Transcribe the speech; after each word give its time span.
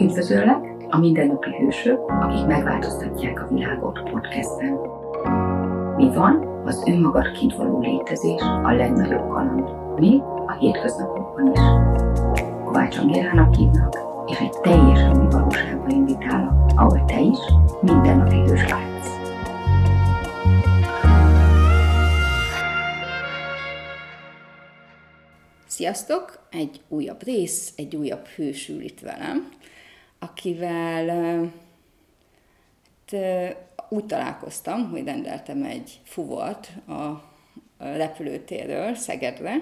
Üdvözöllek 0.00 0.58
a 0.88 0.98
Mindennapi 0.98 1.50
Hősök, 1.58 1.98
akik 2.08 2.46
megváltoztatják 2.46 3.42
a 3.42 3.48
világot 3.54 4.02
podcastben. 4.10 4.72
Mi 5.96 6.14
van 6.14 6.62
az 6.64 6.82
önmagad 6.86 7.32
kint 7.32 7.54
való 7.54 7.80
létezés 7.80 8.40
a 8.40 8.72
legnagyobb 8.72 9.28
kaland, 9.28 9.98
még 9.98 10.20
a 10.46 10.52
hétköznapokban 10.58 11.52
is. 11.52 11.60
Kovács 12.64 12.96
Angélának 12.96 13.54
hívnak, 13.54 13.96
és 14.26 14.38
egy 14.38 14.60
teljesen 14.62 15.20
új 15.20 15.30
valóságba 15.30 15.86
invitálok, 15.88 16.72
ahol 16.76 17.04
te 17.04 17.20
is 17.20 17.38
mindennapi 17.80 18.36
hős 18.36 18.68
lehetsz. 18.68 19.08
Sziasztok! 25.66 26.38
Egy 26.50 26.80
újabb 26.88 27.22
rész, 27.22 27.72
egy 27.76 27.96
újabb 27.96 28.26
hős 28.26 28.68
ül 28.68 28.80
itt 28.80 29.00
velem, 29.00 29.48
akivel 30.20 31.08
hát, 33.10 33.56
úgy 33.88 34.06
találkoztam, 34.06 34.90
hogy 34.90 35.04
rendeltem 35.04 35.62
egy 35.62 36.00
fuvart 36.04 36.68
a 36.88 37.22
repülőtérről 37.78 38.94
Szegedre, 38.94 39.54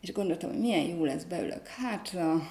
és 0.00 0.12
gondoltam, 0.12 0.50
hogy 0.50 0.60
milyen 0.60 0.84
jó 0.84 1.04
lesz, 1.04 1.22
beülök 1.22 1.66
hátra, 1.66 2.48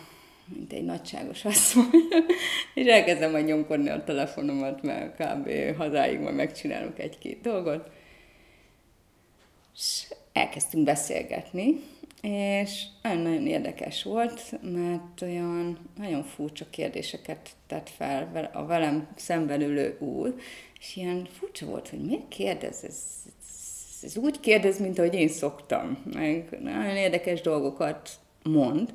mint 0.56 0.74
egy 0.74 0.84
nagyságos 0.84 1.46
asszony, 1.46 1.90
és 2.74 2.86
elkezdem 2.86 3.32
majd 3.32 3.46
nyomkodni 3.46 3.90
a 3.90 4.04
telefonomat, 4.04 4.82
mert 4.82 5.16
kb. 5.16 5.50
hazáig 5.78 6.20
majd 6.20 6.36
megcsinálok 6.36 7.00
egy-két 7.00 7.42
dolgot. 7.42 7.90
És 9.76 10.08
elkezdtünk 10.34 10.84
beszélgetni, 10.84 11.80
és 12.22 12.84
nagyon-nagyon 13.02 13.48
érdekes 13.48 14.04
volt, 14.04 14.62
mert 14.62 15.22
olyan 15.22 15.80
nagyon 15.98 16.24
furcsa 16.24 16.66
kérdéseket 16.70 17.50
tett 17.68 17.90
fel 17.90 18.50
a 18.54 18.66
velem 18.66 19.08
szemben 19.16 19.62
ülő 19.62 19.98
úr, 20.00 20.36
és 20.80 20.96
ilyen 20.96 21.28
furcsa 21.32 21.66
volt, 21.66 21.90
hogy 21.90 22.02
miért 22.02 22.28
kérdez, 22.28 22.84
ez, 22.84 23.04
ez, 23.40 24.04
ez 24.04 24.18
úgy 24.18 24.40
kérdez, 24.40 24.80
mint 24.80 25.00
ahogy 25.00 25.14
én 25.14 25.28
szoktam, 25.28 26.04
meg 26.14 26.58
nagyon 26.62 26.96
érdekes 26.96 27.42
dolgokat 27.42 28.10
mond, 28.44 28.94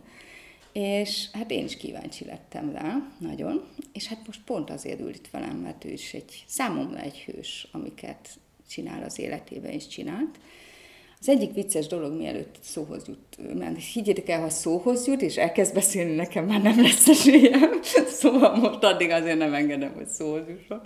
és 0.73 1.29
hát 1.33 1.51
én 1.51 1.65
is 1.65 1.77
kíváncsi 1.77 2.25
lettem 2.25 2.73
rá, 2.73 2.97
nagyon, 3.19 3.69
és 3.93 4.07
hát 4.07 4.27
most 4.27 4.41
pont 4.45 4.71
azért 4.71 5.01
ül 5.01 5.09
itt 5.09 5.31
velem, 5.31 5.57
mert 5.57 5.85
ő 5.85 5.91
is 5.91 6.15
egy 6.15 6.45
számomra 6.47 6.99
egy 6.99 7.19
hős, 7.19 7.69
amiket 7.73 8.29
csinál 8.69 9.03
az 9.03 9.19
életében, 9.19 9.71
és 9.71 9.87
csinált, 9.87 10.39
az 11.23 11.29
egyik 11.29 11.55
vicces 11.55 11.87
dolog, 11.87 12.13
mielőtt 12.13 12.57
szóhoz 12.61 13.03
jut, 13.07 13.55
mert 13.59 13.85
higgyétek 13.93 14.29
el, 14.29 14.41
ha 14.41 14.49
szóhoz 14.49 15.07
jut, 15.07 15.23
és 15.23 15.37
elkezd 15.37 15.75
beszélni, 15.75 16.15
nekem 16.15 16.45
már 16.45 16.63
nem 16.63 16.83
lesz 16.83 17.09
esélyem. 17.09 17.81
Szóval 18.21 18.57
most 18.57 18.83
addig 18.83 19.11
azért 19.11 19.39
nem 19.39 19.55
engedem, 19.55 19.93
hogy 19.93 20.07
szóhoz 20.07 20.43
jusson. 20.49 20.83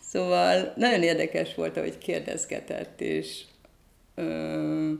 Szóval 0.00 0.72
nagyon 0.76 1.02
érdekes 1.02 1.54
volt, 1.54 1.76
ahogy 1.76 1.98
kérdezgetett, 1.98 3.00
és 3.00 3.42
ö, 4.14 4.92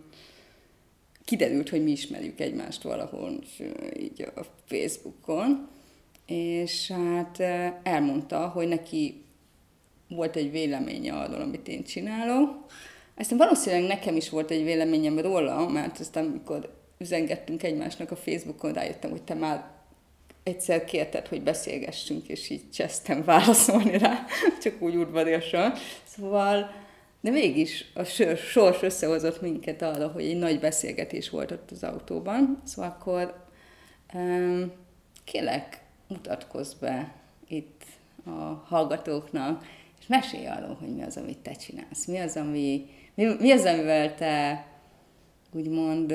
kiderült, 1.24 1.68
hogy 1.68 1.82
mi 1.82 1.90
ismerjük 1.90 2.40
egymást 2.40 2.82
valahol 2.82 3.38
így 3.98 4.22
a 4.34 4.40
Facebookon, 4.66 5.68
és 6.26 6.90
hát 6.90 7.40
elmondta, 7.82 8.48
hogy 8.48 8.68
neki 8.68 9.24
volt 10.08 10.36
egy 10.36 10.50
véleménye 10.50 11.12
arról, 11.12 11.40
amit 11.40 11.68
én 11.68 11.84
csinálok, 11.84 12.66
aztán 13.16 13.38
valószínűleg 13.38 13.86
nekem 13.86 14.16
is 14.16 14.30
volt 14.30 14.50
egy 14.50 14.64
véleményem 14.64 15.18
róla, 15.18 15.68
mert 15.68 15.98
aztán 15.98 16.24
amikor 16.24 16.74
üzengettünk 16.98 17.62
egymásnak 17.62 18.10
a 18.10 18.16
Facebookon, 18.16 18.72
rájöttem, 18.72 19.10
hogy 19.10 19.22
te 19.22 19.34
már 19.34 19.64
egyszer 20.42 20.84
kérted, 20.84 21.26
hogy 21.26 21.42
beszélgessünk, 21.42 22.28
és 22.28 22.50
így 22.50 22.70
csesztem 22.70 23.24
válaszolni 23.24 23.98
rá, 23.98 24.24
csak 24.62 24.82
úgy 24.82 24.96
udvariasan. 24.96 25.72
Szóval, 26.04 26.70
de 27.20 27.30
mégis 27.30 27.84
a 27.94 28.04
sors 28.36 28.82
összehozott 28.82 29.40
minket 29.40 29.82
arra, 29.82 30.08
hogy 30.08 30.24
egy 30.24 30.38
nagy 30.38 30.60
beszélgetés 30.60 31.30
volt 31.30 31.50
ott 31.50 31.70
az 31.70 31.82
autóban. 31.82 32.60
Szóval 32.64 32.90
akkor 32.90 33.44
um, 34.14 34.72
kérlek, 35.24 35.80
mutatkozz 36.08 36.72
be 36.72 37.14
itt 37.48 37.82
a 38.24 38.64
hallgatóknak, 38.66 39.64
és 40.00 40.06
mesélj 40.06 40.46
arról, 40.46 40.76
hogy 40.80 40.94
mi 40.94 41.02
az, 41.02 41.16
amit 41.16 41.38
te 41.38 41.52
csinálsz. 41.52 42.06
Mi 42.06 42.18
az, 42.18 42.36
ami, 42.36 42.86
mi, 43.16 43.36
mi 43.40 43.52
az, 43.52 43.64
amivel 43.64 44.14
te 44.14 44.64
úgymond 45.52 46.14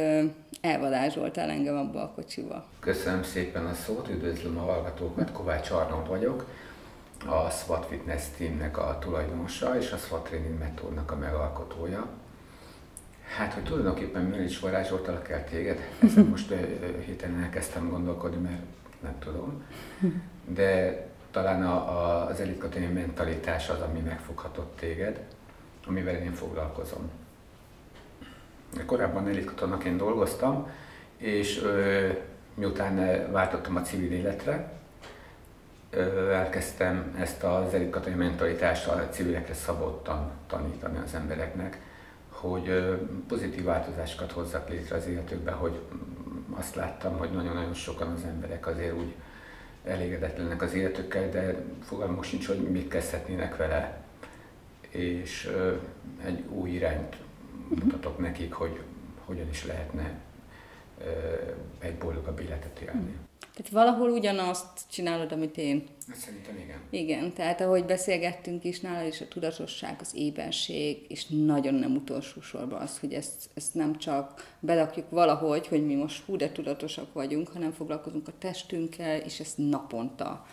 elvarázsoltál 0.62 1.50
engem 1.50 1.78
abba 1.78 2.02
a 2.02 2.12
kocsiba? 2.16 2.66
Köszönöm 2.80 3.24
szépen 3.24 3.66
a 3.66 3.74
szót, 3.74 4.10
üdvözlöm 4.10 4.58
a 4.58 4.62
hallgatókat, 4.62 5.32
Kovács 5.32 5.70
Arnold 5.70 6.08
vagyok, 6.08 6.46
a 7.26 7.50
SWAT 7.50 7.86
Fitness 7.86 8.24
Teamnek 8.38 8.78
a 8.78 8.98
tulajdonosa 9.00 9.78
és 9.78 9.92
a 9.92 9.98
SWAT 9.98 10.24
Training 10.24 10.60
Metódnak 10.60 11.12
a 11.12 11.16
megalkotója. 11.16 12.08
Hát, 13.38 13.54
hogy 13.54 13.64
tulajdonképpen 13.64 14.24
miért 14.24 14.50
is 14.50 14.60
varázsoltalak 14.60 15.30
el 15.30 15.44
téged, 15.44 15.80
ezen 16.04 16.26
most 16.26 16.54
héten 17.06 17.40
elkezdtem 17.44 17.90
gondolkodni, 17.90 18.42
mert 18.42 18.62
nem 19.02 19.16
tudom. 19.20 19.64
De 20.46 21.02
talán 21.32 21.64
a, 21.64 21.76
a, 21.76 22.26
az 22.26 22.40
elitkatonai 22.40 22.88
mentalitás 22.88 23.70
az, 23.70 23.80
ami 23.80 24.00
megfoghatott 24.00 24.76
téged 24.80 25.26
amivel 25.88 26.16
én 26.16 26.34
foglalkozom. 26.34 27.10
Korábban 28.86 29.28
elitkatonaként 29.28 29.98
dolgoztam, 29.98 30.70
és 31.18 31.62
ö, 31.62 32.08
miután 32.54 32.96
váltottam 33.32 33.76
a 33.76 33.82
civil 33.82 34.12
életre, 34.12 34.72
ö, 35.90 36.30
elkezdtem 36.32 37.16
ezt 37.20 37.44
az 37.44 37.74
elitkatonai 37.74 38.18
mentalitást 38.18 38.88
a 38.88 39.10
civilekre 39.10 39.54
szabottan 39.54 40.32
tanítani 40.48 40.98
az 41.06 41.14
embereknek, 41.14 41.82
hogy 42.30 42.68
ö, 42.68 42.96
pozitív 43.28 43.64
változásokat 43.64 44.32
hozzak 44.32 44.70
létre 44.70 44.96
az 44.96 45.08
életükbe, 45.08 45.52
hogy 45.52 45.80
azt 46.54 46.76
láttam, 46.76 47.18
hogy 47.18 47.32
nagyon-nagyon 47.32 47.74
sokan 47.74 48.12
az 48.12 48.24
emberek 48.24 48.68
azért 48.68 48.94
úgy 48.94 49.16
elégedetlenek 49.86 50.62
az 50.62 50.74
életükkel, 50.74 51.30
de 51.30 51.56
fogalmuk 51.84 52.24
sincs, 52.24 52.48
hogy 52.48 52.58
mit 52.58 52.88
kezdhetnének 52.88 53.58
vele 53.58 54.01
és 54.92 55.50
egy 56.26 56.44
új 56.50 56.70
irányt 56.70 57.18
mutatok 57.84 58.20
nekik, 58.20 58.54
hogy 58.54 58.80
hogyan 59.26 59.50
is 59.50 59.66
lehetne 59.66 60.20
egy 61.80 61.98
boldogabb 61.98 62.40
életet 62.40 62.80
élni. 62.80 63.16
Tehát 63.56 63.72
valahol 63.72 64.10
ugyanazt 64.10 64.80
csinálod, 64.92 65.32
amit 65.32 65.58
én. 65.58 65.84
Szerintem 66.14 66.58
igen. 66.58 66.80
Igen, 66.90 67.34
tehát 67.34 67.62
ahogy 67.62 67.86
beszélgettünk 67.86 68.64
is, 68.64 68.80
nála 68.80 69.08
is 69.08 69.22
a 69.22 69.28
tudatosság, 69.28 69.96
az 70.00 70.16
ébenség, 70.16 71.06
és 71.08 71.26
nagyon 71.26 71.74
nem 71.74 71.96
utolsó 71.96 72.42
sorban 72.42 72.82
az, 72.82 73.00
hogy 73.00 73.14
ezt, 73.14 73.50
ezt 73.54 73.74
nem 73.74 73.98
csak 73.98 74.56
belakjuk 74.60 75.10
valahogy, 75.10 75.68
hogy 75.68 75.86
mi 75.86 75.96
most 75.96 76.26
hú, 76.26 76.36
de 76.36 76.52
tudatosak 76.52 77.14
vagyunk, 77.14 77.48
hanem 77.48 77.72
foglalkozunk 77.72 78.28
a 78.28 78.38
testünkkel, 78.40 79.20
és 79.20 79.40
ezt 79.40 79.58
naponta, 79.58 80.46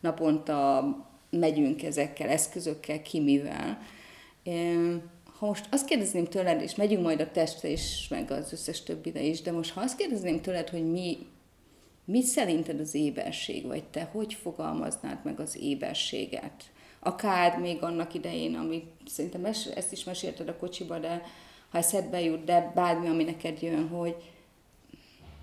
naponta 0.00 0.84
megyünk 1.30 1.82
ezekkel, 1.82 2.28
eszközökkel, 2.28 3.02
ki 3.02 3.20
mivel. 3.20 3.78
Ha 5.38 5.46
most 5.46 5.66
azt 5.70 5.86
kérdezném 5.86 6.24
tőled, 6.24 6.60
és 6.62 6.74
megyünk 6.74 7.02
majd 7.02 7.20
a 7.20 7.30
testre 7.30 7.68
is, 7.68 8.06
meg 8.10 8.30
az 8.30 8.52
összes 8.52 8.82
többire 8.82 9.22
is, 9.22 9.42
de 9.42 9.52
most 9.52 9.70
ha 9.70 9.80
azt 9.80 9.96
kérdezném 9.96 10.40
tőled, 10.40 10.68
hogy 10.68 10.90
mi, 10.90 11.18
mi 12.04 12.22
szerinted 12.22 12.80
az 12.80 12.94
éberség, 12.94 13.66
vagy 13.66 13.84
te 13.84 14.02
hogy 14.02 14.34
fogalmaznád 14.34 15.18
meg 15.24 15.40
az 15.40 15.56
éberséget? 15.60 16.64
Akár 16.98 17.58
még 17.58 17.82
annak 17.82 18.14
idején, 18.14 18.54
ami 18.54 18.84
szerintem 19.06 19.44
ezt 19.74 19.92
is 19.92 20.04
mesélted 20.04 20.48
a 20.48 20.56
kocsiba, 20.56 20.98
de 20.98 21.22
ha 21.70 21.78
eszedbe 21.78 22.20
jut, 22.20 22.44
de 22.44 22.72
bármi, 22.74 23.08
ami 23.08 23.24
neked 23.24 23.62
jön, 23.62 23.88
hogy 23.88 24.16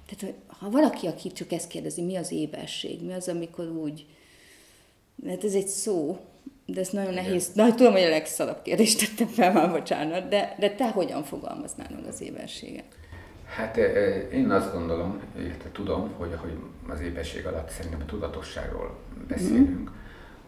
tehát, 0.06 0.36
ha 0.47 0.69
valaki, 0.69 1.07
aki 1.07 1.31
csak 1.31 1.51
ezt 1.51 1.68
kérdezi, 1.68 2.01
mi 2.01 2.15
az 2.15 2.31
éberség, 2.31 3.01
mi 3.01 3.13
az, 3.13 3.27
amikor 3.27 3.68
úgy, 3.68 4.06
mert 5.24 5.44
ez 5.44 5.54
egy 5.54 5.68
szó, 5.68 6.18
de 6.66 6.80
ez 6.80 6.90
nagyon 6.90 7.12
Igen. 7.12 7.24
nehéz. 7.24 7.52
Na, 7.54 7.75
tudom, 7.75 7.92
hogy 7.92 8.02
a 8.02 8.10
legszalabb 8.10 8.62
kérdést 8.62 9.00
tettem 9.00 9.28
fel, 9.28 9.54
már 9.54 9.72
bocsánat, 9.72 10.28
de, 10.28 10.56
de 10.60 10.70
te 10.70 10.90
hogyan 10.90 11.24
fogalmaznád 11.24 11.96
meg 11.96 12.06
az 12.08 12.22
éberséget? 12.22 12.86
Hát 13.46 13.78
én 14.31 14.52
azt 14.52 14.72
gondolom, 14.72 15.20
illetve 15.38 15.70
tudom, 15.72 16.12
hogy, 16.18 16.36
hogy 16.36 16.58
az 16.88 17.02
éberség 17.02 17.46
alatt 17.46 17.70
szerintem 17.70 18.02
a 18.02 18.06
tudatosságról 18.06 18.98
beszélünk, 19.28 19.90
mm. 19.90 19.94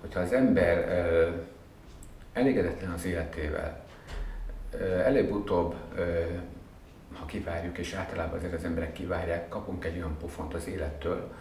hogyha 0.01 0.19
az 0.19 0.31
ember 0.31 0.77
elégedetlen 2.33 2.91
az 2.91 3.05
életével, 3.05 3.83
előbb-utóbb, 5.05 5.75
ha 7.13 7.25
kivárjuk, 7.25 7.77
és 7.77 7.93
általában 7.93 8.37
azért 8.37 8.53
az 8.53 8.63
emberek 8.63 8.93
kivárják, 8.93 9.49
kapunk 9.49 9.85
egy 9.85 9.95
olyan 9.95 10.17
pofont 10.19 10.53
az 10.53 10.67
élettől, 10.67 11.31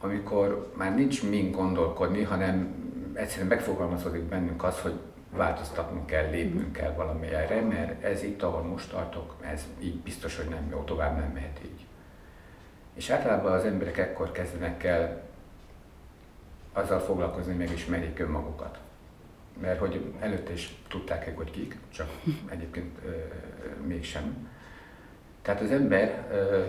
amikor 0.00 0.72
már 0.76 0.94
nincs 0.94 1.28
mind 1.28 1.54
gondolkodni, 1.54 2.22
hanem 2.22 2.74
egyszerűen 3.14 3.48
megfogalmazódik 3.48 4.22
bennünk 4.22 4.64
az, 4.64 4.80
hogy 4.80 4.94
változtatnunk 5.30 6.06
kell, 6.06 6.30
lépnünk 6.30 6.72
kell 6.72 6.92
valamelyre, 6.92 7.60
mert 7.60 8.04
ez 8.04 8.22
itt, 8.22 8.42
ahol 8.42 8.62
most 8.62 8.90
tartok, 8.90 9.34
ez 9.40 9.66
így 9.80 9.96
biztos, 9.96 10.36
hogy 10.36 10.48
nem 10.48 10.68
jó, 10.70 10.82
tovább 10.82 11.16
nem 11.16 11.30
mehet 11.34 11.60
így. 11.64 11.86
És 12.94 13.10
általában 13.10 13.52
az 13.52 13.64
emberek 13.64 13.98
ekkor 13.98 14.32
kezdenek 14.32 14.84
el 14.84 15.22
azzal 16.72 17.00
foglalkozni, 17.00 17.50
hogy 17.50 17.66
megismerjék 17.66 18.18
önmagukat. 18.18 18.78
Mert 19.60 19.78
hogy 19.78 20.12
előtte 20.18 20.52
is 20.52 20.76
tudták-e, 20.88 21.32
hogy 21.36 21.50
kik, 21.50 21.78
csak 21.88 22.08
egyébként 22.54 22.98
ö, 23.04 23.10
mégsem. 23.86 24.48
Tehát 25.42 25.60
az 25.60 25.70
ember 25.70 26.26
ö, 26.30 26.64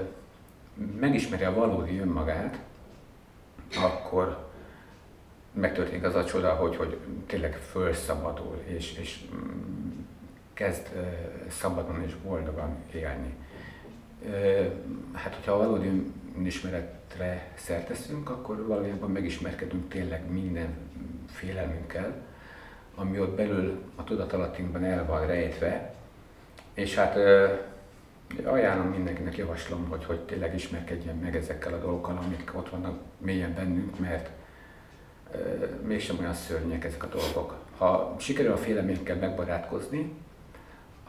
megismeri 0.99 1.43
a 1.43 1.53
valódi 1.53 1.99
önmagát, 1.99 2.59
akkor 3.75 4.47
megtörténik 5.51 6.03
az 6.03 6.15
a 6.15 6.25
csoda, 6.25 6.53
hogy, 6.53 6.75
hogy 6.75 6.97
tényleg 7.25 7.53
fölszabadul, 7.53 8.61
és, 8.65 8.97
és 8.97 9.19
mm, 9.35 9.89
kezd 10.53 10.87
szabadon 11.49 12.03
és 12.03 12.15
boldogan 12.23 12.75
élni. 12.93 13.35
Hát, 15.13 15.35
hogyha 15.35 15.57
valódi 15.57 16.11
ismeretre 16.43 17.51
szerteszünk, 17.55 18.29
akkor 18.29 18.67
valójában 18.67 19.11
megismerkedünk 19.11 19.89
tényleg 19.89 20.31
minden 20.31 20.77
félelmünkkel, 21.27 22.15
ami 22.95 23.19
ott 23.19 23.35
belül 23.35 23.81
a 23.95 24.03
tudatalattinkban 24.03 24.83
el 24.83 25.05
van 25.05 25.25
rejtve, 25.25 25.93
és 26.73 26.95
hát 26.95 27.15
ajánlom 28.43 28.87
mindenkinek, 28.87 29.37
javaslom, 29.37 29.87
hogy, 29.89 30.05
hogy 30.05 30.19
tényleg 30.19 30.55
ismerkedjen 30.55 31.15
meg 31.15 31.35
ezekkel 31.35 31.73
a 31.73 31.79
dolgokkal, 31.79 32.17
amik 32.17 32.51
ott 32.55 32.69
vannak 32.69 32.99
mélyen 33.17 33.53
bennünk, 33.53 33.99
mert 33.99 34.29
mégsem 35.85 36.17
olyan 36.19 36.33
szörnyek 36.33 36.83
ezek 36.83 37.03
a 37.03 37.07
dolgok. 37.07 37.55
Ha 37.77 38.15
sikerül 38.19 38.51
a 38.51 38.57
félelménkkel 38.57 39.15
megbarátkozni, 39.15 40.13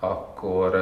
akkor 0.00 0.74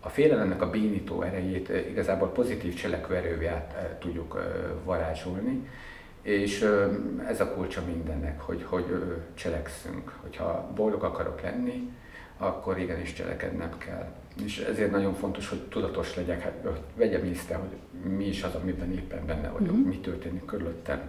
a 0.00 0.08
félelemnek 0.08 0.62
a 0.62 0.70
bénító 0.70 1.22
erejét 1.22 1.68
igazából 1.68 2.28
pozitív 2.28 2.74
cselekvő 2.74 3.14
erővé 3.14 3.50
tudjuk 3.98 4.42
varázsolni, 4.84 5.68
és 6.22 6.68
ez 7.26 7.40
a 7.40 7.54
kulcsa 7.54 7.82
mindennek, 7.86 8.40
hogy, 8.40 8.64
hogy 8.68 9.02
cselekszünk. 9.34 10.12
Hogyha 10.22 10.70
boldog 10.74 11.02
akarok 11.02 11.40
lenni, 11.40 11.92
akkor 12.38 12.78
igenis 12.78 13.12
cselekednem 13.12 13.78
kell. 13.78 14.12
És 14.42 14.58
ezért 14.58 14.90
nagyon 14.90 15.14
fontos, 15.14 15.48
hogy 15.48 15.60
tudatos 15.60 16.16
legyek, 16.16 16.42
hát 16.42 16.68
vegyem 16.96 17.24
észre, 17.24 17.54
hogy 17.54 18.02
mi 18.16 18.26
is 18.26 18.42
az, 18.42 18.54
amiben 18.54 18.92
éppen 18.92 19.26
benne 19.26 19.48
vagyok, 19.48 19.70
uh-huh. 19.70 19.86
mi 19.86 19.98
történik 19.98 20.44
körülöttem, 20.44 21.00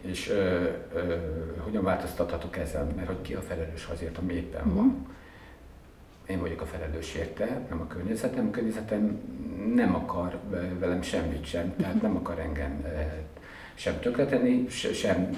és 0.00 0.28
ö, 0.28 0.68
ö, 0.94 1.14
hogyan 1.58 1.84
változtathatok 1.84 2.56
ezen, 2.56 2.86
mert 2.96 3.06
hogy 3.06 3.22
ki 3.22 3.34
a 3.34 3.40
felelős 3.40 3.88
azért, 3.92 4.18
ami 4.18 4.32
éppen 4.32 4.60
uh-huh. 4.60 4.76
van. 4.76 5.06
Én 6.26 6.40
vagyok 6.40 6.60
a 6.60 6.66
felelős 6.66 7.14
érte, 7.14 7.66
nem 7.68 7.80
a 7.80 7.86
környezetem. 7.86 8.46
A 8.46 8.50
környezetem 8.50 9.20
nem 9.74 9.94
akar 9.94 10.38
velem 10.78 11.02
semmit 11.02 11.44
sem, 11.44 11.76
tehát 11.76 12.02
nem 12.02 12.16
akar 12.16 12.38
engem 12.38 12.84
sem 13.78 14.00
tönkretenni, 14.00 14.68
sem 14.68 15.30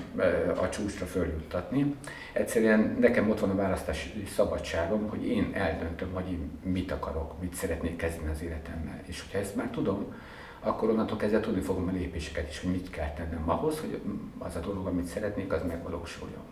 a 0.61 0.69
csúcsra 0.69 1.07
följuttatni. 1.07 1.95
Egyszerűen 2.33 2.97
nekem 3.01 3.31
ott 3.31 3.41
van 3.41 3.51
a 3.51 3.55
választási 3.55 4.25
szabadságom, 4.35 5.09
hogy 5.09 5.27
én 5.27 5.51
eldöntöm, 5.53 6.13
hogy 6.13 6.31
én 6.31 6.51
mit 6.63 6.93
akarok, 6.93 7.41
mit 7.41 7.55
szeretnék 7.55 7.97
kezdeni 7.97 8.31
az 8.31 8.43
életemmel. 8.43 9.01
És 9.07 9.21
hogyha 9.21 9.39
ezt 9.39 9.57
már 9.57 9.71
tudom, 9.71 10.15
akkor 10.61 10.91
onnantól 10.91 11.17
kezdve 11.17 11.41
tudni 11.41 11.61
fogom 11.61 11.89
a 11.89 11.93
lépéseket 11.93 12.49
is, 12.49 12.61
hogy 12.61 12.71
mit 12.71 12.91
kell 12.91 13.13
tennem 13.13 13.51
ahhoz, 13.51 13.81
hogy 13.81 14.01
az 14.39 14.57
a 14.57 14.61
dolog, 14.61 14.87
amit 14.87 15.07
szeretnék, 15.07 15.53
az 15.53 15.63
megvalósuljon. 15.67 16.43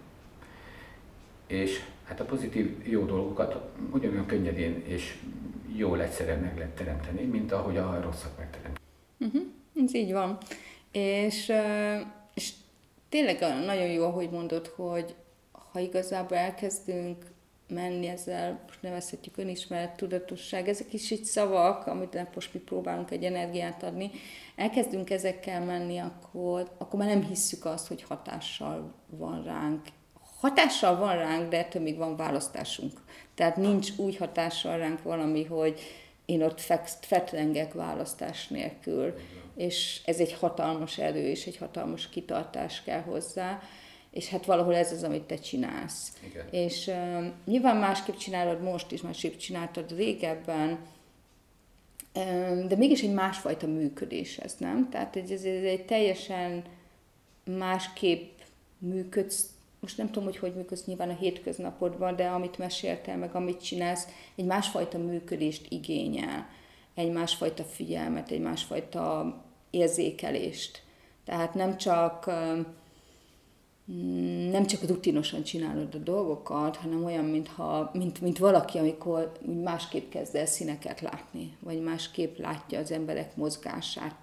És 1.46 1.84
hát 2.04 2.20
a 2.20 2.24
pozitív 2.24 2.76
jó 2.82 3.04
dolgokat 3.04 3.56
ugyanolyan 3.90 4.26
könnyedén 4.26 4.82
és 4.86 5.16
jól 5.76 6.02
egyszerűen 6.02 6.38
meg 6.38 6.56
lehet 6.56 6.74
teremteni, 6.74 7.22
mint 7.22 7.52
ahogy 7.52 7.76
a 7.76 8.00
rosszat 8.02 8.38
megteremteni. 8.38 8.86
Uh-huh, 9.18 9.42
ez 9.84 9.94
így 9.94 10.12
van. 10.12 10.38
És, 10.92 11.52
és 12.34 12.52
tényleg 13.08 13.40
nagyon 13.64 13.86
jó, 13.86 14.04
ahogy 14.04 14.30
mondod, 14.30 14.66
hogy 14.66 15.14
ha 15.72 15.78
igazából 15.78 16.36
elkezdünk 16.36 17.24
menni 17.68 18.06
ezzel, 18.06 18.60
most 18.66 18.82
nevezhetjük 18.82 19.36
önismeret, 19.36 19.96
tudatosság, 19.96 20.68
ezek 20.68 20.92
is 20.92 21.10
így 21.10 21.24
szavak, 21.24 21.86
amit 21.86 22.34
most 22.34 22.54
mi 22.54 22.60
próbálunk 22.60 23.10
egy 23.10 23.24
energiát 23.24 23.82
adni, 23.82 24.10
elkezdünk 24.56 25.10
ezekkel 25.10 25.64
menni, 25.64 25.98
akkor, 25.98 26.70
akkor 26.78 26.98
már 26.98 27.08
nem 27.08 27.24
hisszük 27.24 27.64
azt, 27.64 27.86
hogy 27.86 28.02
hatással 28.02 28.94
van 29.06 29.42
ránk. 29.42 29.86
Hatással 30.40 30.96
van 30.96 31.16
ránk, 31.16 31.48
de 31.48 31.58
ettől 31.58 31.82
még 31.82 31.96
van 31.96 32.16
választásunk. 32.16 32.92
Tehát 33.34 33.56
nincs 33.56 33.90
úgy 33.96 34.16
hatással 34.16 34.78
ránk 34.78 35.02
valami, 35.02 35.44
hogy 35.44 35.80
én 36.24 36.42
ott 36.42 36.60
fetrengek 37.00 37.72
választás 37.72 38.48
nélkül 38.48 39.14
és 39.58 40.00
ez 40.04 40.18
egy 40.18 40.32
hatalmas 40.32 40.98
erő, 40.98 41.28
és 41.28 41.46
egy 41.46 41.56
hatalmas 41.56 42.08
kitartás 42.08 42.82
kell 42.82 43.00
hozzá, 43.00 43.62
és 44.10 44.28
hát 44.28 44.44
valahol 44.44 44.74
ez 44.74 44.92
az, 44.92 45.02
amit 45.02 45.22
te 45.22 45.36
csinálsz. 45.36 46.12
Igen. 46.30 46.48
És 46.50 46.86
uh, 46.86 47.26
nyilván 47.44 47.76
másképp 47.76 48.16
csinálod 48.16 48.62
most 48.62 48.92
is, 48.92 49.00
másképp 49.00 49.36
csináltad 49.36 49.96
régebben, 49.96 50.78
de 52.68 52.76
mégis 52.76 53.02
egy 53.02 53.12
másfajta 53.12 53.66
működés 53.66 54.38
ez, 54.38 54.54
nem? 54.58 54.88
Tehát 54.90 55.16
ez, 55.16 55.30
ez 55.30 55.44
egy 55.44 55.84
teljesen 55.84 56.64
másképp 57.44 58.38
működsz, 58.78 59.46
most 59.80 59.96
nem 59.96 60.06
tudom, 60.06 60.24
hogy 60.24 60.36
hogy 60.36 60.54
működsz 60.54 60.84
nyilván 60.84 61.08
a 61.08 61.16
hétköznapodban, 61.16 62.16
de 62.16 62.26
amit 62.26 62.58
meséltél, 62.58 63.16
meg 63.16 63.34
amit 63.34 63.62
csinálsz, 63.62 64.06
egy 64.36 64.44
másfajta 64.44 64.98
működést 64.98 65.66
igényel, 65.68 66.48
egy 66.94 67.12
másfajta 67.12 67.64
figyelmet, 67.64 68.30
egy 68.30 68.40
másfajta 68.40 69.34
érzékelést. 69.70 70.82
Tehát 71.24 71.54
nem 71.54 71.76
csak 71.76 72.30
nem 74.50 74.66
csak 74.66 74.86
rutinosan 74.86 75.42
csinálod 75.42 75.94
a 75.94 75.98
dolgokat, 75.98 76.76
hanem 76.76 77.04
olyan, 77.04 77.24
mintha, 77.24 77.90
mint, 77.92 78.20
mint 78.20 78.38
valaki, 78.38 78.78
amikor 78.78 79.32
úgy 79.46 79.62
másképp 79.62 80.10
kezd 80.10 80.34
el 80.34 80.46
színeket 80.46 81.00
látni, 81.00 81.56
vagy 81.60 81.82
másképp 81.82 82.38
látja 82.38 82.78
az 82.78 82.90
emberek 82.90 83.36
mozgását. 83.36 84.14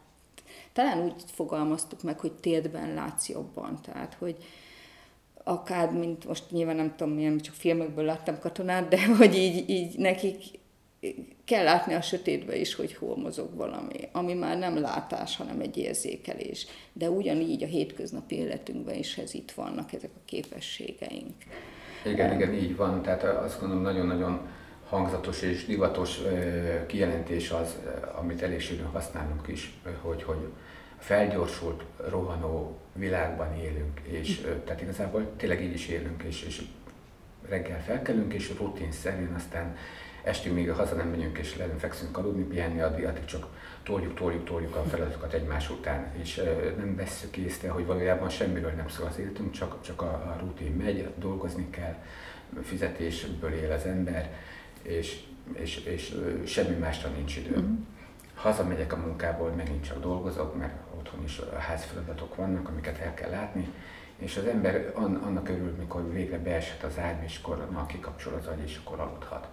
Talán 0.73 1.03
úgy 1.03 1.13
fogalmaztuk 1.25 2.03
meg, 2.03 2.19
hogy 2.19 2.31
térdben 2.31 2.93
látsz 2.93 3.29
jobban, 3.29 3.79
tehát 3.81 4.13
hogy 4.19 4.35
akár, 5.43 5.91
mint 5.91 6.27
most 6.27 6.51
nyilván 6.51 6.75
nem 6.75 6.95
tudom, 6.95 7.13
milyen, 7.13 7.37
csak 7.37 7.53
filmekből 7.53 8.05
láttam 8.05 8.39
katonát, 8.39 8.87
de 8.87 9.05
hogy 9.17 9.35
így, 9.35 9.69
így 9.69 9.97
nekik 9.97 10.59
kell 11.45 11.63
látni 11.63 11.93
a 11.93 12.01
sötétbe 12.01 12.55
is, 12.55 12.75
hogy 12.75 12.95
hol 12.95 13.17
mozog 13.17 13.55
valami, 13.55 14.09
ami 14.11 14.33
már 14.33 14.57
nem 14.57 14.79
látás, 14.79 15.37
hanem 15.37 15.59
egy 15.59 15.77
érzékelés. 15.77 16.67
De 16.93 17.09
ugyanígy 17.09 17.63
a 17.63 17.67
hétköznapi 17.67 18.35
életünkben 18.35 18.95
is 18.95 19.17
ez 19.17 19.33
itt 19.33 19.51
vannak 19.51 19.93
ezek 19.93 20.09
a 20.15 20.19
képességeink. 20.25 21.33
Igen, 22.05 22.33
igen, 22.33 22.53
így 22.53 22.75
van. 22.75 23.01
Tehát 23.01 23.23
azt 23.23 23.59
gondolom 23.59 23.83
nagyon-nagyon 23.83 24.47
hangzatos 24.89 25.41
és 25.41 25.65
divatos 25.65 26.19
kijelentés 26.87 27.51
az, 27.51 27.75
amit 28.17 28.41
elég 28.41 28.59
sűrűn 28.59 28.85
használunk 28.85 29.47
is, 29.47 29.73
hogy, 30.01 30.23
hogy 30.23 30.47
felgyorsult, 30.97 31.83
rohanó 32.09 32.77
világban 32.93 33.55
élünk, 33.55 33.99
és 34.03 34.47
tehát 34.65 34.81
igazából 34.81 35.31
tényleg 35.37 35.63
így 35.63 35.73
is 35.73 35.87
élünk, 35.87 36.23
és, 36.23 36.43
és 36.43 36.61
reggel 37.49 37.83
felkelünk, 37.83 38.33
és 38.33 38.53
rutin 38.57 38.91
szerint 38.91 39.35
aztán 39.35 39.75
estig 40.25 40.53
még 40.53 40.71
haza 40.71 40.95
nem 40.95 41.07
megyünk 41.07 41.37
és 41.37 41.57
le 41.57 41.67
fekszünk 41.77 42.17
aludni, 42.17 42.43
pihenni, 42.43 42.81
addig, 42.81 43.05
addig 43.05 43.25
csak 43.25 43.47
toljuk, 43.83 44.13
toljuk, 44.13 44.45
toljuk 44.45 44.75
a 44.75 44.83
feladatokat 44.83 45.33
egymás 45.33 45.69
után, 45.69 46.11
és 46.21 46.41
nem 46.77 46.95
vesszük 46.95 47.37
észre, 47.37 47.69
hogy 47.69 47.85
valójában 47.85 48.29
semmiről 48.29 48.71
nem 48.71 48.87
szól 48.87 49.07
az 49.07 49.19
életünk, 49.19 49.51
csak, 49.51 49.81
csak 49.81 50.01
a, 50.01 50.05
a 50.05 50.37
rutin 50.39 50.71
megy, 50.71 51.09
dolgozni 51.17 51.69
kell, 51.69 51.95
fizetésből 52.63 53.53
él 53.53 53.71
az 53.71 53.85
ember, 53.85 54.33
és, 54.81 55.23
és, 55.53 55.77
és 55.77 56.15
semmi 56.45 56.75
másra 56.75 57.09
nincs 57.09 57.37
idő. 57.37 57.57
Mm-hmm. 57.57 57.75
Hazamegyek 58.35 58.93
a 58.93 58.97
munkából, 58.97 59.49
megint 59.49 59.85
csak 59.85 60.01
dolgozok, 60.01 60.57
mert 60.57 60.73
otthon 60.97 61.23
is 61.23 61.41
házfeladatok 61.57 62.35
vannak, 62.35 62.69
amiket 62.69 62.97
el 62.97 63.13
kell 63.13 63.29
látni, 63.29 63.73
és 64.17 64.37
az 64.37 64.45
ember 64.45 64.91
annak 64.95 65.49
örül, 65.49 65.75
mikor 65.79 66.11
végre 66.11 66.37
beesett 66.37 66.83
az 66.83 66.97
ágy, 66.99 67.23
és 67.23 67.39
akkor 67.43 67.67
na, 67.71 67.85
kikapcsol 67.85 68.33
az 68.33 68.47
agy, 68.47 68.63
és 68.63 68.79
akkor 68.83 68.99
aludhat 68.99 69.47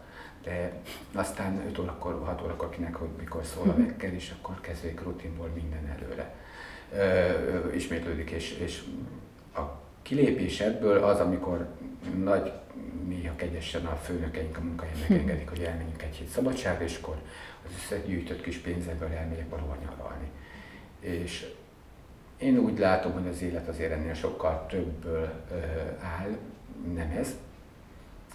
de 0.45 0.73
aztán 1.13 1.63
5 1.67 1.79
órakor, 1.79 2.23
6 2.25 2.43
órakor 2.43 2.71
kinek, 2.71 2.95
hogy 2.95 3.09
mikor 3.19 3.45
szól 3.45 3.69
a 3.69 3.77
vekker, 3.77 4.09
mhm. 4.09 4.19
és 4.19 4.35
akkor 4.39 4.61
kezdődik 4.61 5.03
rutinból 5.03 5.49
minden 5.55 5.97
előre. 5.97 6.35
Ö, 6.95 7.73
ismétlődik, 7.75 8.31
és, 8.31 8.51
és 8.59 8.83
a 9.55 9.61
kilépés 10.03 10.61
ebből 10.61 11.03
az, 11.05 11.21
amikor 11.21 11.69
nagy, 12.25 12.53
néha 13.07 13.37
kegyesen 13.37 13.87
a 13.87 13.97
főnökeink 13.97 14.57
a 14.57 14.61
munkahelyen 14.61 14.99
hm. 15.07 15.13
megengedik, 15.13 15.49
hogy 15.49 15.63
elmenjünk 15.63 16.03
egy 16.03 16.17
hét 16.17 16.29
szabadságra, 16.29 16.85
és 16.85 16.99
akkor 17.03 17.17
az 17.67 17.71
összegyűjtött 17.77 18.43
kis 18.43 18.57
pénzekből 18.57 19.13
elmegyek 19.13 19.49
valahol 19.49 19.77
nyaralni. 19.81 20.31
És 21.01 21.47
én 22.37 22.59
úgy 22.59 22.79
látom, 22.79 23.13
hogy 23.13 23.29
az 23.29 23.43
élet 23.43 23.69
azért 23.69 23.93
ennél 23.93 24.15
sokkal 24.15 24.67
többből 24.69 25.43
áll, 26.01 26.37
nem 26.95 27.11
ez, 27.11 27.29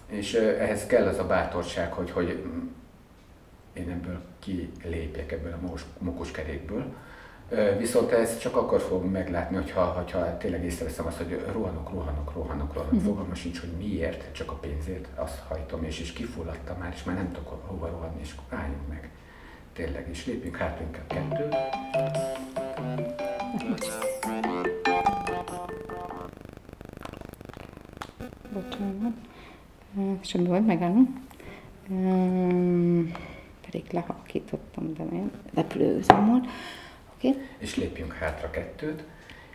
és 0.08 0.34
ehhez 0.34 0.86
kell 0.86 1.06
az 1.06 1.18
a 1.18 1.26
bátorság, 1.26 1.92
hogy, 1.92 2.10
hogy 2.10 2.44
én 3.72 3.90
ebből 3.90 4.20
kilépjek, 4.38 5.32
ebből 5.32 5.52
a 5.52 5.74
mokoskerékből, 5.98 6.94
Viszont 7.78 8.10
ez 8.12 8.38
csak 8.38 8.56
akkor 8.56 8.80
fog 8.80 9.04
meglátni, 9.04 9.56
hogyha, 9.56 9.84
hogyha 9.84 10.36
tényleg 10.36 10.64
észreveszem 10.64 11.06
azt, 11.06 11.16
hogy 11.16 11.44
rohanok, 11.52 11.90
rohanok, 11.90 12.32
rohanok, 12.34 12.72
rohanok, 12.72 12.92
uh-huh. 12.92 13.08
fogalma 13.08 13.34
sincs, 13.34 13.60
hogy 13.60 13.70
miért, 13.78 14.32
csak 14.32 14.50
a 14.50 14.54
pénzért, 14.54 15.08
azt 15.14 15.38
hajtom, 15.48 15.84
és 15.84 16.00
is 16.00 16.12
kifulladtam 16.12 16.78
már, 16.78 16.92
és 16.94 17.04
már 17.04 17.16
nem 17.16 17.32
tudok 17.32 17.66
hova 17.66 17.88
rohanni, 17.88 18.20
és 18.20 18.34
álljunk 18.48 18.88
meg. 18.88 19.10
Tényleg, 19.72 20.08
és 20.10 20.26
lépjünk 20.26 20.56
hát 20.56 20.80
inkább 20.80 21.06
kettő. 21.06 21.48
Bocsánat. 28.52 29.12
Semmi 30.20 30.46
volt, 30.46 30.66
megállom. 30.66 31.26
Pedig 33.70 33.84
lehakítottam, 33.90 34.94
de 34.94 35.04
nem. 35.10 35.30
Repülőüzem 35.54 36.30
Oké. 37.14 37.28
Okay. 37.28 37.42
És 37.58 37.76
lépjünk 37.76 38.12
hátra 38.12 38.50
kettőt. 38.50 39.04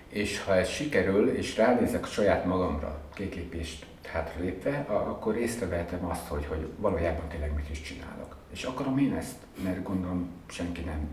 És 0.08 0.44
ha 0.44 0.56
ez 0.56 0.70
sikerül, 0.70 1.30
és 1.30 1.58
ránézek 1.58 2.06
saját 2.06 2.46
magamra 2.46 3.02
két 3.14 3.36
lépést 3.36 3.86
hátra 4.08 4.44
lépve, 4.44 4.78
akkor 4.88 5.36
észrevehetem 5.36 6.06
azt, 6.06 6.28
hogy, 6.28 6.46
hogy 6.46 6.68
valójában 6.78 7.28
tényleg 7.28 7.56
mit 7.56 7.70
is 7.70 7.82
csinálok. 7.82 8.38
És 8.52 8.64
akarom 8.64 8.98
én 8.98 9.14
ezt, 9.14 9.36
mert 9.64 9.84
gondolom 9.84 10.30
senki 10.46 10.82
nem 10.82 11.08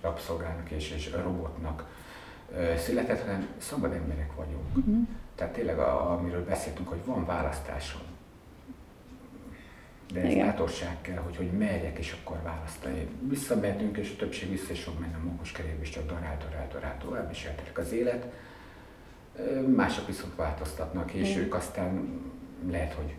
rabszolgának 0.00 0.70
és, 0.70 0.90
és 0.90 1.10
robotnak 1.22 1.86
született, 2.76 3.20
hanem 3.20 3.46
szabad 3.58 3.92
emberek 3.92 4.34
vagyunk. 4.36 4.76
Uh-huh. 4.76 5.06
Tehát 5.34 5.52
tényleg, 5.52 5.78
a, 5.78 6.10
amiről 6.10 6.44
beszéltünk, 6.44 6.88
hogy 6.88 7.04
van 7.04 7.26
választásom. 7.26 8.00
De 10.12 10.20
ez 10.20 10.30
Igen. 10.30 10.46
bátorság 10.46 11.00
kell, 11.00 11.16
hogy, 11.16 11.36
hogy 11.36 11.50
merjek 11.50 11.98
és 11.98 12.16
akkor 12.20 12.42
választani. 12.42 13.08
Visszamehetünk, 13.20 13.96
és 13.96 14.12
a 14.14 14.16
többség 14.16 14.50
vissza 14.50 14.72
is 14.72 14.82
fog 14.82 14.94
menni 15.00 15.14
a 15.14 15.24
munkos 15.24 15.52
kerékbe, 15.52 15.82
és 15.82 15.90
csak 15.90 16.06
darál, 16.06 16.36
darál, 16.38 16.68
darál, 16.72 16.98
tovább, 16.98 17.30
és 17.30 17.44
eltelik 17.44 17.78
az 17.78 17.92
élet. 17.92 18.26
Mások 19.74 20.06
viszont 20.06 20.36
változtatnak, 20.36 21.12
és 21.12 21.30
Igen. 21.30 21.42
ők 21.42 21.54
aztán 21.54 22.20
lehet, 22.70 22.92
hogy 22.92 23.14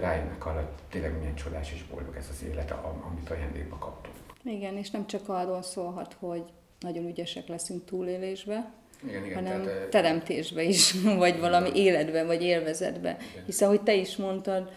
rájönnek 0.00 0.46
arra, 0.46 0.56
hogy 0.56 0.68
tényleg 0.90 1.18
milyen 1.18 1.34
csodás 1.34 1.72
és 1.72 1.82
boldog 1.82 2.16
ez 2.16 2.28
az 2.30 2.44
élet, 2.50 2.74
amit 3.10 3.30
ajándékba 3.30 3.76
kaptunk. 3.76 4.16
Igen, 4.44 4.76
és 4.76 4.90
nem 4.90 5.06
csak 5.06 5.28
arról 5.28 5.62
szólhat, 5.62 6.16
hogy 6.18 6.44
nagyon 6.80 7.06
ügyesek 7.06 7.46
leszünk 7.46 7.84
túlélésbe, 7.84 8.72
igen, 9.06 9.24
igen, 9.24 9.34
hanem 9.34 9.62
tehát, 9.64 9.88
teremtésbe 9.88 10.62
is, 10.62 10.94
vagy 11.18 11.38
valami 11.40 11.68
igen. 11.68 11.80
életben, 11.80 12.26
vagy 12.26 12.42
élvezetbe. 12.42 13.16
Igen. 13.32 13.44
Hiszen, 13.44 13.68
ahogy 13.68 13.82
te 13.82 13.94
is 13.94 14.16
mondtad, 14.16 14.70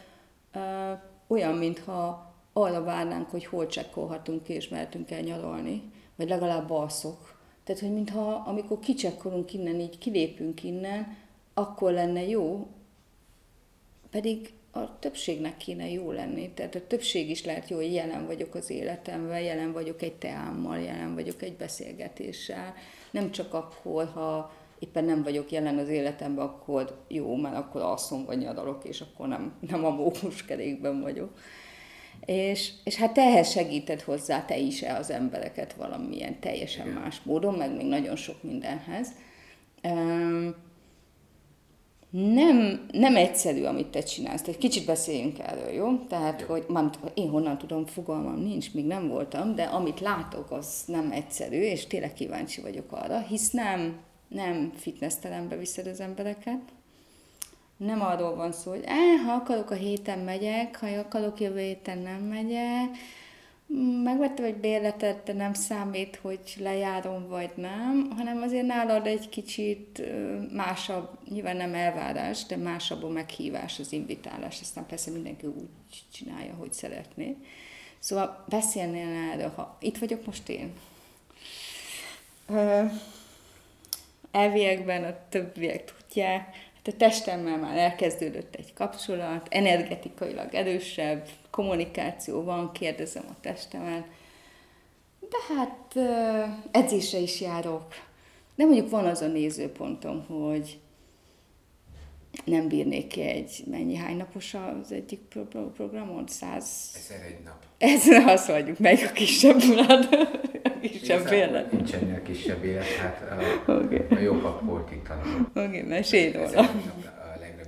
olyan, 1.28 1.56
mintha 1.56 2.34
arra 2.54 2.84
várnánk, 2.84 3.30
hogy 3.30 3.46
hol 3.46 3.68
csekkolhatunk 3.68 4.50
és 4.50 4.68
mehetünk 4.68 5.12
el 5.12 5.22
nyaralni, 5.22 5.92
vagy 6.16 6.30
legalább 6.30 6.70
alszok. 6.70 7.40
Tehát, 7.64 7.82
hogy 7.82 7.94
mintha 7.94 8.44
amikor 8.46 8.80
kicsekkolunk 8.80 9.54
innen, 9.54 9.80
így 9.80 9.98
kilépünk 9.98 10.64
innen, 10.64 11.18
akkor 11.54 11.92
lenne 11.92 12.28
jó, 12.28 12.68
pedig 14.10 14.54
a 14.72 15.00
többségnek 15.00 15.58
kéne 15.58 15.90
jó 15.90 16.12
lenni. 16.12 16.50
Tehát 16.54 16.76
a 16.76 16.88
többség 16.88 17.30
is 17.30 17.46
lehet 17.46 17.70
jó, 17.70 17.76
hogy 17.76 17.94
jelen 17.94 18.26
vagyok 18.26 18.56
az 18.56 18.70
életemben, 18.70 19.42
jelen 19.42 19.72
vagyok 19.72 20.02
egy 20.02 20.14
teámmal, 20.14 20.80
jelen 20.80 21.14
vagyok 21.14 21.42
egy 21.42 21.56
beszélgetéssel. 21.56 22.74
Nem 23.12 23.32
csak 23.32 23.54
akkor, 23.54 24.06
ha 24.14 24.52
éppen 24.80 25.04
nem 25.04 25.24
vagyok 25.24 25.52
jelen 25.52 25.78
az 25.78 25.88
életemben, 25.88 26.46
akkor 26.46 27.06
jó, 27.08 27.36
mert 27.36 27.56
akkor 27.56 27.82
alszom 27.82 28.26
vagy 28.26 28.38
nyaralok, 28.38 28.84
és 28.84 29.02
akkor 29.02 29.28
nem, 29.28 29.54
nem 29.70 29.86
a 29.86 29.90
mókuskerékben 29.90 31.02
vagyok. 31.02 31.38
És, 32.26 32.72
és 32.84 32.96
hát 32.96 33.18
ehhez 33.18 33.52
segített 33.52 34.02
hozzá 34.02 34.46
te 34.46 34.58
is 34.58 34.82
-e 34.82 34.96
az 34.96 35.10
embereket 35.10 35.74
valamilyen 35.74 36.40
teljesen 36.40 36.88
Igen. 36.88 37.02
más 37.02 37.22
módon, 37.24 37.54
meg 37.54 37.76
még 37.76 37.86
nagyon 37.86 38.16
sok 38.16 38.44
mindenhez. 38.44 39.08
Nem, 42.10 42.86
nem 42.92 43.16
egyszerű, 43.16 43.64
amit 43.64 43.88
te 43.88 44.04
csinálsz. 44.04 44.48
Egy 44.48 44.58
kicsit 44.58 44.86
beszéljünk 44.86 45.40
erről, 45.40 45.70
jó? 45.70 45.98
Tehát, 45.98 46.42
jó. 46.42 46.48
hogy 46.48 46.66
man, 46.68 46.92
én 47.14 47.30
honnan 47.30 47.58
tudom, 47.58 47.86
fogalmam 47.86 48.40
nincs, 48.40 48.74
még 48.74 48.86
nem 48.86 49.08
voltam, 49.08 49.56
de 49.56 49.64
amit 49.64 50.00
látok, 50.00 50.52
az 50.52 50.84
nem 50.88 51.12
egyszerű, 51.12 51.62
és 51.62 51.86
tényleg 51.88 52.14
kíváncsi 52.14 52.62
vagyok 52.62 52.92
arra, 52.92 53.20
hisz 53.20 53.52
nem 53.52 54.00
nem 54.36 54.72
fitnesstelembe 54.76 55.58
viszed 55.58 55.88
az 55.88 56.00
embereket, 56.00 56.62
nem 57.78 58.02
arról 58.02 58.36
van 58.36 58.52
szó, 58.52 58.72
hogy 58.72 58.84
eh, 58.86 59.26
ha 59.26 59.34
akarok 59.34 59.70
a 59.70 59.76
héten 59.76 60.20
megyek, 60.20 60.80
ha 60.80 60.88
akarok 60.88 61.40
jövő 61.40 61.60
héten 61.60 61.98
nem 61.98 62.22
megyek, 62.22 62.98
megvettem 64.04 64.46
egy 64.46 64.56
bérletet, 64.56 65.24
de 65.24 65.34
nem 65.34 65.54
számít, 65.54 66.20
hogy 66.22 66.40
lejárom 66.60 67.28
vagy 67.28 67.52
nem, 67.56 68.10
hanem 68.16 68.42
azért 68.42 68.66
nálad 68.66 69.08
egy 69.08 69.30
kicsit 69.30 70.02
másabb, 70.54 71.10
nyilván 71.30 71.58
nem 71.58 71.74
elvárás, 71.74 72.46
de 72.46 72.56
másabb 72.56 73.04
a 73.04 73.10
meghívás, 73.10 73.80
az 73.80 73.92
invitálás, 73.92 74.62
aztán 74.62 74.86
persze 74.86 75.12
mindenki 75.12 75.46
úgy 75.46 75.68
csinálja, 76.14 76.54
hogy 76.54 76.74
szeretné. 76.74 77.38
Szóval 78.00 78.46
beszélnél 78.50 79.32
erről, 79.34 79.50
ha 79.50 79.78
itt 79.80 79.98
vagyok 79.98 80.26
most 80.26 80.50
én 80.50 80.74
elviekben 84.36 85.04
a 85.04 85.16
többiek 85.30 85.84
tudják, 85.84 86.56
hát 86.76 86.88
a 86.88 86.98
testemmel 86.98 87.58
már 87.58 87.78
elkezdődött 87.78 88.56
egy 88.56 88.74
kapcsolat, 88.74 89.48
energetikailag 89.50 90.54
erősebb, 90.54 91.28
kommunikáció 91.50 92.44
van, 92.44 92.72
kérdezem 92.72 93.26
a 93.30 93.36
testemet, 93.42 94.06
de 95.20 95.56
hát 95.56 95.96
edzésre 96.72 97.18
is 97.18 97.42
járok. 97.42 97.86
De 98.56 98.66
mondjuk 98.66 98.90
van 98.90 99.06
az 99.06 99.22
a 99.22 99.28
nézőpontom, 99.28 100.26
hogy 100.26 100.80
nem 102.44 102.68
bírnék 102.68 103.08
ki 103.08 103.22
egy, 103.22 103.64
mennyi 103.70 103.96
hány 103.96 104.18
napos 104.18 104.54
az 104.54 104.92
egyik 104.92 105.20
pro- 105.20 105.74
programon? 105.76 106.28
Száz... 106.28 106.92
Ezer 106.96 107.26
egy 107.26 107.44
nap. 107.44 107.64
Ez 107.78 108.08
azt 108.08 108.48
mondjuk 108.48 108.80
meg 108.80 109.00
a 109.10 109.12
kisebb 109.12 109.62
kisebb 111.06 111.32
élet. 111.32 111.72
Nincs 111.72 111.94
ennél 111.94 112.22
kisebb 112.22 112.64
élet, 112.64 112.84
hát 112.84 113.22
a, 113.66 113.72
okay. 113.72 114.06
a 114.10 114.20
jobbak 114.20 114.62
volt 114.62 114.92
itt 114.92 115.08
tanulok. 115.08 115.50
Oké, 115.50 115.66
okay, 115.66 115.82
mesélj 115.82 116.32
róla. 116.32 116.70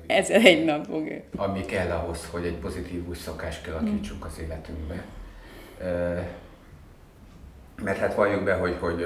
Ez 0.07 0.29
egy 0.29 0.65
nap, 0.65 0.85
oké. 0.89 0.97
Okay. 0.97 1.23
Ami 1.35 1.65
kell 1.65 1.91
ahhoz, 1.91 2.27
hogy 2.31 2.45
egy 2.45 2.55
pozitív 2.55 3.07
új 3.07 3.15
szokást 3.15 3.63
kialakítsunk 3.63 4.25
az 4.25 4.39
életünkbe. 4.39 5.03
Mert 7.83 7.97
hát 7.97 8.15
valljuk 8.15 8.43
be, 8.43 8.53
hogy, 8.53 8.75
hogy 8.79 9.05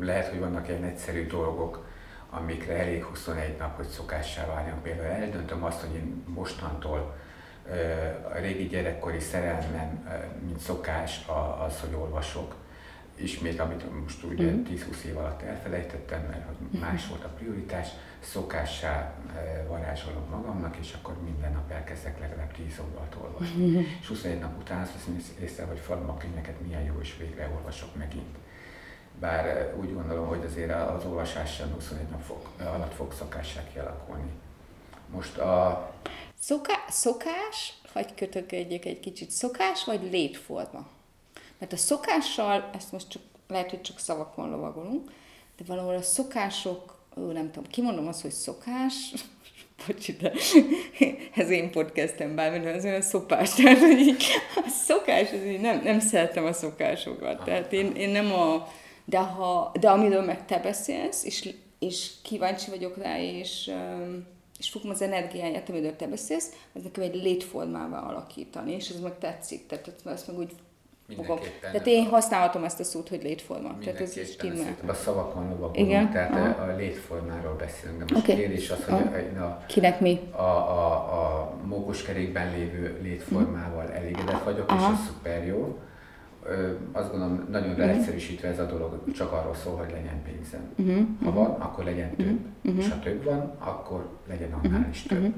lehet, 0.00 0.28
hogy 0.28 0.38
vannak 0.38 0.68
ilyen 0.68 0.84
egyszerű 0.84 1.26
dolgok, 1.26 1.86
amikre 2.30 2.74
elég 2.74 3.04
21 3.04 3.56
nap, 3.58 3.76
hogy 3.76 3.86
szokássá 3.86 4.46
váljon. 4.46 4.82
Például 4.82 5.22
eldöntöm 5.22 5.64
azt, 5.64 5.80
hogy 5.80 5.94
én 5.94 6.24
mostantól 6.26 7.14
a 8.34 8.38
régi 8.38 8.66
gyerekkori 8.66 9.20
szerelmem, 9.20 10.08
mint 10.46 10.58
szokás 10.58 11.26
az, 11.66 11.80
hogy 11.80 11.94
olvasok 11.94 12.54
ismét, 13.16 13.60
amit 13.60 14.00
most 14.02 14.22
ugye 14.22 14.50
mm. 14.50 14.62
10-20 14.62 15.02
év 15.02 15.16
alatt 15.16 15.42
elfelejtettem, 15.42 16.22
mert 16.22 16.46
hogy 16.46 16.80
más 16.80 17.08
volt 17.08 17.24
a 17.24 17.28
prioritás, 17.28 17.88
szokássá 18.20 19.14
varázsolom 19.68 20.24
magamnak, 20.30 20.76
és 20.76 20.92
akkor 20.92 21.14
minden 21.22 21.52
nap 21.52 21.70
elkezdek 21.70 22.20
legalább 22.20 22.52
10 22.52 22.80
oldalt 22.88 23.16
olvasni. 23.22 23.66
Mm. 23.66 23.82
És 24.00 24.06
21 24.06 24.38
nap 24.38 24.60
után 24.60 24.80
azt 24.80 24.92
veszem 24.92 25.16
észre, 25.42 25.64
hogy 25.64 25.80
könyveket 26.18 26.60
milyen 26.60 26.82
jó, 26.82 26.94
és 27.00 27.16
végre 27.16 27.50
olvasok 27.54 27.96
megint. 27.96 28.36
Bár 29.20 29.74
úgy 29.80 29.94
gondolom, 29.94 30.26
hogy 30.26 30.44
azért 30.44 30.72
az 30.72 31.04
olvasás 31.04 31.54
sem 31.54 31.72
21 31.74 32.08
nap 32.08 32.22
fog, 32.22 32.48
alatt 32.58 32.94
fog 32.94 33.12
szokássá 33.12 33.60
kialakulni. 33.72 34.30
Most 35.10 35.38
a... 35.38 35.92
Szoká, 36.38 36.84
szokás, 36.88 37.74
vagy 37.92 38.14
kötökedjek 38.14 38.84
egy 38.84 39.00
kicsit, 39.00 39.30
szokás 39.30 39.84
vagy 39.84 40.08
létforma? 40.10 40.86
Mert 41.58 41.72
a 41.72 41.76
szokással, 41.76 42.70
ezt 42.74 42.92
most 42.92 43.08
csak, 43.08 43.22
lehet, 43.48 43.70
hogy 43.70 43.80
csak 43.80 43.98
szavakon 43.98 44.50
lovagolunk, 44.50 45.12
de 45.56 45.64
valahol 45.66 45.94
a 45.94 46.02
szokások, 46.02 46.98
ó, 47.16 47.30
nem 47.30 47.50
tudom, 47.50 47.70
kimondom 47.70 48.06
azt, 48.06 48.22
hogy 48.22 48.30
szokás, 48.30 49.12
bocsi, 49.86 50.12
de 50.12 50.32
ez 51.42 51.50
én 51.50 51.70
podcastem 51.70 52.34
bár, 52.34 52.66
az 52.66 52.84
olyan 52.84 53.02
szopás, 53.02 53.54
tehát 53.54 53.78
hogy 53.78 53.98
így, 53.98 54.24
a 54.54 54.68
szokás, 54.68 55.32
az 55.32 55.44
így 55.44 55.60
nem, 55.60 55.80
nem 55.82 56.00
szeretem 56.00 56.44
a 56.44 56.52
szokásokat, 56.52 57.44
tehát 57.44 57.72
én, 57.72 57.94
én 57.94 58.08
nem 58.08 58.32
a, 58.32 58.68
de, 59.04 59.18
ha, 59.18 59.72
de 59.80 59.90
amiről 59.90 60.22
meg 60.22 60.44
te 60.44 60.58
beszélsz, 60.58 61.24
és, 61.24 61.54
és 61.78 62.10
kíváncsi 62.22 62.70
vagyok 62.70 62.96
rá, 62.96 63.20
és, 63.20 63.70
és 64.58 64.70
fogom 64.70 64.90
az 64.90 65.02
energiáját, 65.02 65.68
amiről 65.68 65.96
te 65.96 66.06
beszélsz, 66.06 66.52
az 66.72 66.82
nekem 66.82 67.02
egy 67.02 67.14
létformával 67.14 68.08
alakítani, 68.08 68.72
és 68.72 68.88
ez 68.88 69.00
meg 69.00 69.18
tetszik, 69.18 69.66
tehát 69.66 69.92
ezt 70.04 70.26
meg 70.26 70.38
úgy 70.38 70.52
fogom. 71.14 71.38
Tehát 71.60 71.86
én 71.86 72.04
használhatom 72.06 72.64
ezt 72.64 72.80
a 72.80 72.84
szót, 72.84 73.08
hogy 73.08 73.22
létforma. 73.22 73.78
Tehát 73.84 74.00
ez 74.00 74.16
is 74.16 74.28
stimmel. 74.28 74.76
A 74.86 74.92
szavakon 74.92 75.48
lovagolunk, 75.48 75.76
Igen? 75.76 76.10
tehát 76.10 76.58
Aha. 76.58 76.72
a 76.72 76.76
létformáról 76.76 77.54
beszélünk. 77.54 77.98
De 77.98 78.04
most 78.12 78.24
okay. 78.24 78.36
kérdés 78.36 78.70
az, 78.70 78.84
hogy 78.84 78.94
a, 79.38 79.42
a, 79.42 79.64
Kinek 79.66 80.00
mi? 80.00 80.20
A, 80.30 80.42
a, 80.42 80.94
a 80.94 81.52
mókuskerékben 81.64 82.52
lévő 82.52 82.98
létformával 83.02 83.92
elégedett 83.92 84.42
vagyok, 84.42 84.70
Aha. 84.70 84.92
és 84.92 84.98
az 84.98 85.06
szuper 85.06 85.46
jó. 85.46 85.78
azt 86.92 87.10
gondolom, 87.10 87.46
nagyon 87.50 87.76
leegyszerűsítve 87.76 88.48
ez 88.48 88.58
a 88.58 88.66
dolog 88.66 89.12
csak 89.12 89.32
arról 89.32 89.54
szól, 89.54 89.76
hogy 89.76 89.90
legyen 89.90 90.22
pénzem. 90.22 90.60
Uh-huh. 90.76 91.06
Ha 91.24 91.32
van, 91.32 91.50
akkor 91.50 91.84
legyen 91.84 92.16
több. 92.16 92.38
Uh-huh. 92.64 92.84
És 92.84 92.90
ha 92.90 92.98
több 92.98 93.24
van, 93.24 93.54
akkor 93.58 94.08
legyen 94.28 94.52
annál 94.52 94.78
uh-huh. 94.78 94.88
is 94.90 95.02
több. 95.02 95.18
Uh-huh. 95.18 95.34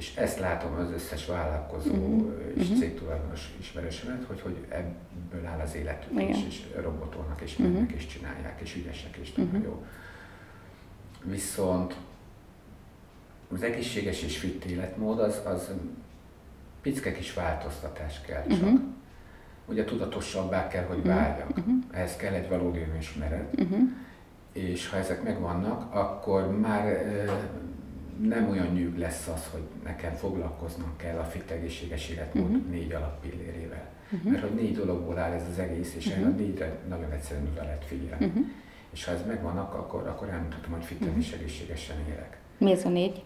És 0.00 0.16
ezt 0.16 0.38
látom 0.38 0.74
az 0.74 0.90
összes 0.90 1.26
vállalkozó 1.26 1.94
uh-huh. 1.94 2.32
és 2.54 2.78
cégtulajdonos 2.78 3.54
ismerősömet, 3.60 4.24
hogy, 4.26 4.40
hogy 4.40 4.66
ebből 4.68 5.46
áll 5.46 5.60
az 5.60 5.74
életük, 5.74 6.20
és, 6.20 6.38
és 6.48 6.62
robotolnak, 6.82 7.40
és 7.40 7.56
mennek, 7.56 7.82
uh-huh. 7.82 7.96
és 7.96 8.06
csinálják, 8.06 8.60
és 8.60 8.76
ügyesek, 8.76 9.16
és 9.16 9.30
uh-huh. 9.30 9.52
nagyon 9.52 9.62
jó. 9.62 9.84
Viszont 11.24 11.94
az 13.52 13.62
egészséges 13.62 14.22
és 14.22 14.38
fit 14.38 14.64
életmód 14.64 15.18
az, 15.18 15.40
az 15.44 15.70
picke 16.82 17.12
kis 17.12 17.34
változtatás 17.34 18.20
kell 18.20 18.46
csak. 18.46 18.62
Uh-huh. 18.62 18.80
Ugye 19.66 19.84
tudatosabbá 19.84 20.68
kell, 20.68 20.84
hogy 20.84 20.98
uh-huh. 20.98 21.14
váljak. 21.14 21.48
Uh-huh. 21.48 21.74
Ehhez 21.90 22.16
kell 22.16 22.32
egy 22.32 22.48
valódi 22.48 22.86
önismeret. 22.92 23.60
Uh-huh. 23.60 23.80
És 24.52 24.88
ha 24.88 24.96
ezek 24.96 25.22
megvannak, 25.22 25.94
akkor 25.94 26.58
már 26.58 26.84
nem 28.28 28.48
olyan 28.48 28.66
nyűg 28.66 28.98
lesz 28.98 29.28
az, 29.28 29.48
hogy 29.50 29.62
nekem 29.84 30.12
foglalkoznom 30.12 30.92
kell 30.96 31.18
a 31.18 31.24
fit 31.24 31.50
egészséges 31.50 32.08
életmód 32.08 32.50
uh-huh. 32.50 32.70
négy 32.70 32.92
alappillérével. 32.92 33.88
Uh-huh. 34.12 34.32
Mert 34.32 34.42
hogy 34.42 34.54
négy 34.54 34.74
dologból 34.74 35.18
áll 35.18 35.32
ez 35.32 35.46
az 35.50 35.58
egész, 35.58 35.94
és 35.94 36.06
uh-huh. 36.06 36.26
a 36.26 36.30
négyre 36.30 36.78
nagyon 36.88 37.10
egyszerűen 37.10 37.48
oda 37.52 37.62
lehet 37.62 37.84
figyelni. 37.84 38.24
Uh-huh. 38.24 38.44
És 38.90 39.04
ha 39.04 39.12
ez 39.12 39.26
megvannak, 39.26 39.74
akkor, 39.74 40.06
akkor 40.06 40.28
elmutatom, 40.28 40.72
hogy 40.72 40.84
fitten 40.84 41.08
uh-huh. 41.08 41.22
és 41.22 41.32
egészségesen 41.32 41.96
élek. 42.08 42.38
Mi 42.58 42.70
ez 42.70 42.84
a 42.84 42.88
négy? 42.88 43.22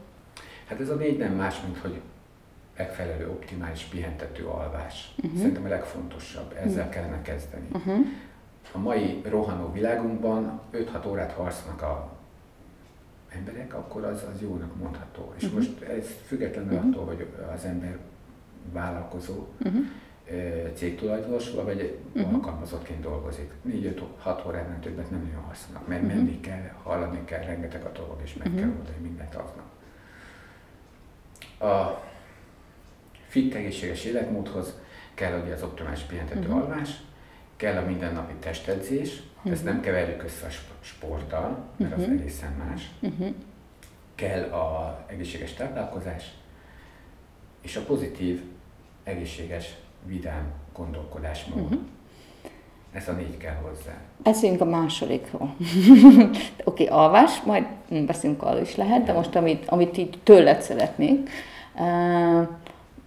Hát 0.68 0.80
ez 0.80 0.88
a 0.88 0.94
négy 0.94 1.18
nem 1.18 1.32
más, 1.32 1.62
mint 1.62 1.78
hogy 1.78 2.00
megfelelő, 2.76 3.28
optimális 3.28 3.82
pihentető 3.82 4.46
alvás. 4.46 5.14
Uh-huh. 5.16 5.38
Szerintem 5.38 5.64
a 5.64 5.68
legfontosabb, 5.68 6.52
ezzel 6.52 6.78
uh-huh. 6.78 6.94
kellene 6.94 7.22
kezdeni. 7.22 7.68
Uh-huh. 7.72 8.06
A 8.72 8.78
mai 8.78 9.20
rohanó 9.24 9.72
világunkban 9.72 10.60
5-6 10.72 11.08
órát 11.08 11.32
harcnak 11.32 11.82
a 11.82 12.13
emberek, 13.38 13.74
akkor 13.74 14.04
az, 14.04 14.24
az 14.34 14.40
jónak 14.40 14.76
mondható. 14.76 15.32
És 15.36 15.42
uh-huh. 15.42 15.58
most 15.58 15.82
ez 15.82 16.06
függetlenül 16.26 16.72
uh-huh. 16.72 16.90
attól, 16.90 17.04
hogy 17.04 17.26
az 17.54 17.64
ember 17.64 17.98
vállalkozó, 18.72 19.46
uh-huh. 19.64 19.84
cégtulajdonos, 20.74 21.50
vagy 21.50 21.98
uh-huh. 22.14 22.34
alkalmazottként 22.34 23.00
dolgozik. 23.00 23.50
4-5-6 23.68 24.46
óránál 24.46 24.80
többet 24.80 25.10
nem 25.10 25.22
nagyon 25.22 25.42
használnak, 25.42 25.88
mert 25.88 26.02
uh-huh. 26.02 26.16
menni 26.16 26.40
kell, 26.40 26.70
hallani 26.82 27.24
kell, 27.24 27.44
rengeteg 27.44 27.84
a 27.84 27.90
dolog, 27.92 28.20
és 28.22 28.34
meg 28.34 28.46
uh-huh. 28.46 28.62
kell 28.62 28.72
oldani 28.78 28.98
mindent 29.02 29.34
aznap. 29.34 29.72
A 31.72 32.02
fit 33.28 33.54
egészséges 33.54 34.04
életmódhoz 34.04 34.78
kell 35.14 35.42
ugye 35.42 35.52
az 35.52 35.62
optimális 35.62 36.00
pihentető 36.00 36.40
uh-huh. 36.40 36.56
alvás, 36.56 37.02
kell 37.64 37.82
a 37.82 37.86
mindennapi 37.86 38.34
testedzés, 38.40 39.22
uh-huh. 39.36 39.52
ezt 39.52 39.64
nem 39.64 39.80
keverjük 39.80 40.22
össze 40.22 40.46
a 40.46 40.50
sporttal, 40.80 41.64
mert 41.76 41.90
uh-huh. 41.90 42.06
az 42.06 42.10
mhm. 42.10 42.20
egészen 42.20 42.52
más. 42.68 42.90
Uh-huh. 43.00 43.34
Kell 44.14 44.42
a 44.42 44.98
egészséges 45.06 45.52
táplálkozás, 45.52 46.24
és 47.62 47.76
a 47.76 47.80
pozitív, 47.80 48.42
egészséges, 49.04 49.74
vidám 50.06 50.52
gondolkodásmód. 50.74 51.62
Uh-huh. 51.62 51.80
Ez 52.92 53.08
a 53.08 53.12
négy 53.12 53.36
kell 53.36 53.54
hozzá. 53.54 53.92
Beszéljünk 54.22 54.60
a 54.60 54.64
másodikról. 54.64 55.48
Oké, 55.54 56.48
okay, 56.64 56.86
alvás, 56.86 57.42
majd 57.42 57.64
beszélünk 58.06 58.42
arról 58.42 58.60
is 58.60 58.76
lehet, 58.76 59.04
de 59.04 59.12
most 59.12 59.34
amit, 59.34 59.68
amit 59.68 59.96
így 59.96 60.18
tőled 60.22 60.60
szeretnék. 60.60 61.30
Uh, 61.74 62.48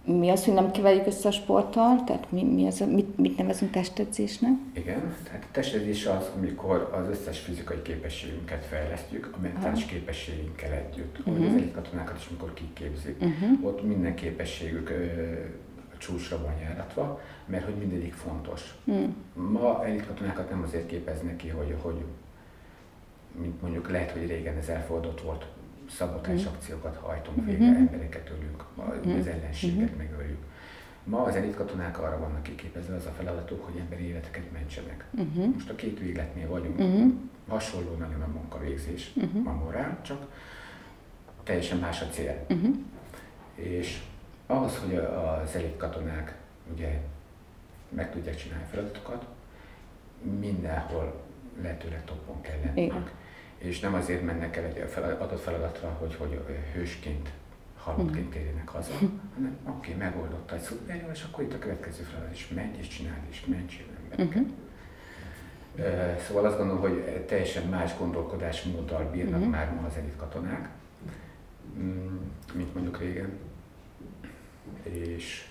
mi 0.08 0.30
az, 0.30 0.44
hogy 0.44 0.54
nem 0.54 0.70
keverjük 0.70 1.06
össze 1.06 1.28
a 1.28 1.30
sporttal? 1.32 2.04
Tehát 2.04 2.30
mi, 2.30 2.44
mi 2.44 2.66
az, 2.66 2.78
mit, 2.78 3.18
mit 3.18 3.36
nevezünk 3.36 3.70
testedzésnek? 3.70 4.52
Igen, 4.72 5.14
tehát 5.24 5.42
a 5.42 5.52
testedzés 5.52 6.06
az, 6.06 6.30
amikor 6.36 6.90
az 7.00 7.08
összes 7.08 7.38
fizikai 7.38 7.82
képességünket 7.82 8.64
fejlesztjük, 8.64 9.30
a 9.32 9.40
mentális 9.40 9.82
Aha. 9.82 9.92
képességünkkel 9.92 10.72
együtt. 10.72 11.18
Uh-huh. 11.18 11.54
Az 11.54 11.62
katonákat 11.74 12.18
is, 12.18 12.26
amikor 12.28 12.54
kiképzik, 12.54 13.16
uh-huh. 13.20 13.66
ott 13.66 13.82
minden 13.86 14.14
képességük 14.14 14.90
a 15.94 15.98
csúcsra 15.98 16.42
van 16.42 16.54
járatva, 16.62 17.20
mert 17.46 17.64
hogy 17.64 17.74
mindegyik 17.74 18.12
fontos. 18.12 18.74
Uh-huh. 18.84 19.08
Ma 19.50 19.84
elitkatonákat 19.84 20.50
nem 20.50 20.62
azért 20.62 20.86
képeznek 20.86 21.36
ki, 21.36 21.48
hogy, 21.48 21.74
hogy 21.80 22.04
mint 23.40 23.62
mondjuk 23.62 23.90
lehet, 23.90 24.10
hogy 24.10 24.26
régen 24.26 24.56
ez 24.56 24.68
elfordult 24.68 25.20
volt, 25.20 25.46
szabotás 25.90 26.42
mm. 26.42 26.46
akciókat 26.46 26.96
hajtunk 26.96 27.44
végre, 27.44 27.64
mm-hmm. 27.64 27.80
embereket 27.80 28.30
ölünk, 28.30 28.64
mm. 29.06 29.18
az 29.18 29.26
ellenséget 29.26 29.88
mm-hmm. 29.88 29.96
megöljük. 29.96 30.44
Ma 31.04 31.22
az 31.22 31.34
elit 31.34 31.54
katonák 31.54 31.98
arra 31.98 32.18
vannak 32.18 32.42
kiképezve 32.42 32.94
az 32.94 33.06
a 33.06 33.10
feladatuk, 33.10 33.64
hogy 33.64 33.80
emberi 33.80 34.04
életeket 34.04 34.52
mentsenek. 34.52 35.04
Uh-huh. 35.10 35.52
Most 35.52 35.70
a 35.70 35.74
két 35.74 35.98
végletnél 35.98 36.48
vagyunk, 36.48 36.78
uh-huh. 36.78 37.12
hasonló 37.48 37.94
nagyon 37.96 38.22
a 38.22 38.26
munkavégzés, 38.26 39.12
uh-huh. 39.16 39.48
a 39.48 39.52
morál, 39.52 39.98
csak 40.02 40.26
teljesen 41.42 41.78
más 41.78 42.02
a 42.02 42.06
cél. 42.06 42.44
Uh-huh. 42.48 42.76
És 43.54 44.02
ahhoz, 44.46 44.78
hogy 44.78 44.94
az 44.94 45.54
elit 45.54 45.76
katonák 45.76 46.36
ugye 46.72 47.00
meg 47.88 48.10
tudják 48.10 48.36
csinálni 48.36 48.64
feladatokat, 48.70 49.26
mindenhol 50.40 51.20
lehetőleg 51.62 52.04
toppon 52.04 52.40
kell 52.40 52.58
lennünk 52.64 53.10
és 53.58 53.80
nem 53.80 53.94
azért 53.94 54.22
mennek 54.22 54.56
el 54.56 54.64
egy 54.64 54.84
adott 54.96 55.40
feladatra, 55.40 55.88
hogy, 55.88 56.14
hogy 56.14 56.40
hősként, 56.74 57.30
halottként 57.78 58.30
térjenek 58.30 58.68
haza, 58.68 58.92
hanem 59.34 59.58
oké, 59.68 59.92
okay, 59.92 59.94
megoldotta 59.94 60.54
egy 60.54 60.60
szuper, 60.60 61.10
és 61.12 61.22
akkor 61.22 61.44
itt 61.44 61.52
a 61.52 61.58
következő 61.58 62.02
feladat 62.02 62.34
is 62.34 62.48
menj 62.48 62.76
és 62.78 62.88
csinálj, 62.88 63.20
és 63.30 63.44
mentsél 63.46 63.86
embereket. 64.02 64.36
Uh-huh. 64.36 64.56
Szóval 66.26 66.44
azt 66.44 66.56
gondolom, 66.56 66.80
hogy 66.80 67.24
teljesen 67.26 67.68
más 67.68 67.98
gondolkodásmóddal 67.98 69.10
bírnak 69.10 69.38
uh-huh. 69.38 69.54
már 69.54 69.72
ma 69.72 69.86
az 69.86 69.96
elit 69.96 70.16
katonák, 70.16 70.68
mm, 71.78 72.16
mint 72.54 72.74
mondjuk 72.74 72.98
régen. 72.98 73.38
És, 74.82 75.46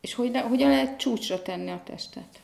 és 0.00 0.14
hogy, 0.14 0.36
hogyan 0.36 0.68
lehet 0.68 0.98
csúcsra 0.98 1.42
tenni 1.42 1.70
a 1.70 1.82
testet? 1.84 2.41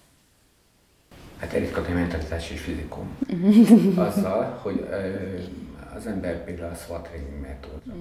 Hát 1.40 1.52
elég 1.52 1.76
mentalitás 1.94 2.50
és 2.50 2.60
fizikum. 2.60 3.16
Azzal, 4.08 4.58
hogy 4.62 4.88
az 5.96 6.06
ember 6.06 6.44
például 6.44 6.72
a 6.72 6.74
SWAT 6.74 7.08
training 7.08 7.40
metódra 7.40 7.92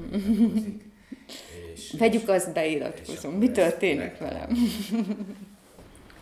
és, 1.73 1.95
Vegyük 1.97 2.29
azt 2.29 2.53
beiratkozom. 2.53 3.33
Mi 3.33 3.51
történik 3.51 4.17
velem? 4.17 4.49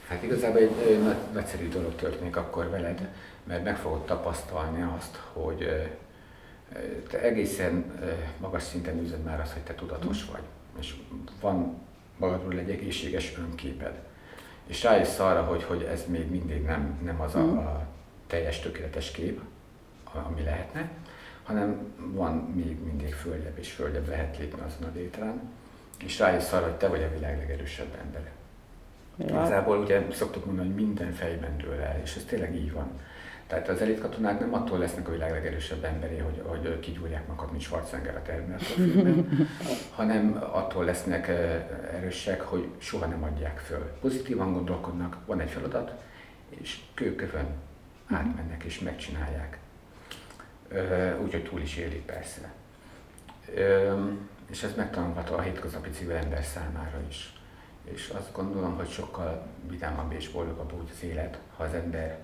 Hát 0.07 0.23
igazából 0.23 0.59
egy 0.59 1.03
nagy, 1.03 1.15
nagyszerű 1.33 1.67
dolog 1.67 1.95
történik 1.95 2.35
akkor 2.35 2.69
veled, 2.69 3.09
mert 3.43 3.63
meg 3.63 3.77
fogod 3.77 4.05
tapasztalni 4.05 4.85
azt, 4.97 5.15
hogy 5.33 5.89
te 7.09 7.21
egészen 7.21 7.85
magas 8.39 8.63
szinten 8.63 9.03
üzed 9.03 9.23
már 9.23 9.39
azt, 9.39 9.53
hogy 9.53 9.61
te 9.61 9.73
tudatos 9.73 10.25
vagy, 10.25 10.41
és 10.79 10.95
van 11.41 11.77
magadról 12.17 12.59
egy 12.59 12.69
egészséges 12.69 13.33
önképed 13.37 13.99
és 14.67 14.83
rájössz 14.83 15.19
arra, 15.19 15.43
hogy, 15.43 15.63
hogy 15.63 15.83
ez 15.83 16.03
még 16.07 16.29
mindig 16.29 16.63
nem, 16.63 16.99
nem 17.03 17.21
az 17.21 17.35
a, 17.35 17.39
mm. 17.39 17.57
a 17.57 17.85
teljes 18.27 18.59
tökéletes 18.59 19.11
kép, 19.11 19.41
ami 20.27 20.43
lehetne, 20.43 20.89
hanem 21.43 21.93
van 21.97 22.33
még 22.33 22.83
mindig 22.83 23.13
földebb 23.13 23.57
és 23.57 23.71
földebb 23.71 24.07
lehet 24.07 24.37
lépni 24.37 24.61
azon 24.61 24.89
a 24.89 24.91
létrán, 24.95 25.41
és 26.03 26.19
rájössz 26.19 26.51
arra, 26.51 26.63
hogy 26.63 26.75
te 26.75 26.87
vagy 26.87 27.03
a 27.03 27.09
világ 27.13 27.37
legerősebb 27.37 27.97
embere. 28.01 28.31
Ja. 29.17 29.25
Igazából 29.25 29.77
ugye 29.77 30.05
szoktuk 30.11 30.45
mondani, 30.45 30.67
hogy 30.67 30.85
minden 30.85 31.13
fejben 31.13 31.57
dől 31.57 31.79
el, 31.79 31.99
és 32.03 32.15
ez 32.15 32.23
tényleg 32.23 32.55
így 32.55 32.71
van. 32.71 32.87
Tehát 33.47 33.67
az 33.67 33.81
elit 33.81 33.99
katonák 33.99 34.39
nem 34.39 34.53
attól 34.53 34.77
lesznek 34.77 35.07
a 35.07 35.11
világ 35.11 35.31
legerősebb 35.31 35.83
emberé, 35.83 36.17
hogy, 36.17 36.41
hogy 36.45 36.79
kigyúrják 36.79 37.27
magukat, 37.27 37.51
mint 37.51 37.63
Schwarzenegger 37.63 38.15
a 38.15 38.57
filmben, 38.59 39.27
hanem 39.95 40.37
attól 40.51 40.85
lesznek 40.85 41.27
erősek, 41.93 42.41
hogy 42.41 42.69
soha 42.77 43.05
nem 43.05 43.23
adják 43.23 43.59
föl. 43.59 43.97
Pozitívan 44.01 44.53
gondolkodnak, 44.53 45.17
van 45.25 45.39
egy 45.39 45.49
feladat, 45.49 45.93
és 46.49 46.79
kőkövön 46.93 47.47
átmennek 48.07 48.63
és 48.63 48.79
megcsinálják. 48.79 49.59
Úgyhogy 51.23 51.43
túl 51.43 51.61
is 51.61 51.77
élik 51.77 52.05
persze. 52.05 52.53
És 54.49 54.63
ez 54.63 54.75
megtanulható 54.75 55.35
a 55.35 55.41
hétköznapi 55.41 55.89
civil 55.89 56.15
ember 56.15 56.43
számára 56.43 56.99
is. 57.09 57.33
És 57.83 58.11
azt 58.17 58.31
gondolom, 58.33 58.75
hogy 58.75 58.89
sokkal 58.89 59.47
vidámabb 59.69 60.11
és 60.11 60.29
boldogabb 60.29 60.73
úgy 60.73 60.89
az 60.91 61.03
élet, 61.03 61.37
ha 61.57 61.63
az 61.63 61.73
ember 61.73 62.19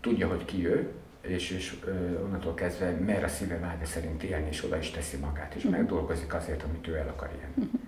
tudja, 0.00 0.28
hogy 0.28 0.44
ki 0.44 0.66
ő, 0.66 0.92
és, 1.20 1.50
és 1.50 1.76
onnantól 2.24 2.54
kezdve 2.54 2.90
mer 2.90 3.24
a 3.24 3.28
szíve 3.28 3.58
vágya 3.58 3.84
szerint 3.84 4.22
élni, 4.22 4.48
és 4.48 4.64
oda 4.64 4.78
is 4.78 4.90
teszi 4.90 5.16
magát, 5.16 5.54
és 5.54 5.64
uh-huh. 5.64 5.78
megdolgozik 5.78 6.34
azért, 6.34 6.62
amit 6.62 6.88
ő 6.88 6.96
el 6.96 7.08
akar 7.08 7.30
élni. 7.32 7.52
Uh-huh. 7.56 7.80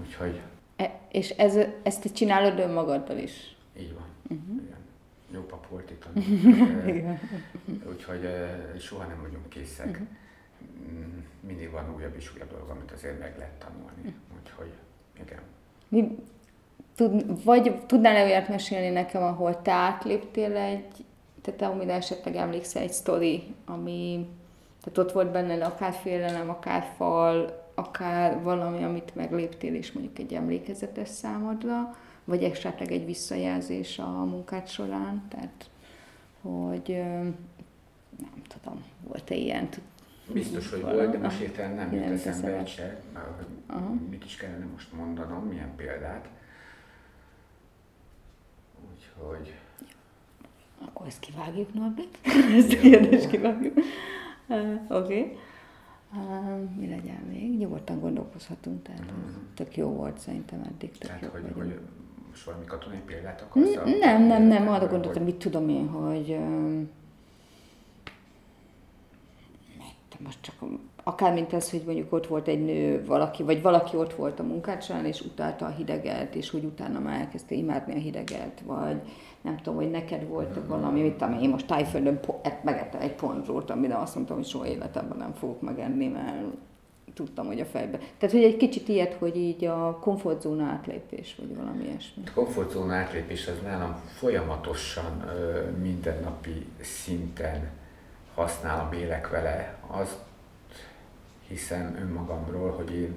Úgyhogy... 0.00 0.40
E, 0.76 1.00
és 1.10 1.30
ez, 1.30 1.58
ezt 1.82 2.02
te 2.02 2.08
csinálod 2.08 2.58
önmagaddal 2.58 3.18
is? 3.18 3.56
Így 3.78 3.94
van. 3.94 4.06
Uh-huh. 4.22 4.62
Igen. 4.62 4.78
Jó 5.32 5.40
pap 5.40 5.68
volt 5.68 5.90
itt. 5.90 6.06
Úgyhogy 7.92 8.28
soha 8.78 9.04
nem 9.04 9.20
vagyunk 9.20 9.48
készek. 9.48 9.86
Uh-huh. 9.86 10.06
Mindig 11.40 11.70
van 11.70 11.94
újabb 11.96 12.16
és 12.16 12.34
újabb 12.34 12.50
dolog, 12.50 12.68
amit 12.68 12.90
azért 12.90 13.18
meg 13.18 13.34
lehet 13.38 13.58
tanulni. 13.58 13.98
Uh-huh. 13.98 14.14
Úgyhogy 14.42 14.72
igen. 15.20 15.40
Mi, 15.88 16.18
tud, 16.94 17.44
vagy 17.44 17.86
tudnál-e 17.86 18.24
olyat 18.24 18.48
mesélni 18.48 18.88
nekem, 18.88 19.22
ahol 19.22 19.62
te 19.62 19.72
átléptél 19.72 20.56
egy, 20.56 21.04
tehát 21.46 21.74
amire 21.74 21.94
esetleg 21.94 22.36
emlékszel 22.36 22.82
egy 22.82 22.92
sztori, 22.92 23.54
ami, 23.64 24.28
tehát 24.82 24.98
ott 24.98 25.12
volt 25.12 25.30
benne 25.30 25.64
akár 25.64 25.92
félelem, 25.92 26.50
akár 26.50 26.92
fal, 26.96 27.64
akár 27.74 28.42
valami, 28.42 28.82
amit 28.82 29.14
megléptél, 29.14 29.74
és 29.74 29.92
mondjuk 29.92 30.18
egy 30.18 30.34
emlékezetes 30.34 31.08
számodra, 31.08 31.96
vagy 32.24 32.42
esetleg 32.42 32.92
egy 32.92 33.04
visszajelzés 33.04 33.98
a 33.98 34.24
munkád 34.24 34.68
során, 34.68 35.22
tehát 35.28 35.70
hogy 36.40 37.02
nem 38.18 38.42
tudom, 38.48 38.84
volt-e 39.06 39.34
ilyen? 39.34 39.68
Biztos, 40.32 40.70
hogy 40.70 40.80
volt, 40.80 41.10
de 41.10 41.18
most 41.18 41.40
értelem 41.40 41.74
nem 41.74 41.92
jut 41.92 42.26
eszembe 42.26 42.58
egy 42.58 42.68
se, 42.68 43.00
mit 44.10 44.24
is 44.24 44.36
kellene 44.36 44.64
most 44.72 44.92
mondanom, 44.92 45.44
milyen 45.44 45.74
példát. 45.76 46.28
Úgyhogy... 48.90 49.54
Akkor 50.84 51.06
ezt 51.06 51.20
kivágjuk, 51.20 51.74
Norbert? 51.74 52.18
ezt 52.58 52.72
a 52.72 52.76
kérdést 52.76 53.28
kivágjuk. 53.28 53.78
Uh, 54.48 54.80
Oké. 54.88 55.18
Okay. 55.18 55.38
Uh, 56.14 56.76
mi 56.76 56.88
legyen 56.88 57.22
még? 57.28 57.58
Nyugodtan 57.58 58.00
gondolkozhatunk, 58.00 58.82
tehát 58.82 59.00
uh-huh. 59.00 59.34
tök 59.54 59.76
jó 59.76 59.88
volt 59.88 60.18
szerintem 60.18 60.62
eddig. 60.62 60.90
Tök 60.90 61.08
tehát, 61.08 61.22
jó 61.22 61.28
hogy, 61.32 61.52
hogy 61.54 61.78
most 62.28 62.44
valami 62.44 62.64
katonai 62.64 63.00
példát 63.06 63.40
akarsz? 63.40 63.74
Nem, 64.00 64.22
nem, 64.22 64.42
nem, 64.42 64.68
arra 64.68 64.86
gondoltam, 64.86 65.24
mit 65.24 65.36
tudom 65.36 65.68
én, 65.68 65.88
hogy 65.88 66.30
um, 66.30 66.88
most 70.18 70.38
csak 70.40 70.54
akár 71.02 71.32
mint 71.32 71.52
ez, 71.52 71.70
hogy 71.70 71.82
mondjuk 71.84 72.12
ott 72.12 72.26
volt 72.26 72.48
egy 72.48 72.64
nő, 72.64 73.04
valaki, 73.04 73.42
vagy 73.42 73.62
valaki 73.62 73.96
ott 73.96 74.14
volt 74.14 74.40
a 74.40 74.42
munkácsán, 74.42 75.04
és 75.04 75.20
utálta 75.20 75.66
a 75.66 75.70
hideget, 75.70 76.34
és 76.34 76.50
hogy 76.50 76.64
utána 76.64 76.98
már 76.98 77.20
elkezdte 77.20 77.54
imádni 77.54 77.94
a 77.94 77.98
hideget, 77.98 78.60
vagy 78.64 79.00
nem 79.46 79.56
tudom, 79.56 79.74
hogy 79.74 79.90
neked 79.90 80.28
volt 80.28 80.58
mm-hmm. 80.58 80.68
valami, 80.68 81.00
mit 81.00 81.12
tudom 81.12 81.38
én 81.42 81.48
most 81.48 81.66
tájföldön 81.66 82.20
megettem 82.62 83.00
egy 83.00 83.14
ponzsót, 83.14 83.70
amire 83.70 83.98
azt 83.98 84.14
mondtam, 84.14 84.36
hogy 84.36 84.46
soha 84.46 84.66
életemben 84.66 85.18
nem 85.18 85.32
fogok 85.32 85.60
megenni, 85.60 86.06
mert 86.08 86.44
tudtam, 87.14 87.46
hogy 87.46 87.60
a 87.60 87.64
fejbe. 87.64 87.98
Tehát, 87.98 88.34
hogy 88.34 88.44
egy 88.44 88.56
kicsit 88.56 88.88
ilyet, 88.88 89.14
hogy 89.14 89.36
így 89.36 89.64
a 89.64 89.98
komfortzóna 90.00 90.64
átlépés, 90.64 91.36
vagy 91.38 91.56
valami 91.56 91.84
ilyesmi. 91.84 92.22
A 92.26 92.30
komfortzóna 92.34 92.94
átlépés 92.94 93.46
az 93.46 93.62
nálam 93.62 94.00
folyamatosan 94.18 95.24
mindennapi 95.82 96.66
szinten 96.80 97.70
használom, 98.34 98.92
élek 98.92 99.28
vele. 99.28 99.78
Azt 99.86 100.18
hiszem 101.48 101.96
önmagamról, 102.00 102.70
hogy 102.70 102.94
én 102.94 103.14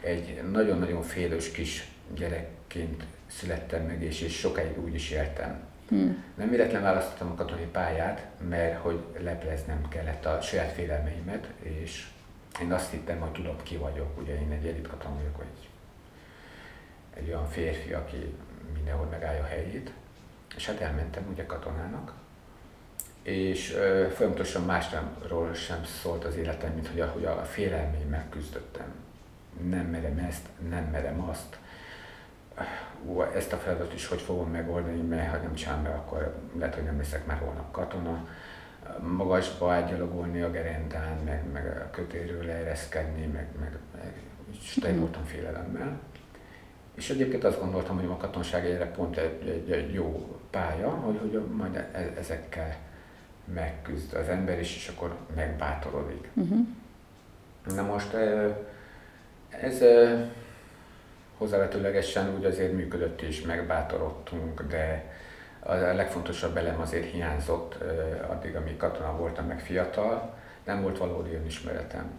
egy 0.00 0.42
nagyon-nagyon 0.52 1.02
félős 1.02 1.50
kis 1.50 1.88
gyerekként 2.14 3.04
születtem 3.36 3.82
meg, 3.82 4.02
és, 4.02 4.20
és 4.20 4.38
sokáig 4.38 4.78
úgy 4.78 4.94
is 4.94 5.10
éltem. 5.10 5.60
Hmm. 5.88 6.24
Nem 6.34 6.50
véletlen 6.50 6.82
választottam 6.82 7.30
a 7.30 7.34
katonai 7.34 7.66
pályát, 7.72 8.26
mert 8.48 8.80
hogy 8.80 9.04
lepleznem 9.18 9.88
kellett 9.88 10.24
a 10.24 10.40
saját 10.40 10.72
félelmeimet, 10.72 11.46
és 11.62 12.06
én 12.62 12.72
azt 12.72 12.90
hittem, 12.90 13.20
hogy 13.20 13.32
tudom, 13.32 13.56
ki 13.62 13.76
vagyok. 13.76 14.20
Ugye 14.20 14.40
én 14.40 14.50
egy 14.50 14.66
elit 14.66 14.88
katona 14.88 15.14
vagyok, 15.14 15.36
vagy 15.36 15.46
egy 17.14 17.28
olyan 17.28 17.48
férfi, 17.48 17.92
aki 17.92 18.34
mindenhol 18.74 19.06
megállja 19.06 19.42
a 19.42 19.46
helyét. 19.46 19.92
És 20.56 20.66
hát 20.66 20.80
elmentem 20.80 21.26
ugye 21.32 21.46
katonának, 21.46 22.12
és 23.22 23.74
ö, 23.74 24.06
folyamatosan 24.14 24.64
másról 24.64 25.54
sem 25.54 25.84
szólt 25.84 26.24
az 26.24 26.36
életem, 26.36 26.72
mint 26.72 26.88
hogy 26.88 27.00
a, 27.00 27.06
hogy 27.06 27.24
a 27.24 27.44
félelméim 27.44 28.08
megküzdöttem. 28.08 28.94
Nem 29.70 29.86
merem 29.86 30.18
ezt, 30.18 30.46
nem 30.68 30.84
merem 30.84 31.28
azt. 31.28 31.58
Ú, 33.04 33.22
ezt 33.22 33.52
a 33.52 33.56
feladatot 33.56 33.94
is 33.94 34.06
hogy 34.06 34.20
fogom 34.20 34.50
megoldani, 34.50 35.00
mert 35.00 35.30
ha 35.30 35.36
nem 35.36 35.54
csinálom 35.54 35.82
meg, 35.82 35.92
akkor 35.92 36.34
lehet, 36.58 36.74
hogy 36.74 36.84
nem 36.84 36.96
leszek 36.96 37.26
már 37.26 37.38
holnap 37.38 37.70
katona. 37.70 38.28
Magasba 38.98 39.72
ágyalogolni 39.72 40.40
a 40.40 40.50
gerendán, 40.50 41.18
meg, 41.24 41.42
meg 41.52 41.66
a 41.66 41.90
kötéről 41.90 42.44
leereszkedni, 42.44 43.26
meg, 43.26 43.46
meg, 43.60 43.78
meg 43.94 44.12
és 44.52 44.78
tele 44.80 44.96
voltam 44.96 45.24
félelemmel. 45.24 45.98
És 46.94 47.10
egyébként 47.10 47.44
azt 47.44 47.60
gondoltam, 47.60 47.96
hogy 47.96 48.04
a 48.04 48.16
katonság 48.16 48.64
egyre 48.64 48.86
pont 48.86 49.16
egy, 49.16 49.48
egy, 49.48 49.70
egy 49.70 49.92
jó 49.92 50.38
pálya, 50.50 50.88
hogy, 50.88 51.18
hogy 51.18 51.42
majd 51.56 51.74
e, 51.74 52.12
ezekkel 52.18 52.76
megküzd 53.54 54.14
az 54.14 54.28
ember 54.28 54.60
is, 54.60 54.76
és 54.76 54.88
akkor 54.88 55.16
megbátorodik. 55.34 56.28
Uh-huh. 56.34 56.66
Na 57.74 57.82
most 57.82 58.14
ez 59.48 59.82
hozzávetőlegesen 61.38 62.34
úgy 62.36 62.44
azért 62.44 62.72
működött 62.72 63.22
is, 63.22 63.42
megbátorodtunk, 63.42 64.62
de 64.62 65.14
a 65.60 65.74
legfontosabb 65.74 66.56
elem 66.56 66.80
azért 66.80 67.10
hiányzott 67.10 67.78
addig, 68.28 68.56
amíg 68.56 68.76
katona 68.76 69.16
voltam, 69.16 69.46
meg 69.46 69.60
fiatal, 69.60 70.34
nem 70.64 70.82
volt 70.82 70.98
valódi 70.98 71.34
önismeretem. 71.34 72.10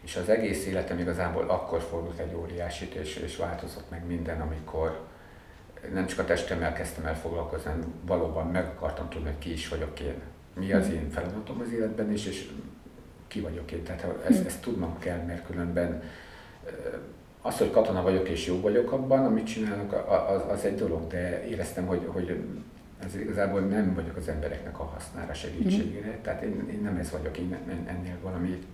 És 0.00 0.16
az 0.16 0.28
egész 0.28 0.66
életem 0.66 0.98
igazából 0.98 1.50
akkor 1.50 1.80
fordult 1.80 2.18
egy 2.18 2.34
óriásit, 2.34 2.94
és, 2.94 3.16
és 3.16 3.36
változott 3.36 3.90
meg 3.90 4.06
minden, 4.06 4.40
amikor 4.40 5.00
nem 5.92 6.06
csak 6.06 6.18
a 6.18 6.24
testemmel 6.24 6.72
kezdtem 6.72 7.06
el 7.06 7.16
foglalkozni, 7.16 7.70
hanem 7.70 7.94
valóban 8.06 8.46
meg 8.46 8.64
akartam 8.64 9.08
tudni, 9.08 9.28
hogy 9.28 9.38
ki 9.38 9.52
is 9.52 9.68
vagyok 9.68 10.00
én 10.00 10.22
mi 10.54 10.72
az 10.72 10.90
én 10.90 11.10
feladatom 11.10 11.60
az 11.60 11.72
életben 11.72 12.12
is, 12.12 12.26
és 12.26 12.50
ki 13.26 13.40
vagyok 13.40 13.72
én. 13.72 13.82
Tehát 13.82 14.06
ezt, 14.26 14.46
ezt 14.46 14.62
tudnom 14.62 14.98
kell, 14.98 15.18
mert 15.18 15.46
különben 15.46 16.02
az, 17.46 17.58
hogy 17.58 17.70
katona 17.70 18.02
vagyok 18.02 18.28
és 18.28 18.46
jó 18.46 18.60
vagyok 18.60 18.92
abban, 18.92 19.24
amit 19.24 19.46
csinálok, 19.46 19.92
az, 19.92 20.42
az 20.48 20.64
egy 20.64 20.74
dolog, 20.74 21.06
de 21.06 21.46
éreztem, 21.46 21.86
hogy, 21.86 22.02
hogy 22.06 22.44
ez 23.04 23.16
igazából 23.16 23.60
nem 23.60 23.94
vagyok 23.94 24.16
az 24.16 24.28
embereknek 24.28 24.80
a 24.80 24.84
hasznára, 24.84 25.34
segítségére. 25.34 26.06
Mm. 26.06 26.22
Tehát 26.22 26.42
én, 26.42 26.68
én 26.72 26.80
nem 26.82 26.96
ez 26.96 27.10
vagyok, 27.10 27.38
én 27.38 27.56
ennél 27.86 28.16
valami 28.22 28.66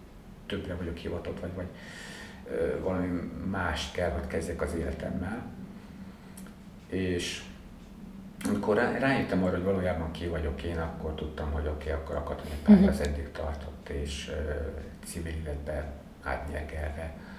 többre 0.46 0.74
vagyok 0.74 0.96
hivatott, 0.96 1.40
vagy, 1.40 1.50
vagy 1.54 1.66
valami 2.82 3.30
mást 3.50 3.94
kell, 3.94 4.10
hogy 4.10 4.26
kezdjek 4.26 4.62
az 4.62 4.74
életemmel. 4.74 5.42
És 6.88 7.42
amikor 8.48 8.76
rá, 8.76 8.98
rájöttem 8.98 9.44
arra, 9.44 9.56
hogy 9.56 9.64
valójában 9.64 10.10
ki 10.10 10.26
vagyok 10.26 10.62
én, 10.62 10.78
akkor 10.78 11.14
tudtam, 11.14 11.50
hogy 11.50 11.66
oké, 11.66 11.90
okay, 11.90 12.02
akkor 12.02 12.16
a 12.16 12.22
katonai 12.22 12.58
pálya 12.62 12.78
uh-huh. 12.78 12.94
az 12.94 13.00
eddig 13.00 13.30
tartott, 13.32 13.88
és 13.88 14.28
uh, 14.28 15.04
civil 15.04 15.32
életben 15.32 15.84
átnyelgelve 16.22 17.14
uh, 17.16 17.29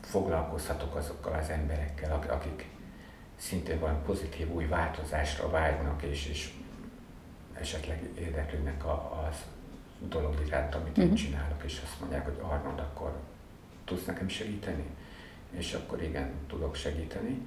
foglalkozhatok 0.00 0.94
azokkal 0.94 1.32
az 1.32 1.50
emberekkel, 1.50 2.26
akik 2.28 2.68
szintén 3.36 3.78
valami 3.78 3.98
pozitív 4.06 4.50
új 4.50 4.66
változásra 4.66 5.50
vágynak, 5.50 6.02
és, 6.02 6.26
és 6.28 6.50
esetleg 7.52 8.08
érdeklődnek 8.18 8.84
a, 8.84 9.26
az 9.28 9.36
dolog 10.08 10.34
iránt, 10.46 10.74
amit 10.74 10.88
uh-huh. 10.88 11.04
én 11.04 11.10
mhm. 11.10 11.16
csinálok, 11.16 11.62
és 11.64 11.80
azt 11.84 12.00
mondják, 12.00 12.24
hogy 12.24 12.38
Arnold, 12.40 12.78
akkor 12.78 13.12
tudsz 13.84 14.04
nekem 14.04 14.28
segíteni? 14.28 14.84
És 15.50 15.74
akkor 15.74 16.02
igen, 16.02 16.30
tudok 16.48 16.74
segíteni 16.74 17.46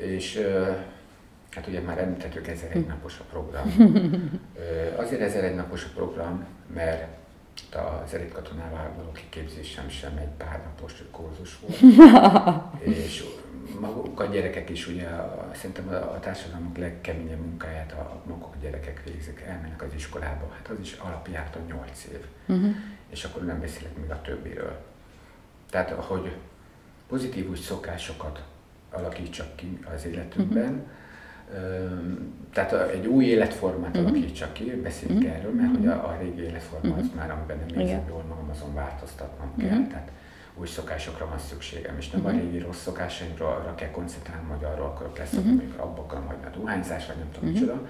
és 0.00 0.46
hát 1.50 1.66
ugye 1.66 1.80
már 1.80 1.98
említettük, 1.98 2.48
ezer 2.48 2.76
egy 2.76 2.86
napos 2.86 3.18
a 3.18 3.24
program. 3.30 3.74
Azért 5.02 5.20
ezer 5.20 5.44
egy 5.44 5.54
napos 5.54 5.84
a 5.84 5.88
program, 5.94 6.46
mert 6.74 7.06
az 8.04 8.14
elit 8.14 8.32
katonával 8.32 8.92
való 8.96 9.12
kiképzésem 9.12 9.88
sem 9.88 10.16
egy 10.16 10.28
pár 10.36 10.62
napos 10.64 11.02
kurzus 11.10 11.58
volt. 11.58 11.80
és 12.96 13.24
maguk 13.80 14.20
a 14.20 14.24
gyerekek 14.24 14.70
is 14.70 14.86
ugye 14.86 15.06
a, 15.06 15.50
szerintem 15.54 15.88
a, 15.88 15.94
a 15.94 16.20
társadalmak 16.20 16.76
legkeményebb 16.76 17.40
munkáját 17.40 17.92
a 17.92 18.22
maguk 18.26 18.54
a 18.54 18.58
gyerekek 18.62 19.02
végzik, 19.04 19.40
elmennek 19.40 19.82
az 19.82 19.94
iskolába, 19.94 20.52
hát 20.56 20.68
az 20.68 20.78
is 20.80 20.92
alapjártan 20.92 21.62
8 21.66 22.06
év. 22.12 22.24
Uh-huh. 22.46 22.74
És 23.08 23.24
akkor 23.24 23.44
nem 23.44 23.60
beszélek 23.60 23.96
még 23.96 24.10
a 24.10 24.20
többiről. 24.20 24.76
Tehát, 25.70 25.90
hogy 25.90 26.36
pozitív 27.08 27.50
úgy 27.50 27.60
szokásokat 27.60 28.42
alakítsak 28.90 29.56
ki 29.56 29.78
az 29.94 30.04
életünkben. 30.04 30.72
Uh-huh. 30.72 30.88
Tehát 32.52 32.72
egy 32.72 33.06
új 33.06 33.24
életformát 33.24 33.96
uh-huh. 33.96 34.10
alakítsak 34.10 34.52
ki, 34.52 34.80
beszéljünk 34.82 35.22
uh-huh. 35.22 35.38
erről, 35.38 35.52
mert 35.52 35.76
hogy 35.76 35.86
a, 35.86 36.08
a 36.08 36.16
régi 36.20 36.42
életforma 36.42 36.96
az 36.96 37.06
már, 37.16 37.30
amiben 37.30 37.58
nem 37.58 37.80
érzem 37.80 38.04
jól 38.08 38.24
magam, 38.28 38.50
azon 38.50 38.74
változtatnom 38.74 39.52
uh-huh. 39.56 39.70
kell. 39.70 39.86
Tehát 39.86 40.10
új 40.54 40.66
szokásokra 40.66 41.26
van 41.28 41.38
szükségem, 41.38 41.96
és 41.98 42.10
nem 42.10 42.20
uh-huh. 42.20 42.36
a 42.36 42.40
régi 42.40 42.58
rossz 42.58 42.82
szokásaimra 42.82 43.48
arra 43.48 43.74
kell 43.74 43.90
koncentrálni, 43.90 44.48
hogy 44.48 44.64
arról 44.64 44.86
akarok 44.86 45.18
lesz, 45.18 45.32
uh-huh. 45.32 45.50
amikor 45.50 45.80
abba 45.80 46.00
akarom 46.00 46.26
hagyni 46.26 46.44
a 46.44 46.58
dohányzás, 46.58 47.06
vagy 47.06 47.16
nem 47.16 47.30
tudom 47.32 47.48
uh-huh. 47.48 47.66
micsoda. 47.66 47.88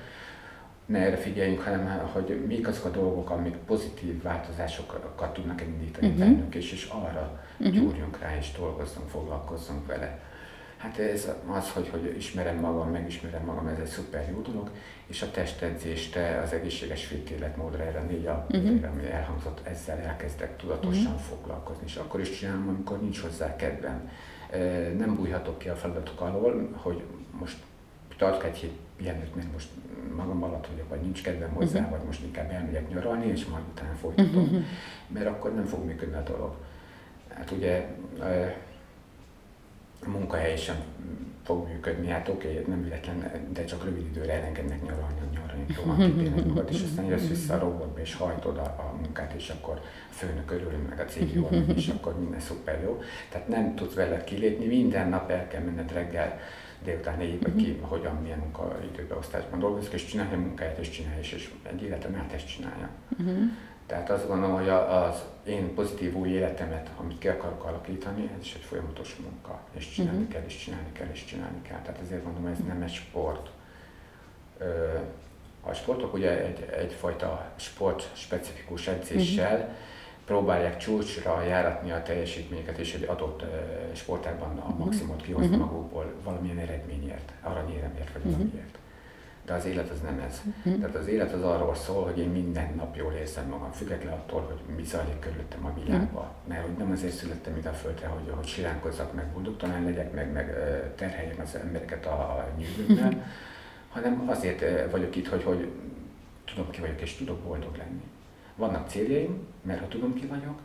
Ne 0.86 0.98
erre 0.98 1.16
figyeljünk, 1.16 1.60
hanem 1.60 2.08
hogy 2.12 2.44
mik 2.46 2.68
azok 2.68 2.84
a 2.84 2.90
dolgok, 2.90 3.30
amik 3.30 3.56
pozitív 3.56 4.22
változásokat 4.22 5.32
tudnak 5.32 5.60
indítani 5.60 6.06
uh-huh. 6.06 6.24
bennünk, 6.24 6.54
és, 6.54 6.72
és 6.72 6.84
arra 6.84 7.40
uh-huh. 7.58 7.74
gyúrjunk 7.74 8.18
rá, 8.18 8.36
és 8.38 8.52
dolgozzunk, 8.52 9.08
foglalkozzunk 9.08 9.86
vele. 9.86 10.18
Hát 10.80 10.98
ez 10.98 11.28
az, 11.46 11.70
hogy, 11.70 11.88
hogy 11.88 12.14
ismerem 12.16 12.56
magam, 12.56 12.90
megismerem 12.90 13.44
magam, 13.44 13.66
ez 13.66 13.78
egy 13.78 13.86
szuper 13.86 14.28
jó 14.30 14.40
dolog, 14.40 14.70
és 15.06 15.22
a 15.22 15.30
testedzést, 15.30 16.18
az 16.44 16.52
egészséges 16.52 17.06
fit 17.06 17.30
életmódra, 17.30 17.82
erre 17.82 18.00
négy 18.00 18.26
a 18.26 18.46
uh-huh. 18.50 18.90
ami 18.92 19.10
elhangzott, 19.10 19.66
ezzel 19.66 19.98
elkezdek 19.98 20.56
tudatosan 20.56 21.12
uh-huh. 21.12 21.20
foglalkozni, 21.20 21.82
és 21.86 21.96
akkor 21.96 22.20
is 22.20 22.38
csinálom, 22.38 22.68
amikor 22.68 23.00
nincs 23.00 23.20
hozzá 23.20 23.56
kedvem. 23.56 24.10
Nem 24.96 25.14
bújhatok 25.16 25.58
ki 25.58 25.68
a 25.68 25.76
feladatok 25.76 26.20
alól, 26.20 26.68
hogy 26.72 27.02
most 27.38 27.56
tartok 28.18 28.44
egy 28.44 28.56
hét 28.56 28.78
pihenőt, 28.96 29.34
mert 29.34 29.52
most 29.52 29.68
magam 30.16 30.42
alatt 30.42 30.66
vagyok, 30.66 30.88
vagy 30.88 31.00
nincs 31.00 31.22
kedvem 31.22 31.50
hozzá, 31.50 31.78
uh-huh. 31.78 31.96
vagy 31.96 32.06
most 32.06 32.22
inkább 32.22 32.50
elmegyek 32.50 32.88
nyaralni, 32.88 33.26
és 33.26 33.46
majd 33.46 33.64
utána 33.70 33.94
folytatom, 33.94 34.42
uh-huh. 34.42 34.62
mert 35.08 35.26
akkor 35.26 35.54
nem 35.54 35.64
fog 35.64 35.84
működni 35.84 36.16
a 36.16 36.22
dolog. 36.22 36.54
Hát 37.28 37.50
ugye 37.50 37.86
munkahely 40.06 40.56
sem 40.56 40.76
fog 41.44 41.68
működni, 41.68 42.08
hát 42.08 42.28
oké, 42.28 42.48
okay, 42.48 42.64
nem 42.66 42.82
véletlen, 42.82 43.30
de 43.52 43.64
csak 43.64 43.84
rövid 43.84 44.06
időre 44.06 44.32
elengednek 44.32 44.82
nyaralni, 44.82 45.20
a 45.20 45.34
nyaralni 45.34 45.66
romantik 45.76 46.44
magad, 46.46 46.68
és 46.70 46.82
aztán 46.82 47.04
jössz 47.04 47.28
vissza 47.28 47.54
a 47.54 47.58
robotba, 47.58 48.00
és 48.00 48.14
hajtod 48.14 48.56
a, 48.56 48.62
a 48.62 48.94
munkát, 49.02 49.32
és 49.32 49.48
akkor 49.48 49.80
a 50.10 50.12
főnök 50.12 50.50
örül, 50.50 50.72
meg 50.88 51.00
a 51.00 51.04
cég 51.04 51.34
jól 51.34 51.50
és 51.76 51.88
akkor 51.88 52.18
minden 52.18 52.40
szuper 52.40 52.80
jó. 52.82 53.00
Tehát 53.28 53.48
nem 53.48 53.74
tudsz 53.74 53.94
vele 53.94 54.24
kilépni, 54.24 54.66
minden 54.66 55.08
nap 55.08 55.30
el 55.30 55.48
kell 55.48 55.62
menned 55.62 55.92
reggel, 55.92 56.38
délután 56.84 57.18
négy 57.18 57.42
vagy 57.42 57.54
ki, 57.54 57.78
hogyan, 57.80 58.16
milyen 58.22 58.38
munkaidőbeosztásban 58.38 59.58
dolgozik, 59.58 59.92
és 59.92 60.04
csinálja 60.04 60.36
a 60.36 60.40
munkáját, 60.40 60.78
és 60.78 60.90
csinálja, 60.90 61.18
és, 61.18 61.32
és 61.32 61.50
egy 61.62 61.82
életen 61.82 62.14
át 62.14 62.32
ezt 62.32 62.56
csinálja. 62.56 62.88
Uh-huh. 63.18 63.42
Tehát 63.90 64.10
azt 64.10 64.28
gondolom, 64.28 64.56
hogy 64.56 64.68
az 64.68 65.24
én 65.44 65.74
pozitív 65.74 66.16
új 66.16 66.28
életemet, 66.28 66.90
amit 67.00 67.18
ki 67.18 67.28
akarok 67.28 67.64
alakítani, 67.64 68.30
ez 68.38 68.44
is 68.44 68.54
egy 68.54 68.62
folyamatos 68.62 69.16
munka, 69.16 69.60
és 69.72 69.90
csinálni 69.90 70.18
uh-huh. 70.18 70.32
kell, 70.32 70.44
és 70.46 70.56
csinálni 70.58 70.92
kell, 70.92 71.08
és 71.12 71.24
csinálni 71.24 71.62
kell. 71.62 71.80
Tehát 71.80 72.00
ezért 72.00 72.24
mondom, 72.24 72.46
ez 72.46 72.58
nem 72.66 72.82
egy 72.82 72.92
sport. 72.92 73.50
A 75.62 75.72
sportok 75.72 76.14
ugye 76.14 76.44
egy, 76.44 76.68
egyfajta 76.76 77.52
sport 77.56 78.10
specifikus 78.12 78.86
edzéssel 78.86 79.56
uh-huh. 79.56 79.74
próbálják 80.24 80.76
csúcsra 80.76 81.42
járatni 81.42 81.90
a 81.90 82.02
teljesítményeket, 82.02 82.78
és 82.78 82.94
egy 82.94 83.04
adott 83.08 83.44
sportágban 83.94 84.58
a 84.58 84.74
maximumot 84.78 85.22
kihozni 85.22 85.46
uh-huh. 85.46 85.64
magukból 85.70 86.14
valamilyen 86.24 86.58
eredményért, 86.58 87.32
aranyéremért, 87.42 88.12
vagy 88.12 88.32
uh-huh. 88.32 88.50
De 89.50 89.56
az 89.56 89.64
élet 89.64 89.90
az 89.90 90.00
nem 90.00 90.18
ez. 90.28 90.40
Uh-huh. 90.46 90.80
Tehát 90.80 90.96
az 90.96 91.06
élet 91.06 91.32
az 91.32 91.42
arról 91.42 91.74
szól, 91.74 92.04
hogy 92.04 92.18
én 92.18 92.28
minden 92.28 92.74
nap 92.76 92.96
jól 92.96 93.12
érzem 93.12 93.48
magam, 93.48 93.70
független 93.72 94.12
attól, 94.12 94.40
hogy 94.40 94.74
mi 94.76 94.84
zajlik 94.84 95.18
körülöttem 95.18 95.66
a 95.66 95.72
világban. 95.82 96.22
Uh-huh. 96.22 96.48
Mert 96.48 96.66
hogy 96.66 96.76
nem 96.76 96.90
azért 96.90 97.12
születtem 97.12 97.56
ide 97.56 97.68
a 97.68 97.72
földre, 97.72 98.06
hogy, 98.06 98.32
hogy 98.36 98.46
siránkozzak, 98.46 99.14
meg 99.14 99.26
boldogtalan 99.32 99.84
legyek, 99.84 100.12
meg, 100.12 100.32
meg 100.32 100.54
terheljem 100.94 101.40
az 101.42 101.54
embereket 101.54 102.06
a 102.06 102.48
nyűgömmel, 102.58 103.06
uh-huh. 103.06 103.22
hanem 103.88 104.24
azért 104.28 104.90
vagyok 104.90 105.16
itt, 105.16 105.28
hogy, 105.28 105.42
hogy 105.42 105.68
tudom 106.44 106.70
ki 106.70 106.80
vagyok, 106.80 107.00
és 107.00 107.16
tudok 107.16 107.38
boldog 107.38 107.76
lenni. 107.76 108.04
Vannak 108.56 108.88
céljaim, 108.88 109.46
mert 109.62 109.80
ha 109.80 109.88
tudom 109.88 110.14
ki 110.14 110.26
vagyok, 110.26 110.58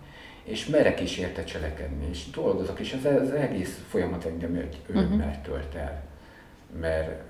és 0.43 0.65
merek 0.65 1.01
is 1.01 1.17
érte 1.17 1.43
cselekedni, 1.43 2.07
és 2.09 2.29
dolgozok, 2.29 2.79
és 2.79 2.93
az, 2.93 3.05
az 3.21 3.31
egész 3.31 3.83
folyamat 3.87 4.25
engem 4.25 4.55
egy 4.55 4.81
örömmel 4.87 5.41
tölt 5.41 5.75
el. 5.75 6.03
Mert 6.79 7.24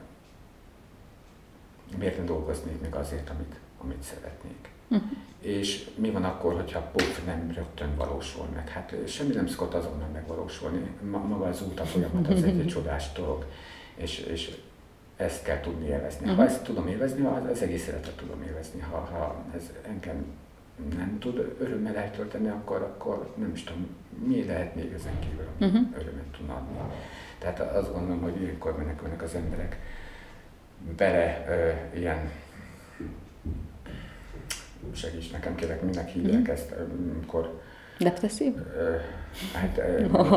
miért 1.98 2.17
nem 2.17 2.26
dolgoznék 2.26 2.82
még 2.82 2.95
azért, 2.95 3.30
amit, 3.30 3.56
amit 3.82 4.04
szeretnék. 4.04 4.69
Uh-huh. 4.88 5.10
És 5.39 5.89
mi 5.95 6.10
van 6.10 6.24
akkor, 6.24 6.54
hogyha 6.54 6.80
puf, 6.80 7.26
nem 7.26 7.52
rögtön 7.56 7.95
valósul 7.95 8.45
meg? 8.54 8.69
Hát 8.69 8.95
semmi 9.08 9.34
nem 9.34 9.48
szokott 9.48 9.74
azonnal 9.74 10.08
megvalósulni. 10.13 10.89
Maga 11.12 11.45
az 11.45 11.62
út, 11.62 11.80
a 11.80 11.86
folyamat 11.86 12.28
az 12.28 12.43
egy, 12.43 12.60
egy 12.60 12.67
csodás 12.76 13.12
dolog. 13.12 13.45
És, 13.95 14.19
és 14.19 14.58
ezt 15.15 15.43
kell 15.43 15.60
tudni 15.60 15.88
élvezni. 15.88 16.26
Ha 16.26 16.32
uh-huh. 16.32 16.48
ezt 16.48 16.63
tudom 16.63 16.88
élvezni, 16.88 17.26
az, 17.26 17.50
az 17.52 17.62
egész 17.62 17.88
életet 17.88 18.15
tudom 18.15 18.43
élvezni. 18.43 18.80
Ha, 18.80 18.98
ha 18.98 19.43
ez 19.56 19.71
engem 19.88 20.26
nem 20.95 21.19
tud 21.19 21.56
örömmel 21.60 21.95
eltölteni, 21.95 22.48
akkor, 22.48 22.82
akkor 22.82 23.34
nem 23.36 23.52
is 23.54 23.63
tudom, 23.63 23.88
mi 24.26 24.45
lehet 24.45 24.76
még 24.76 24.91
ezen 24.93 25.19
kívül, 25.19 25.48
ami 25.60 25.69
uh-huh. 25.69 26.00
örömet 26.00 26.26
tud 26.38 26.50
adni. 26.50 26.78
Tehát 27.39 27.60
azt 27.60 27.93
gondolom, 27.93 28.21
hogy 28.21 28.41
ilyenkor 28.41 28.78
menekülnek 28.78 29.21
az 29.21 29.36
emberek 29.36 29.80
bele 30.98 31.45
ö, 31.50 31.98
ilyen 31.98 32.32
segíts 34.93 35.32
nekem, 35.32 35.56
kérek, 35.56 35.82
minek 35.82 36.10
hívják 36.10 36.48
mm. 36.48 36.52
ezt, 36.52 36.74
amikor 37.15 37.62
Depresszív? 38.00 38.54
Hát 39.54 39.82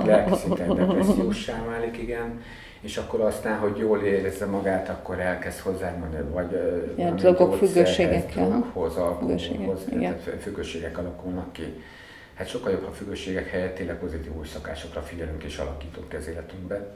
lelki 0.04 0.34
szinten 0.34 0.74
depressziósá 0.74 1.64
válik, 1.64 1.98
igen, 1.98 2.40
és 2.80 2.96
akkor 2.96 3.20
aztán, 3.20 3.58
hogy 3.58 3.78
jól 3.78 4.02
érezze 4.02 4.46
magát, 4.46 4.88
akkor 4.88 5.20
elkezd 5.20 5.58
hozzányúlni, 5.58 6.16
vagy 6.32 6.50
ja, 6.96 7.10
dolgok 7.10 7.54
függőségekkel. 7.54 8.70
Függőségek, 8.72 10.18
függőségek 10.40 10.98
alakulnak 10.98 11.52
ki. 11.52 11.82
Hát 12.34 12.48
sokkal 12.48 12.72
jobb, 12.72 12.84
ha 12.84 12.92
függőségek 12.92 13.48
helyett 13.48 13.74
tényleg 13.74 13.98
pozitív 13.98 14.36
új 14.36 14.46
szakásokra 14.46 15.00
figyelünk 15.00 15.42
és 15.42 15.58
alakítunk 15.58 16.12
az 16.12 16.28
életünkbe 16.28 16.86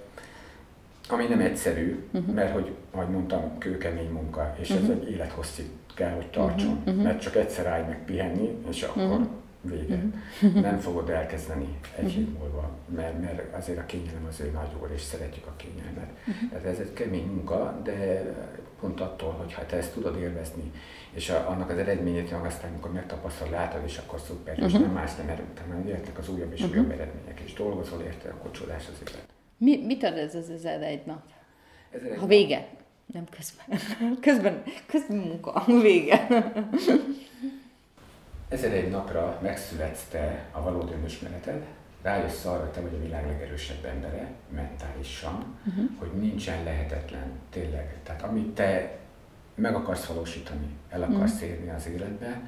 ami 1.12 1.26
nem 1.26 1.40
egyszerű, 1.40 2.04
uh-huh. 2.12 2.34
mert 2.34 2.52
hogy, 2.52 2.72
ahogy 2.90 3.08
mondtam, 3.08 3.58
kőkemény 3.58 4.10
munka, 4.10 4.54
és 4.60 4.70
uh-huh. 4.70 4.88
ez 4.88 4.90
egy 4.90 5.10
élethosszig 5.10 5.66
kell, 5.94 6.14
hogy 6.14 6.26
tartson, 6.26 6.82
uh-huh. 6.86 7.02
mert 7.02 7.20
csak 7.20 7.36
egyszer 7.36 7.66
állj 7.66 7.82
meg 7.82 8.04
pihenni, 8.04 8.56
és 8.68 8.82
akkor 8.82 9.02
uh-huh. 9.02 9.26
vége. 9.60 10.02
Uh-huh. 10.42 10.62
Nem 10.70 10.78
fogod 10.78 11.08
elkezdeni 11.20 11.68
egy 11.96 12.04
uh-huh. 12.04 12.12
hét 12.12 12.38
múlva, 12.38 12.70
mert, 12.94 13.20
mert 13.20 13.54
azért 13.56 13.78
a 13.78 13.86
kényelem 13.86 14.26
az 14.28 14.40
ő 14.40 14.50
nagy 14.50 14.90
és 14.94 15.00
szeretjük 15.00 15.46
a 15.46 15.52
kényelmet. 15.56 16.10
Uh-huh. 16.26 16.48
Tehát 16.50 16.64
ez 16.64 16.78
egy 16.78 16.92
kemény 16.92 17.26
munka, 17.26 17.80
de 17.84 18.24
pont 18.80 19.00
attól, 19.00 19.30
hogy 19.30 19.52
hát 19.52 19.66
te 19.66 19.76
ezt 19.76 19.92
tudod 19.92 20.16
élvezni, 20.16 20.70
és 21.12 21.30
a, 21.30 21.48
annak 21.48 21.70
az 21.70 21.76
eredményét 21.76 22.30
meg 22.30 22.44
aztán, 22.44 22.70
amikor 22.70 22.92
megtapasztal, 22.92 23.50
látod, 23.50 23.80
és 23.84 23.98
akkor 23.98 24.20
szuper, 24.20 24.54
uh-huh. 24.54 24.72
és 24.72 24.78
nem 24.78 24.90
más 24.90 25.16
nem 25.16 25.28
erőt, 25.28 25.60
hanem 25.66 25.86
jöhetnek 25.86 26.18
az 26.18 26.28
újabb 26.28 26.52
és 26.52 26.60
uh-huh. 26.60 26.76
újabb 26.76 26.90
eredmények, 26.90 27.40
és 27.40 27.52
dolgozol 27.52 28.00
érte, 28.00 28.28
akkor 28.28 28.50
csodás 28.50 28.88
az 28.92 29.08
élet. 29.08 29.32
Mi, 29.62 29.84
mit 29.86 30.02
ad 30.02 30.18
ez 30.18 30.34
az 30.34 30.50
ezer 30.50 30.82
egy 30.82 31.06
nap? 31.06 31.22
Ezer 31.90 32.16
ha 32.18 32.26
vége. 32.26 32.56
Nap. 32.56 32.80
Nem 33.06 33.24
közben. 33.30 33.78
Közben, 34.20 34.62
közben 34.86 35.16
munka. 35.16 35.64
Vége. 35.66 36.28
Ezer 38.48 38.72
egy 38.72 38.90
napra 38.90 39.38
megszületsz 39.42 40.04
te 40.10 40.48
a 40.52 40.62
valódi 40.62 40.92
önismereted, 40.92 41.64
rájössz 42.02 42.44
arra, 42.44 42.60
hogy 42.60 42.70
te 42.70 42.80
vagy 42.80 42.94
a 42.94 43.02
világ 43.02 43.26
legerősebb 43.26 43.84
embere, 43.84 44.30
mentálisan, 44.54 45.44
uh-huh. 45.66 45.84
hogy 45.98 46.12
nincsen 46.12 46.64
lehetetlen, 46.64 47.30
tényleg. 47.50 47.96
Tehát 48.02 48.22
amit 48.22 48.54
te 48.54 48.98
meg 49.54 49.74
akarsz 49.74 50.06
valósítani, 50.06 50.66
el 50.90 51.02
akarsz 51.02 51.34
uh-huh. 51.34 51.48
érni 51.48 51.70
az 51.70 51.86
életbe, 51.86 52.40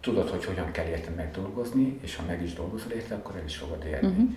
tudod, 0.00 0.28
hogy 0.28 0.44
hogyan 0.44 0.70
kell 0.70 0.86
érte 0.86 1.10
megdolgozni, 1.10 1.98
és 2.02 2.16
ha 2.16 2.24
meg 2.26 2.42
is 2.42 2.52
dolgozol 2.52 2.92
érte, 2.92 3.14
akkor 3.14 3.36
el 3.36 3.44
is 3.44 3.56
fogod 3.56 3.84
érni. 3.84 4.08
Uh-huh. 4.08 4.28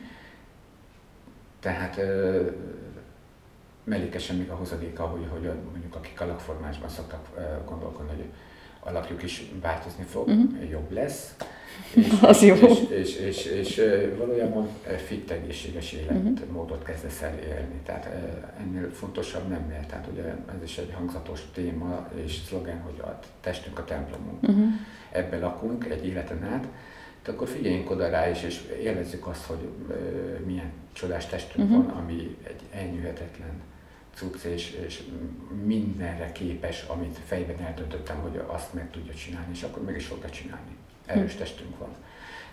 Tehát 1.62 1.98
ö, 1.98 2.42
mellékesen 3.84 4.36
még 4.36 4.50
a 4.50 4.56
hozadéka, 4.56 5.04
hogy, 5.04 5.28
hogy 5.30 5.50
mondjuk 5.72 5.96
akik 5.96 6.22
alakformásban 6.22 6.90
szoktak 6.90 7.28
gondolkodni, 7.66 8.16
hogy 8.16 8.26
alakjuk 8.80 9.24
is 9.24 9.52
változni 9.62 10.04
fog, 10.04 10.28
uh-huh. 10.28 10.70
jobb 10.70 10.92
lesz, 10.92 11.36
és, 11.94 12.08
az 12.22 12.42
és, 12.44 12.62
jó. 12.62 12.68
És, 12.68 12.80
és, 12.90 13.16
és, 13.16 13.46
és, 13.46 13.78
és 13.78 13.82
valójában 14.18 14.70
fit 15.06 15.32
egészséges 15.32 15.92
életmódot 15.92 16.72
uh-huh. 16.72 16.86
kezdesz 16.86 17.22
el 17.22 17.38
élni. 17.38 17.82
Tehát 17.86 18.10
ennél 18.60 18.92
fontosabb 18.94 19.48
nem 19.48 19.66
lehet. 19.70 19.88
Tehát 19.88 20.08
ugye 20.12 20.24
ez 20.24 20.64
is 20.64 20.78
egy 20.78 20.94
hangzatos 20.94 21.42
téma 21.54 22.08
és 22.26 22.40
szlogen, 22.48 22.82
hogy 22.82 23.00
a 23.00 23.20
testünk 23.42 23.80
a 23.80 23.84
templomunk. 23.84 24.42
Uh-huh. 24.42 24.66
Ebbe 25.12 25.38
lakunk 25.38 25.86
egy 25.86 26.06
életen 26.06 26.44
át, 26.44 26.68
akkor 27.28 27.48
figyeljünk 27.48 27.90
oda 27.90 28.10
rá 28.10 28.30
is, 28.30 28.44
és 28.44 28.62
élvezzük 28.84 29.28
azt, 29.28 29.46
hogy 29.46 29.70
milyen 30.46 30.72
csodás 30.94 31.26
testünk 31.26 31.70
uh-huh. 31.70 31.86
van, 31.86 31.96
ami 31.96 32.38
egy 32.44 32.62
elnyűhetetlen 32.72 33.62
cucc, 34.14 34.44
és, 34.44 34.72
és 34.86 35.04
mindenre 35.64 36.32
képes, 36.32 36.86
amit 36.88 37.20
fejben 37.26 37.60
eltöntöttem, 37.60 38.18
hogy 38.18 38.42
azt 38.48 38.74
meg 38.74 38.92
tudja 38.92 39.14
csinálni, 39.14 39.52
és 39.52 39.64
akkor 39.64 39.84
meg 39.84 39.96
is 39.96 40.06
fogja 40.06 40.30
csinálni. 40.30 40.76
Erős 41.06 41.24
uh-huh. 41.24 41.40
testünk 41.40 41.78
van. 41.78 41.90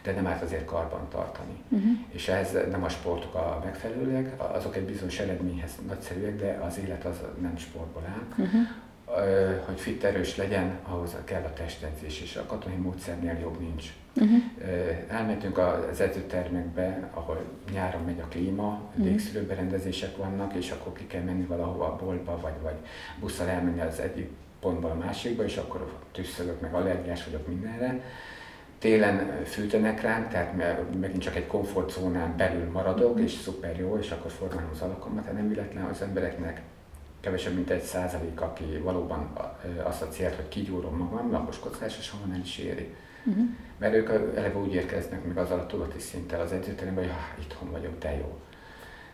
De 0.03 0.13
nem 0.13 0.27
árt 0.27 0.43
azért 0.43 0.65
karban 0.65 1.09
tartani. 1.09 1.63
Uh-huh. 1.69 1.91
És 2.09 2.29
ez 2.29 2.57
nem 2.71 2.85
a 2.85 2.89
sportok 2.89 3.35
a 3.35 3.61
megfelelőek, 3.65 4.43
azok 4.55 4.77
egy 4.77 4.85
bizonyos 4.85 5.19
eredményhez 5.19 5.71
nagyszerűek, 5.87 6.37
de 6.37 6.61
az 6.67 6.79
élet 6.79 7.05
az 7.05 7.17
nem 7.41 7.57
sportból 7.57 8.03
áll. 8.07 8.45
Uh-huh 8.47 8.61
hogy 9.67 9.81
fit 9.81 10.05
erős 10.05 10.37
legyen, 10.37 10.79
ahhoz 10.83 11.17
kell 11.25 11.43
a 11.43 11.53
testedzés, 11.53 12.21
és 12.21 12.37
a 12.37 12.47
katonai 12.47 12.79
módszernél 12.79 13.39
jobb 13.41 13.61
nincs. 13.61 13.93
Uh-huh. 14.17 14.43
Elmentünk 15.09 15.59
az 15.59 16.01
edzőtermekbe, 16.01 17.11
ahol 17.15 17.45
nyáron 17.73 18.03
megy 18.03 18.21
a 18.21 18.29
klíma, 18.29 18.81
uh-huh. 18.91 19.05
légszűrőberendezések 19.05 20.17
vannak, 20.17 20.55
és 20.55 20.71
akkor 20.71 20.93
ki 20.93 21.07
kell 21.07 21.23
menni 21.23 21.45
valahova 21.45 21.85
a 21.85 21.97
boltba, 22.05 22.39
vagy, 22.41 22.53
vagy 22.63 22.77
busszal 23.21 23.49
elmenni 23.49 23.81
az 23.81 24.01
egyik 24.01 24.31
pontból 24.61 24.91
a 24.91 25.05
másikba, 25.05 25.45
és 25.45 25.57
akkor 25.57 25.93
tüsszölök, 26.13 26.61
meg 26.61 26.75
allergiás 26.75 27.25
vagyok 27.25 27.49
mindenre. 27.49 28.01
Télen 28.79 29.45
fűtenek 29.45 30.01
ránk, 30.01 30.29
tehát 30.29 30.55
megint 31.01 31.23
csak 31.23 31.37
egy 31.37 31.47
komfortzónán 31.47 32.37
belül 32.37 32.71
maradok, 32.71 33.11
uh-huh. 33.11 33.25
és 33.25 33.33
szuper 33.33 33.79
jó, 33.79 33.99
és 33.99 34.11
akkor 34.11 34.31
formálom 34.31 34.71
az 34.73 34.81
alakomat, 34.81 35.23
tehát 35.23 35.39
nem 35.39 35.49
véletlen 35.49 35.85
az 35.85 36.03
embereknek 36.03 36.63
kevesebb, 37.29 37.55
mint 37.55 37.71
egy 37.71 37.83
százalék, 37.83 38.41
aki 38.41 38.79
valóban 38.83 39.33
azt 39.83 40.03
a 40.03 40.09
célt, 40.09 40.35
hogy 40.35 40.49
kigyúrom 40.49 40.97
magam, 40.97 41.31
laposkockás, 41.31 41.99
és 41.99 42.05
soha 42.05 42.27
nem 42.27 42.41
is 42.41 42.59
éri. 42.59 42.95
Uh-huh. 43.25 43.45
Mert 43.79 43.95
ők 43.95 44.09
eleve 44.37 44.59
úgy 44.59 44.75
érkeznek 44.75 45.25
meg 45.25 45.39
azzal 45.39 45.59
a 45.59 45.67
tudati 45.67 45.99
szinttel 45.99 46.41
az 46.41 46.53
edzőteremben, 46.53 47.05
hogy 47.05 47.13
ha, 47.13 47.43
itthon 47.43 47.71
vagyok, 47.71 47.99
de 47.99 48.17
jó. 48.17 48.39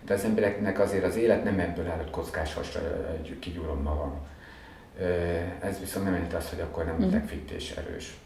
De 0.04 0.14
az 0.14 0.24
embereknek 0.24 0.78
azért 0.78 1.04
az 1.04 1.16
élet 1.16 1.44
nem 1.44 1.58
ebből 1.58 1.88
áll, 1.88 1.96
hogy 1.96 2.10
kockás 2.10 2.54
hasra 2.54 2.80
kigyúrom 3.38 3.82
magam. 3.82 4.26
Ez 5.60 5.78
viszont 5.78 6.04
nem 6.04 6.14
jelenti 6.14 6.34
azt, 6.34 6.48
hogy 6.48 6.60
akkor 6.60 6.84
nem 6.84 7.00
leszek 7.00 7.28
fit 7.28 7.50
és 7.50 7.70
erős. 7.70 8.16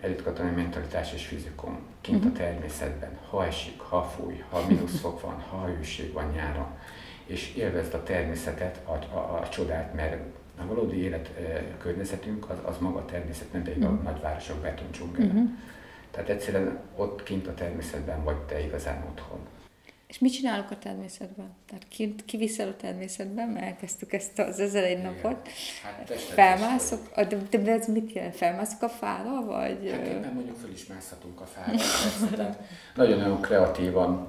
Elitkatonai 0.00 0.52
mentalitás 0.52 1.12
és 1.12 1.26
fizikum, 1.26 1.78
kint 2.00 2.24
a 2.24 2.32
természetben, 2.32 3.18
ha 3.30 3.46
esik, 3.46 3.80
ha 3.80 4.02
fúj, 4.02 4.44
ha 4.50 4.66
mínuszfok 4.68 5.20
van, 5.20 5.40
ha 5.40 5.66
hőség 5.66 6.12
van 6.12 6.30
nyáron, 6.34 6.66
és 7.28 7.54
élvezd 7.54 7.94
a 7.94 8.02
természetet, 8.02 8.80
a, 8.84 9.16
a, 9.16 9.38
a 9.42 9.48
csodát, 9.48 9.94
mert 9.94 10.16
a 10.60 10.66
valódi 10.66 11.02
élet 11.02 11.30
környezetünk 11.78 12.50
az, 12.50 12.56
az 12.64 12.78
maga 12.78 12.98
a 12.98 13.04
természet, 13.04 13.52
nem 13.52 13.62
pedig 13.62 13.82
uh-huh. 13.82 13.98
a 13.98 14.02
nagyvárosok 14.02 14.56
betoncsungere. 14.56 15.24
Uh-huh. 15.24 15.48
Tehát 16.10 16.28
egyszerűen 16.28 16.78
ott 16.96 17.22
kint 17.22 17.46
a 17.46 17.54
természetben 17.54 18.24
vagy 18.24 18.36
te 18.36 18.60
igazán 18.60 19.04
otthon. 19.10 19.38
És 20.06 20.18
mit 20.18 20.32
csinálok 20.32 20.70
a 20.70 20.78
természetben? 20.78 21.46
Tehát 21.66 21.88
ki, 21.88 22.14
kiviszel 22.26 22.68
a 22.68 22.76
természetben, 22.76 23.48
mert 23.48 23.66
elkezdtük 23.66 24.12
ezt 24.12 24.38
az 24.38 24.60
ezer 24.60 24.84
egy 24.84 25.02
napot. 25.02 25.48
Hát 25.82 26.12
Felmászok, 26.20 27.14
de, 27.14 27.58
de 27.58 27.72
ez 27.72 27.86
mit 27.86 28.12
jelent? 28.12 28.36
Felmászok 28.36 28.82
a 28.82 28.88
fára, 28.88 29.44
vagy? 29.44 29.90
Hát 29.90 30.06
éppen 30.06 30.32
mondjuk 30.34 30.56
föl 30.56 30.70
is 30.70 30.86
mászhatunk 30.86 31.40
a 31.40 31.44
fára. 31.44 32.56
Nagyon-nagyon 32.94 33.40
kreatívan. 33.40 34.26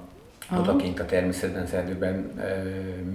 Odakint 0.58 1.00
a 1.00 1.04
természetben, 1.04 1.62
az 1.62 1.72
erdőben 1.72 2.14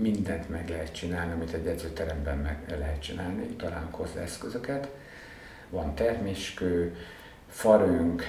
mindent 0.01 0.49
meg 0.49 0.69
lehet 0.69 0.93
csinálni, 0.93 1.31
amit 1.31 1.53
egy 1.53 1.67
edzőteremben 1.67 2.37
meg 2.37 2.57
lehet 2.79 3.01
csinálni, 3.01 3.45
találunk 3.45 3.95
hozzá 3.95 4.21
eszközöket. 4.21 4.89
Van 5.69 5.95
terméskő, 5.95 6.95
farünk, 7.47 8.23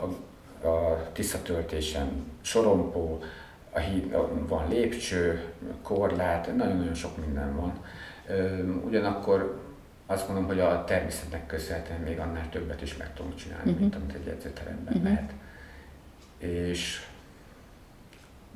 a, 0.00 0.66
a 0.66 1.08
tisztatöltésen 1.12 2.08
sorompó, 2.40 3.22
a 3.70 3.78
híd, 3.78 4.16
van 4.48 4.68
lépcső, 4.68 5.42
korlát, 5.82 6.56
nagyon-nagyon 6.56 6.94
sok 6.94 7.26
minden 7.26 7.56
van. 7.56 7.84
Ugyanakkor 8.84 9.60
azt 10.06 10.26
gondolom, 10.26 10.48
hogy 10.48 10.60
a 10.60 10.84
természetnek 10.84 11.46
köszönhetően 11.46 12.00
még 12.00 12.18
annál 12.18 12.48
többet 12.50 12.82
is 12.82 12.96
meg 12.96 13.14
tudunk 13.14 13.34
csinálni, 13.34 13.70
uh-huh. 13.70 13.80
mint 13.80 13.94
amit 13.94 14.14
egy 14.14 14.28
edzőteremben 14.28 14.94
uh-huh. 14.94 15.02
lehet. 15.02 15.32
És 16.38 17.06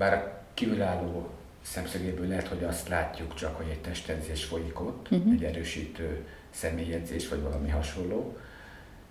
bár 0.03 0.15
a 0.15 0.41
kívülálló 0.55 1.29
szemszögéből 1.61 2.27
lehet, 2.27 2.49
hogy 2.49 2.65
azt 2.65 2.89
látjuk 2.89 3.35
csak, 3.35 3.57
hogy 3.57 3.69
egy 3.69 3.81
testedzés 3.81 4.45
folyik 4.45 4.81
ott, 4.81 5.11
uh-huh. 5.11 5.33
egy 5.33 5.45
erősítő 5.45 6.27
személyedzés, 6.51 7.29
vagy 7.29 7.43
valami 7.43 7.71
hasonló, 7.71 8.37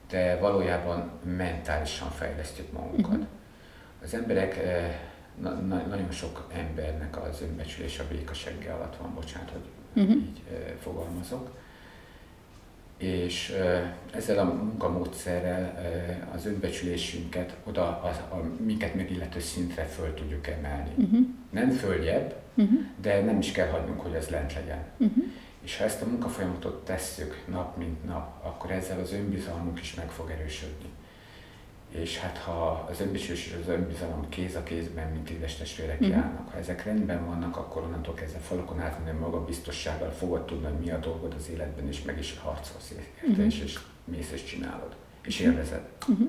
de 0.10 0.38
valójában 0.38 1.12
mentálisan 1.24 2.10
fejlesztjük 2.10 2.72
magunkat. 2.72 3.12
Uh-huh. 3.12 3.28
Az 4.04 4.14
emberek, 4.14 4.58
eh, 4.58 5.00
na, 5.42 5.50
na, 5.54 5.76
nagyon 5.76 6.12
sok 6.12 6.48
embernek 6.54 7.22
az 7.22 7.42
önbecsülés 7.42 8.00
a 8.00 8.04
békasegge 8.10 8.74
alatt 8.74 8.96
van, 8.96 9.14
bocsánat, 9.14 9.50
hogy 9.50 9.66
uh-huh. 10.04 10.16
így 10.16 10.42
eh, 10.52 10.74
fogalmazok, 10.80 11.56
és 13.02 13.54
ezzel 14.12 14.38
a 14.38 14.44
munkamódszerrel 14.44 15.82
az 16.34 16.46
önbecsülésünket 16.46 17.56
oda, 17.64 18.02
az, 18.04 18.18
a 18.40 18.64
minket 18.64 18.96
megillető 18.96 19.40
szintre 19.40 19.84
föl 19.84 20.14
tudjuk 20.14 20.48
emelni. 20.48 20.92
Uh-huh. 20.98 21.28
Nem 21.50 21.70
följebb, 21.70 22.36
uh-huh. 22.56 22.80
de 23.02 23.22
nem 23.22 23.40
is 23.40 23.52
kell 23.52 23.68
hagynunk, 23.68 24.02
hogy 24.02 24.14
ez 24.14 24.28
lent 24.28 24.54
legyen. 24.54 24.84
Uh-huh. 24.98 25.24
És 25.64 25.78
ha 25.78 25.84
ezt 25.84 26.02
a 26.02 26.06
munkafolyamatot 26.06 26.86
tesszük 26.86 27.44
nap 27.48 27.78
mint 27.78 28.06
nap, 28.06 28.46
akkor 28.46 28.72
ezzel 28.72 29.00
az 29.00 29.14
önbizalmunk 29.14 29.80
is 29.80 29.94
meg 29.94 30.10
fog 30.10 30.30
erősödni 30.30 30.90
és 31.92 32.18
hát 32.18 32.38
ha 32.38 32.88
az 32.90 33.00
önbecsülés 33.00 33.46
és 33.46 33.58
az 33.62 33.68
önbizalom 33.68 34.30
kéz 34.30 34.56
a 34.56 34.64
kézben, 34.64 35.12
mint 35.12 35.30
édes 35.30 35.56
testvérek 35.56 36.06
mm. 36.06 36.10
járnak, 36.10 36.50
ha 36.50 36.58
ezek 36.58 36.84
rendben 36.84 37.26
vannak, 37.26 37.58
akkor 37.58 37.82
onnantól 37.84 38.14
kezdve 38.14 38.40
falakon 38.40 38.80
átmenni 38.80 39.20
maga 39.20 39.46
biztossággal 39.46 40.10
fogod 40.10 40.46
tudni, 40.46 40.66
hogy 40.66 40.80
mi 40.80 40.92
a 40.92 40.98
dolgod 40.98 41.34
az 41.38 41.50
életben, 41.50 41.88
és 41.88 42.02
meg 42.02 42.18
is 42.18 42.40
harcolsz 42.40 42.92
érte, 42.92 43.42
mm. 43.42 43.46
és, 43.46 43.60
és 43.60 43.80
mész 44.06 44.32
és 44.32 44.44
csinálod, 44.44 44.96
és 45.24 45.40
mhm. 45.40 45.50
élvezed. 45.50 45.90
Mm. 46.12 46.26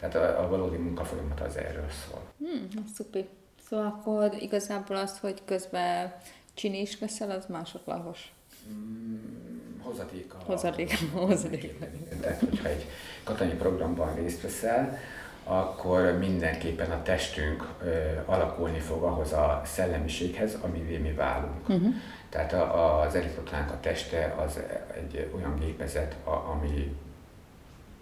Tehát 0.00 0.14
a, 0.14 0.44
a 0.44 0.48
valódi 0.48 0.76
munkafolyamat 0.76 1.40
az 1.40 1.56
erről 1.56 1.88
szól. 2.06 2.22
Mm, 2.44 2.84
szupi. 2.94 3.28
Szóval 3.68 3.86
akkor 3.86 4.36
igazából 4.40 4.96
az, 4.96 5.18
hogy 5.18 5.42
közben 5.44 6.14
csini 6.54 6.80
is 6.80 6.98
veszel, 6.98 7.30
az 7.30 7.46
másodlagos. 7.46 8.32
Mm 8.72 9.45
hozadék 9.86 10.34
a... 10.34 10.36
Hozadék, 10.44 10.98
a 11.14 11.18
hozadék. 11.18 11.78
Tehát, 12.20 12.40
hogyha 12.40 12.68
egy 12.68 12.86
katonai 13.24 13.54
programban 13.54 14.14
részt 14.14 14.42
veszel, 14.42 14.98
akkor 15.44 16.18
mindenképpen 16.18 16.90
a 16.90 17.02
testünk 17.02 17.68
ö, 17.82 17.90
alakulni 18.24 18.78
fog 18.78 19.02
ahhoz 19.02 19.32
a 19.32 19.62
szellemiséghez, 19.64 20.58
amivé 20.60 20.96
mi 20.96 21.12
válunk. 21.12 21.68
Uh-huh. 21.68 21.94
Tehát 22.28 22.52
a, 22.52 23.00
az 23.00 23.14
elitotánk 23.14 23.70
a 23.70 23.80
teste 23.80 24.34
az 24.38 24.60
egy 24.94 25.30
olyan 25.34 25.58
gépezet, 25.58 26.16
a, 26.24 26.30
ami 26.30 26.96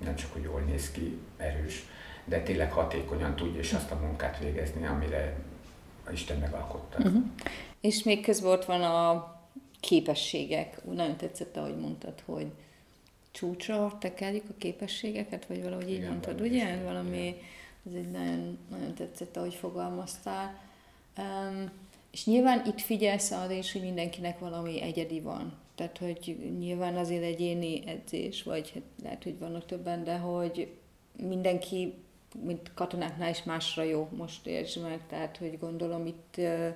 nem 0.04 0.14
csak 0.14 0.36
úgy 0.36 0.42
jól 0.42 0.60
néz 0.60 0.90
ki, 0.90 1.18
erős, 1.36 1.86
de 2.24 2.40
tényleg 2.40 2.72
hatékonyan 2.72 3.36
tudja 3.36 3.60
és 3.60 3.72
azt 3.72 3.90
a 3.90 3.94
munkát 3.94 4.38
végezni, 4.38 4.86
amire 4.86 5.34
Isten 6.12 6.38
megalkotta. 6.38 6.98
Uh-huh. 6.98 7.22
És 7.80 8.02
még 8.02 8.24
közben 8.24 8.52
ott 8.52 8.64
van 8.64 8.82
a 8.82 9.33
képességek. 9.84 10.84
Nagyon 10.84 11.16
tetszett, 11.16 11.56
ahogy 11.56 11.76
mondtad, 11.76 12.22
hogy 12.24 12.46
csúcsra 13.30 13.96
tekerjük 14.00 14.44
a 14.48 14.54
képességeket, 14.58 15.46
vagy 15.46 15.62
valahogy 15.62 15.88
így 15.88 15.94
Igen, 15.94 16.08
mondtad, 16.08 16.40
ugye? 16.40 16.82
Valami, 16.82 17.36
ez 17.86 17.92
egy 17.94 18.10
nagyon, 18.10 18.58
nagyon 18.70 18.94
tetszett, 18.94 19.36
ahogy 19.36 19.54
fogalmaztál. 19.54 20.60
Um, 21.18 21.70
és 22.10 22.24
nyilván 22.24 22.62
itt 22.66 22.80
figyelsz 22.80 23.30
arra 23.30 23.52
is, 23.52 23.72
hogy 23.72 23.82
mindenkinek 23.82 24.38
valami 24.38 24.82
egyedi 24.82 25.20
van. 25.20 25.52
Tehát, 25.74 25.98
hogy 25.98 26.52
nyilván 26.58 26.96
azért 26.96 27.22
egyéni 27.22 27.82
edzés, 27.86 28.42
vagy 28.42 28.70
hát 28.70 28.82
lehet, 29.02 29.22
hogy 29.22 29.38
vannak 29.38 29.66
többen, 29.66 30.04
de 30.04 30.16
hogy 30.16 30.72
mindenki, 31.22 31.94
mint 32.42 32.70
katonáknál 32.74 33.30
is 33.30 33.42
másra 33.42 33.82
jó, 33.82 34.08
most 34.16 34.46
értsd 34.46 34.82
meg. 34.82 35.00
Tehát, 35.08 35.36
hogy 35.36 35.58
gondolom 35.58 36.06
itt 36.06 36.34
uh, 36.38 36.74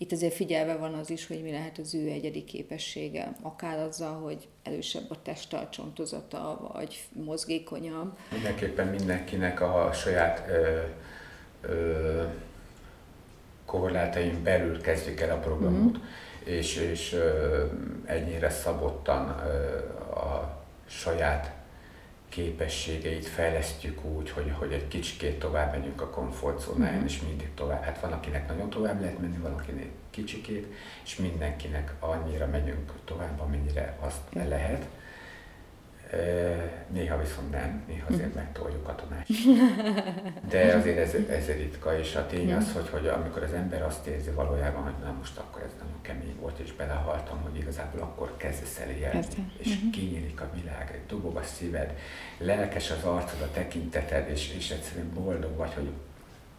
itt 0.00 0.12
azért 0.12 0.34
figyelve 0.34 0.76
van 0.76 0.94
az 0.94 1.10
is, 1.10 1.26
hogy 1.26 1.42
mi 1.42 1.50
lehet 1.50 1.78
az 1.78 1.94
ő 1.94 2.08
egyedi 2.08 2.44
képessége, 2.44 3.32
akár 3.42 3.78
azzal, 3.78 4.20
hogy 4.20 4.48
erősebb 4.62 5.10
a 5.10 5.22
testalcsontozata, 5.22 6.70
vagy 6.72 7.04
mozgékonyabb. 7.12 8.18
Mindenképpen 8.32 8.86
mindenkinek 8.86 9.60
a 9.60 9.90
saját 9.92 10.48
ö, 10.48 10.80
ö, 11.60 12.22
korlátaim 13.64 14.42
belül 14.42 14.80
kezdjük 14.80 15.20
el 15.20 15.30
a 15.30 15.38
programot, 15.38 15.98
mm-hmm. 15.98 16.06
és, 16.44 16.76
és 16.76 17.12
ö, 17.12 17.64
ennyire 18.04 18.50
szabottan 18.50 19.28
ö, 19.28 19.76
a 20.14 20.58
saját 20.86 21.59
képességeit 22.30 23.26
fejlesztjük 23.26 24.04
úgy, 24.04 24.30
hogy, 24.30 24.52
hogy 24.58 24.72
egy 24.72 24.88
kicsikét 24.88 25.38
tovább 25.38 25.72
megyünk 25.72 26.00
a 26.00 26.10
komfortzónáján, 26.10 26.94
mm-hmm. 26.94 27.04
és 27.04 27.20
mindig 27.22 27.50
tovább. 27.54 27.82
Hát 27.82 28.00
van, 28.00 28.12
akinek 28.12 28.48
nagyon 28.48 28.70
tovább 28.70 29.00
lehet 29.00 29.18
menni, 29.18 29.36
van, 29.36 29.52
akinek 29.52 29.88
kicsikét, 30.10 30.66
és 31.04 31.16
mindenkinek 31.16 31.94
annyira 32.00 32.46
megyünk 32.46 32.92
tovább, 33.04 33.40
amennyire 33.40 33.96
azt 34.00 34.48
lehet. 34.48 34.86
Néha 36.88 37.18
viszont 37.20 37.50
nem, 37.50 37.82
néha 37.86 38.06
azért 38.10 38.34
megtoljuk 38.34 38.88
a 38.88 38.94
tanást. 38.94 39.30
De 40.50 40.74
azért 40.74 40.98
ez, 40.98 41.14
ez 41.28 41.46
ritka, 41.46 41.98
és 41.98 42.14
a 42.14 42.26
tény 42.26 42.52
az, 42.54 42.72
hogy, 42.72 42.88
hogy 42.88 43.06
amikor 43.06 43.42
az 43.42 43.52
ember 43.52 43.82
azt 43.82 44.06
érzi 44.06 44.30
valójában, 44.30 44.82
hogy 44.82 44.92
na 45.02 45.14
most 45.18 45.38
akkor 45.38 45.62
ez 45.62 45.70
nagyon 45.78 45.98
kemény 46.02 46.36
volt, 46.40 46.58
és 46.58 46.72
belehaltam, 46.72 47.40
hogy 47.42 47.56
igazából 47.56 48.00
akkor 48.00 48.36
kezdesz 48.36 48.78
el 48.78 48.90
élni, 48.90 49.26
és 49.58 49.74
uh-huh. 49.74 49.90
kinyílik 49.90 50.40
a 50.40 50.50
világ, 50.54 51.00
dobog 51.08 51.36
a 51.36 51.42
szíved, 51.42 51.98
lelkes 52.38 52.90
az 52.90 53.04
arcod, 53.04 53.40
a 53.40 53.50
tekinteted, 53.50 54.28
és, 54.30 54.54
és 54.54 54.70
egyszerűen 54.70 55.10
boldog 55.14 55.56
vagy, 55.56 55.74
hogy 55.74 55.90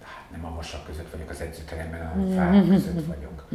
hát 0.01 0.31
nem 0.31 0.45
a 0.45 0.55
vasak 0.55 0.85
között 0.85 1.11
vagyok 1.11 1.29
az 1.29 1.41
edzőteremben, 1.41 2.01
a 2.01 2.33
fák 2.35 2.67
között 2.67 3.05
vagyok. 3.05 3.47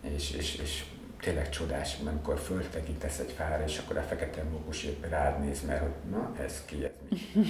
És, 0.00 0.30
és, 0.30 0.54
és 0.54 0.84
tényleg 1.24 1.48
csodás, 1.48 1.96
amikor 2.06 2.38
föltekintesz 2.38 3.18
egy 3.18 3.32
fára, 3.36 3.64
és 3.64 3.78
akkor 3.78 3.96
a 3.96 4.02
fekete 4.02 4.42
mókus 4.42 4.84
épp 4.84 5.04
rád 5.08 5.44
néz, 5.44 5.66
mert 5.66 5.80
hogy 5.80 5.92
na, 6.10 6.32
ez 6.44 6.62
ki, 6.64 6.84
ez 6.84 6.90
mi? 7.08 7.40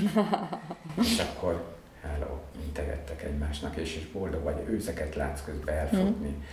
és 1.03 1.19
akkor 1.19 1.65
hello, 2.01 2.39
integettek 2.65 3.23
egymásnak, 3.23 3.77
és, 3.77 3.97
és 3.97 4.07
boldog 4.07 4.43
vagy, 4.43 4.63
őzeket 4.69 5.15
látsz 5.15 5.45
közben 5.45 5.75
elfogni. 5.75 6.45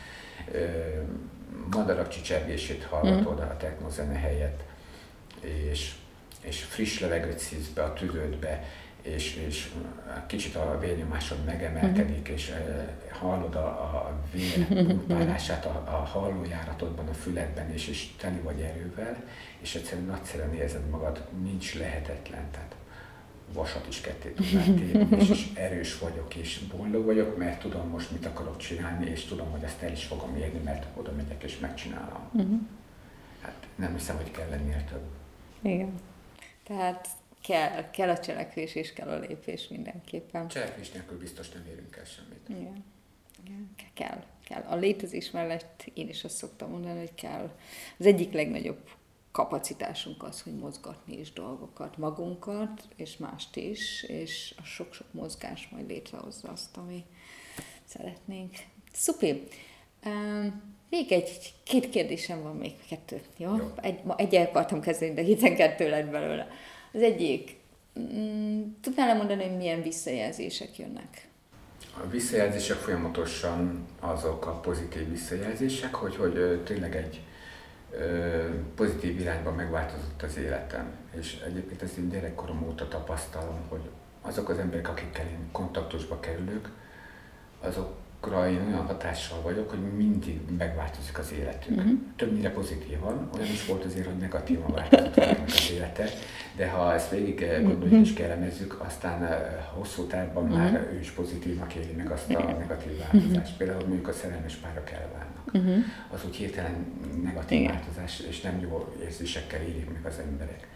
Mm. 0.58 1.28
Madarak 1.72 2.08
csicsergését 2.08 2.84
hallatod 2.84 3.40
mm. 3.40 3.50
a 3.50 3.58
technozene 3.58 4.18
helyett, 4.18 4.64
és, 5.40 5.96
és 6.42 6.64
friss 6.64 7.00
levegőt 7.00 7.40
szívsz 7.40 7.68
be 7.70 7.84
a 7.84 7.94
tüdődbe, 7.94 8.64
és, 9.02 9.36
és 9.36 9.72
kicsit 10.28 10.56
a 10.56 10.80
vérnyomásod 10.80 11.46
megemelkedik, 11.46 12.28
és 12.28 12.50
eh, 12.50 12.88
hallod 13.20 13.56
a, 13.56 13.68
a 13.68 14.20
vér 14.34 14.68
pumpálását 14.68 15.66
a, 15.66 15.84
a 15.86 16.06
hallójáratodban, 16.06 17.08
a 17.08 17.14
füledben, 17.14 17.72
és, 17.72 17.88
és 17.88 18.08
teli 18.18 18.38
vagy 18.38 18.62
erővel, 18.62 19.24
és 19.60 19.76
egyszerűen 19.76 20.08
nagyszerűen 20.08 20.54
érzed 20.54 20.90
magad, 20.90 21.28
nincs 21.44 21.76
lehetetlen. 21.76 22.52
Tehát 22.52 22.76
vasat 23.54 23.88
is 23.88 24.02
ketté 24.02 24.30
tudnám 24.30 24.76
térni, 24.80 25.18
és, 25.18 25.30
és 25.30 25.48
erős 25.54 25.98
vagyok, 26.00 26.36
és 26.36 26.60
boldog 26.78 27.06
vagyok, 27.06 27.38
mert 27.38 27.60
tudom 27.60 27.88
most 27.88 28.12
mit 28.12 28.26
akarok 28.26 28.58
csinálni, 28.58 29.10
és 29.10 29.26
tudom, 29.26 29.52
hogy 29.52 29.64
ezt 29.64 29.82
el 29.82 29.92
is 29.92 30.04
fogom 30.04 30.36
érni, 30.36 30.60
mert 30.64 30.86
oda 30.94 31.12
megyek 31.12 31.44
és 31.44 31.60
megcsinálom. 31.60 32.30
Uh-huh. 32.32 32.60
Hát 33.42 33.68
nem 33.76 33.94
hiszem, 33.94 34.16
hogy 34.16 34.32
kell 34.32 34.50
lennél 34.50 34.84
több. 34.84 35.06
Igen. 35.62 35.94
Tehát 36.64 37.08
kell, 37.42 37.90
kell 37.90 38.10
a 38.10 38.20
cselekvés 38.20 38.76
és 38.76 38.94
kell 38.94 39.10
a 39.10 39.20
lépés 39.20 39.68
mindenképpen. 39.68 40.48
Cselekvés 40.48 40.92
nélkül 40.92 41.18
biztos 41.18 41.50
nem 41.50 41.66
érünk 41.66 41.96
el 41.96 42.06
semmit. 42.06 42.50
Igen. 42.50 42.84
Igen. 43.46 43.76
Kell, 43.94 44.24
kell. 44.44 44.62
A 44.62 44.76
létezés 44.76 45.32
mellett 45.32 45.86
én 45.94 46.10
is 46.10 46.24
azt 46.24 46.36
szoktam 46.36 46.70
mondani, 46.70 47.00
hogy 47.00 47.14
kell. 47.14 47.52
Az 47.98 48.06
egyik 48.06 48.34
legnagyobb 48.34 48.90
kapacitásunk 49.32 50.24
az, 50.24 50.42
hogy 50.42 50.56
mozgatni 50.56 51.20
is 51.20 51.34
dolgokat, 51.34 51.98
magunkat, 51.98 52.88
és 52.96 53.18
mást 53.18 53.56
is, 53.56 54.04
és 54.04 54.54
a 54.58 54.64
sok-sok 54.64 55.14
mozgás 55.14 55.68
majd 55.72 55.88
létrehozza 55.88 56.50
azt, 56.50 56.78
ami 56.78 57.06
szeretnénk. 57.86 58.56
Szupi! 58.94 59.44
még 60.90 61.12
egy, 61.12 61.54
két 61.64 61.90
kérdésem 61.90 62.42
van 62.42 62.56
még, 62.56 62.74
kettő, 62.90 63.22
jó? 63.38 63.56
jó. 63.56 63.72
Egy, 63.76 64.04
ma 64.04 64.16
egy 64.16 64.36
akartam 64.36 64.82
kezdeni, 64.82 65.14
de 65.14 65.22
hiszen 65.22 65.56
kettő 65.56 65.90
lett 65.90 66.10
belőle. 66.10 66.48
Az 66.94 67.02
egyik, 67.02 67.58
mm, 68.00 68.62
tudnál 68.82 69.16
mondani, 69.16 69.48
hogy 69.48 69.58
milyen 69.58 69.82
visszajelzések 69.82 70.78
jönnek? 70.78 71.28
A 72.04 72.08
visszajelzések 72.08 72.78
folyamatosan 72.78 73.86
azok 74.00 74.46
a 74.46 74.52
pozitív 74.52 75.10
visszajelzések, 75.10 75.96
hogy, 75.96 76.16
hogy 76.16 76.62
tényleg 76.64 76.96
egy 76.96 77.22
pozitív 78.76 79.20
irányba 79.20 79.52
megváltozott 79.52 80.22
az 80.22 80.38
életem. 80.38 80.92
És 81.20 81.40
egyébként 81.46 81.82
ezt 81.82 81.98
én 81.98 82.10
gyerekkorom 82.10 82.64
óta 82.68 82.88
tapasztalom, 82.88 83.60
hogy 83.70 83.90
azok 84.22 84.50
az 84.50 84.58
emberek, 84.58 84.90
akikkel 84.90 85.26
én 85.26 85.50
kontaktusba 85.52 86.20
kerülök, 86.20 86.70
azok 87.62 87.96
azokra 88.22 88.50
én 88.50 88.68
olyan 88.68 88.86
hatással 88.86 89.42
vagyok, 89.42 89.70
hogy 89.70 89.80
mindig 89.80 90.40
megváltozik 90.58 91.18
az 91.18 91.32
életünk. 91.32 91.78
Uh-huh. 91.78 92.00
Többnyire 92.16 92.52
pozitívan, 92.52 93.30
olyan 93.36 93.48
is 93.48 93.66
volt 93.66 93.86
azért, 93.86 94.06
hogy 94.06 94.18
negatívan 94.18 94.72
változott 94.72 95.18
az 95.18 95.72
élete, 95.72 96.10
de 96.56 96.70
ha 96.70 96.94
ezt 96.94 97.10
végig 97.10 97.42
eh, 97.42 97.62
gondoljuk 97.62 97.84
uh-huh. 97.84 98.00
és 98.00 98.14
kellemezzük, 98.14 98.82
aztán 98.86 99.24
eh, 99.24 99.40
hosszú 99.74 100.04
távban 100.04 100.44
uh-huh. 100.44 100.58
már 100.58 100.90
ő 100.94 101.00
is 101.00 101.10
pozitívnak 101.10 101.74
éli 101.74 101.94
meg 101.98 102.12
azt 102.12 102.30
a 102.30 102.52
negatív 102.52 102.98
változást. 102.98 103.36
Uh-huh. 103.36 103.58
Például 103.58 103.80
mondjuk 103.80 104.08
a 104.08 104.14
szerelmes 104.14 104.56
párok 104.56 104.90
elválnak. 104.92 105.52
Uh-huh. 105.54 105.84
Az 106.10 106.26
úgy 106.28 106.36
hirtelen 106.36 106.86
negatív 107.24 107.60
Igen. 107.60 107.74
változás, 107.74 108.20
és 108.20 108.42
nem 108.42 108.60
jó 108.60 108.96
érzésekkel 109.04 109.62
élik 109.62 109.94
meg 109.94 110.06
az 110.06 110.20
emberek. 110.20 110.68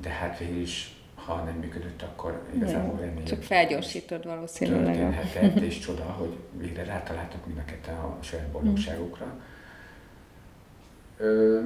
De 0.00 0.08
hát 0.08 0.38
végül 0.38 0.60
is 0.60 1.01
ha 1.26 1.42
nem 1.42 1.54
működött, 1.54 2.02
akkor 2.02 2.42
igazából 2.54 2.98
reméljük. 2.98 3.24
Csak 3.24 3.42
felgyorsítod 3.42 4.24
valószínűleg. 4.24 4.84
Történhetett, 4.84 5.60
és 5.68 5.78
csoda, 5.78 6.02
hogy 6.02 6.36
végre 6.52 6.84
rátaláltak 6.84 7.46
mind 7.46 7.58
a 7.58 7.64
ketten 7.64 7.94
a 7.94 8.18
saját 8.20 8.48
boldogságukra. 8.48 9.26
Mm. 9.26 9.38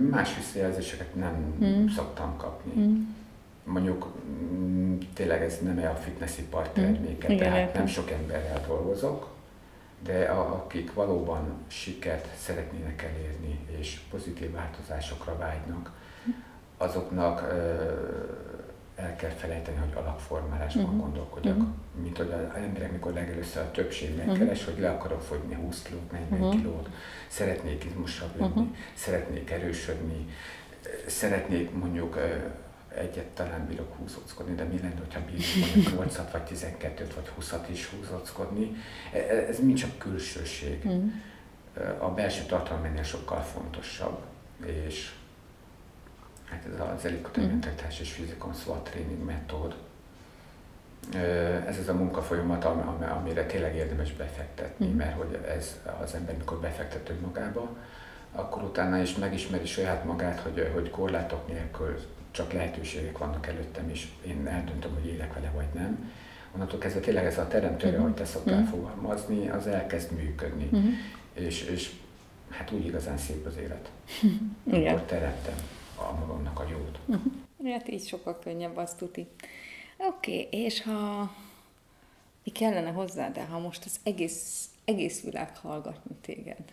Más 0.09 0.37
visszajelzéseket 0.37 1.15
nem 1.15 1.57
mm. 1.65 1.87
szoktam 1.87 2.37
kapni. 2.37 2.83
Mm. 2.83 3.03
Mondjuk 3.65 4.13
mm, 4.31 4.99
tényleg 5.15 5.43
ez 5.43 5.59
nem 5.63 5.79
a 5.79 5.97
fitnessipar 5.97 6.69
terméke, 6.69 7.35
mm. 7.35 7.37
tehát 7.37 7.75
nem 7.75 7.87
sok 7.87 8.11
emberrel 8.11 8.61
dolgozok, 8.67 9.35
de 10.03 10.25
a, 10.25 10.55
akik 10.55 10.95
valóban 10.95 11.55
sikert 11.67 12.37
szeretnének 12.37 13.03
elérni, 13.03 13.59
és 13.79 14.01
pozitív 14.11 14.53
változásokra 14.53 15.39
vágynak, 15.39 15.93
hm. 16.25 16.31
azoknak 16.77 17.55
el 18.97 19.17
kell 19.17 19.31
felejteni, 19.31 19.77
hogy 19.77 20.03
alakformálásban 20.03 20.85
uh-huh. 20.85 21.01
gondolkodjak. 21.01 21.57
Uh-huh. 21.57 21.73
Mint 22.03 22.17
hogy 22.17 22.31
az 22.31 22.61
emberek, 22.63 22.93
mikor 22.93 23.13
legelőször 23.13 23.63
a 23.63 23.71
többség 23.71 24.17
megkeres, 24.17 24.59
uh-huh. 24.59 24.75
hogy 24.75 24.83
le 24.83 24.91
akarok 24.91 25.21
fogyni 25.23 25.55
20 25.55 25.83
kilót, 25.83 26.13
40 26.13 26.41
uh-huh. 26.41 26.61
kilót, 26.61 26.89
szeretnék 27.29 27.85
izmosabb 27.85 28.39
lenni, 28.39 28.51
uh-huh. 28.51 28.77
szeretnék 28.95 29.51
erősödni, 29.51 30.27
szeretnék 31.07 31.75
mondjuk 31.75 32.19
egyet 32.95 33.27
talán 33.27 33.67
bírok 33.67 33.97
húzóckodni, 33.97 34.55
de 34.55 34.65
mi 34.65 34.79
lenne, 34.79 35.01
ha 35.13 35.21
bírok 35.21 35.75
mondjuk 35.75 35.97
8 35.97 36.31
vagy 36.33 36.43
12 36.43 37.07
vagy 37.15 37.31
20-at 37.41 37.71
is 37.71 37.87
húzóckodni. 37.87 38.77
E, 39.13 39.19
e, 39.19 39.47
ez 39.49 39.61
mind 39.61 39.79
csak 39.79 39.99
külsőség. 39.99 40.85
Uh-huh. 40.85 41.11
A 41.99 42.11
belső 42.11 42.43
tartalom 42.43 42.85
ennél 42.85 43.03
sokkal 43.03 43.41
fontosabb, 43.41 44.19
és 44.67 45.15
hát 46.51 46.65
ez 46.75 46.81
az 46.97 47.05
elitkötőmentalitás 47.05 48.01
és 48.01 48.13
fizikon 48.13 48.55
SWOT 48.55 48.85
training 48.91 49.25
metód. 49.25 49.75
Ez 51.67 51.79
az 51.79 51.89
a 51.89 51.95
munkafolyamat, 51.95 52.65
amire 53.21 53.47
tényleg 53.47 53.75
érdemes 53.75 54.13
befektetni, 54.13 54.87
mm. 54.87 54.97
mert 54.97 55.17
hogy 55.17 55.39
ez 55.49 55.81
az 56.03 56.15
ember, 56.15 56.37
mikor 56.37 56.59
befektet 56.59 57.09
önmagába, 57.09 57.77
akkor 58.33 58.63
utána 58.63 58.99
is 58.99 59.17
megismeri 59.17 59.67
saját 59.67 60.05
magát, 60.05 60.41
hogy, 60.41 60.71
hogy 60.75 60.91
korlátok 60.91 61.49
nélkül 61.49 61.97
csak 62.31 62.53
lehetőségek 62.53 63.19
vannak 63.19 63.47
előttem, 63.47 63.89
és 63.91 64.09
én 64.27 64.47
eldöntöm, 64.47 64.95
hogy 64.95 65.07
élek 65.07 65.35
vele 65.35 65.51
vagy 65.55 65.67
nem. 65.75 66.13
Onnantól 66.55 66.79
kezdve 66.79 67.01
tényleg 67.01 67.25
ez 67.25 67.39
a 67.39 67.49
teremtőre, 67.49 67.93
mm-hmm. 67.93 68.01
ahogy 68.01 68.15
te 68.15 68.25
szoktál 68.25 68.57
mm-hmm. 68.57 68.71
fogalmazni, 68.71 69.49
az 69.49 69.67
elkezd 69.67 70.13
működni. 70.13 70.69
Mm-hmm. 70.75 70.91
És, 71.33 71.63
és 71.63 71.93
hát 72.51 72.71
úgy 72.71 72.87
igazán 72.87 73.19
szép 73.19 73.47
az 73.47 73.57
élet. 73.57 73.91
Igen. 74.73 74.95
Akkor 74.95 75.07
teremtem 75.07 75.55
magamnak 76.21 76.59
a 76.61 76.65
jót. 76.69 76.99
Uh-huh. 77.07 77.73
Hát 77.73 77.89
így 77.89 78.07
sokkal 78.07 78.39
könnyebb, 78.39 78.77
azt 78.77 78.97
tuti. 78.97 79.27
Oké, 79.97 80.47
okay, 80.47 80.61
és 80.61 80.83
ha 80.83 81.31
mi 82.45 82.51
kellene 82.51 82.91
hozzá, 82.91 83.31
de 83.31 83.45
ha 83.45 83.59
most 83.59 83.85
az 83.85 83.97
egész, 84.03 84.69
egész 84.85 85.23
világ 85.23 85.57
hallgatni 85.57 86.15
téged? 86.21 86.65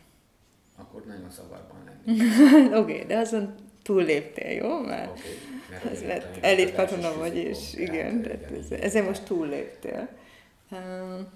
Akkor 0.76 1.06
nagyon 1.06 1.30
zavarban 1.30 1.78
lenni. 1.86 2.20
Oké, 2.82 2.94
okay, 2.94 3.06
de 3.06 3.18
azon 3.18 3.56
túlléptél, 3.82 4.52
jó? 4.52 4.80
Mert, 4.80 5.10
okay, 5.10 5.38
mert 5.70 6.02
lett 6.02 6.38
elit 6.44 6.76
katona 6.76 7.18
vagy, 7.18 7.36
és 7.36 7.74
igen, 7.74 8.20
igen, 8.20 8.20
igen, 8.20 8.64
igen, 8.64 8.80
ezen 8.80 9.04
most 9.04 9.24
túlléptél. 9.24 10.10
Um, 10.72 11.28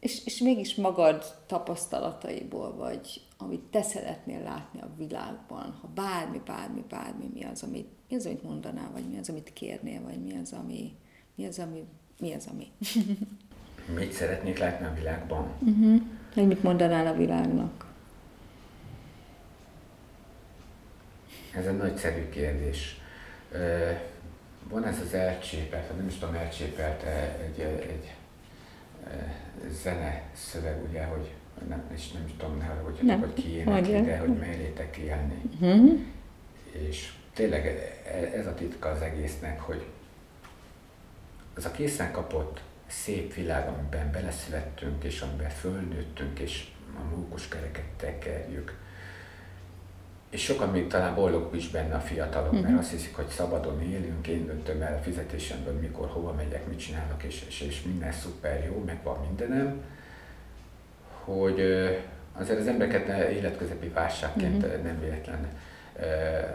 és, 0.00 0.24
és 0.24 0.38
mégis 0.38 0.74
magad 0.74 1.24
tapasztalataiból, 1.46 2.74
vagy 2.74 3.22
amit 3.36 3.60
te 3.60 3.82
szeretnél 3.82 4.42
látni 4.42 4.80
a 4.80 4.90
világban, 4.96 5.78
ha 5.80 5.88
bármi, 5.94 6.40
bármi, 6.46 6.84
bármi, 6.88 7.30
mi 7.34 7.44
az, 7.44 7.62
amit, 7.62 7.88
mi 8.08 8.16
az, 8.16 8.26
amit 8.26 8.42
mondanál, 8.42 8.90
vagy 8.92 9.08
mi 9.08 9.18
az, 9.18 9.28
amit 9.28 9.52
kérnél, 9.52 10.02
vagy 10.02 10.24
mi 10.24 10.36
az, 10.42 10.52
ami, 10.52 10.96
mi 11.34 11.46
az, 11.46 11.58
ami, 11.58 11.84
mi 12.18 12.34
az, 12.34 12.48
ami. 12.50 12.66
mit 13.98 14.12
szeretnék 14.12 14.58
látni 14.58 14.86
a 14.86 14.92
világban? 14.94 15.46
Uh-huh. 15.60 16.02
Hogy 16.34 16.46
mit 16.46 16.62
mondanál 16.62 17.06
a 17.06 17.16
világnak? 17.16 17.86
Ez 21.54 21.66
egy 21.66 21.76
nagyszerű 21.76 22.28
kérdés. 22.28 23.00
Van 24.68 24.84
ez 24.84 25.00
az 25.00 25.14
elcsépelt, 25.14 25.96
nem 25.96 26.06
is 26.06 26.14
tudom, 26.14 26.34
elcsépelt 26.34 27.02
egy, 27.02 27.60
egy 27.60 28.16
zene 29.82 30.22
szöveg, 30.32 30.82
ugye, 30.88 31.04
hogy 31.04 31.32
nem, 31.68 31.82
és 31.94 32.12
nem 32.12 32.22
is 32.26 32.32
tudom, 32.38 32.62
hogy, 32.82 32.98
nem. 33.02 33.20
hogy 33.20 33.34
ki 33.34 33.48
énekli, 33.48 34.00
de 34.00 34.18
hogy 34.18 34.38
merjétek 34.38 34.96
élni. 34.96 35.42
Uh-huh. 35.60 36.00
És 36.72 37.12
tényleg 37.34 37.66
ez 38.34 38.46
a 38.46 38.54
titka 38.54 38.88
az 38.88 39.00
egésznek, 39.02 39.60
hogy 39.60 39.86
az 41.54 41.64
a 41.64 41.70
készen 41.70 42.12
kapott 42.12 42.60
szép 42.86 43.34
világ, 43.34 43.68
amiben 43.68 44.10
beleszülettünk, 44.10 45.04
és 45.04 45.20
amiben 45.20 45.50
fölnőttünk, 45.50 46.38
és 46.38 46.66
a 46.96 47.14
mókuskereket 47.14 47.88
tekerjük, 47.96 48.78
és 50.30 50.42
sokan 50.44 50.68
még 50.68 50.86
talán 50.86 51.14
boldogok 51.14 51.56
is 51.56 51.68
benne 51.68 51.94
a 51.94 52.00
fiatalok, 52.00 52.46
uh-huh. 52.46 52.60
mert 52.60 52.72
mhm. 52.72 52.78
azt 52.78 52.90
hiszik, 52.90 53.16
hogy 53.16 53.26
szabadon 53.26 53.82
élünk, 53.82 54.26
én 54.26 54.46
döntöm 54.46 54.82
el 54.82 54.94
a 54.94 55.02
fizetésemből, 55.02 55.72
mikor, 55.72 56.08
hova 56.08 56.32
megyek, 56.32 56.66
mit 56.66 56.78
csinálok, 56.78 57.22
és, 57.22 57.44
és, 57.48 57.60
és 57.60 57.82
minden 57.82 58.12
szuper 58.12 58.64
jó, 58.64 58.82
meg 58.86 58.98
van 59.02 59.18
mindenem, 59.26 59.82
hogy 61.24 61.60
azért 62.32 62.60
az 62.60 62.66
embereket 62.66 63.30
életközepi 63.30 63.88
válságként 63.88 64.64
uh-huh. 64.64 64.82
nem 64.82 65.00
véletlen 65.00 65.48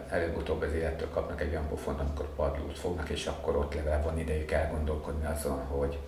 előbb-utóbb 0.09 0.61
az 0.61 0.73
élettől 0.73 1.09
kapnak 1.09 1.41
egy 1.41 1.49
olyan 1.49 1.67
pofont, 1.67 1.99
amikor 1.99 2.35
padlót 2.35 2.77
fognak, 2.77 3.09
és 3.09 3.25
akkor 3.25 3.55
ott 3.55 3.73
legalább 3.73 4.03
van 4.03 4.19
idejük 4.19 4.51
elgondolkodni 4.51 5.25
azon, 5.25 5.59
hogy, 5.59 5.99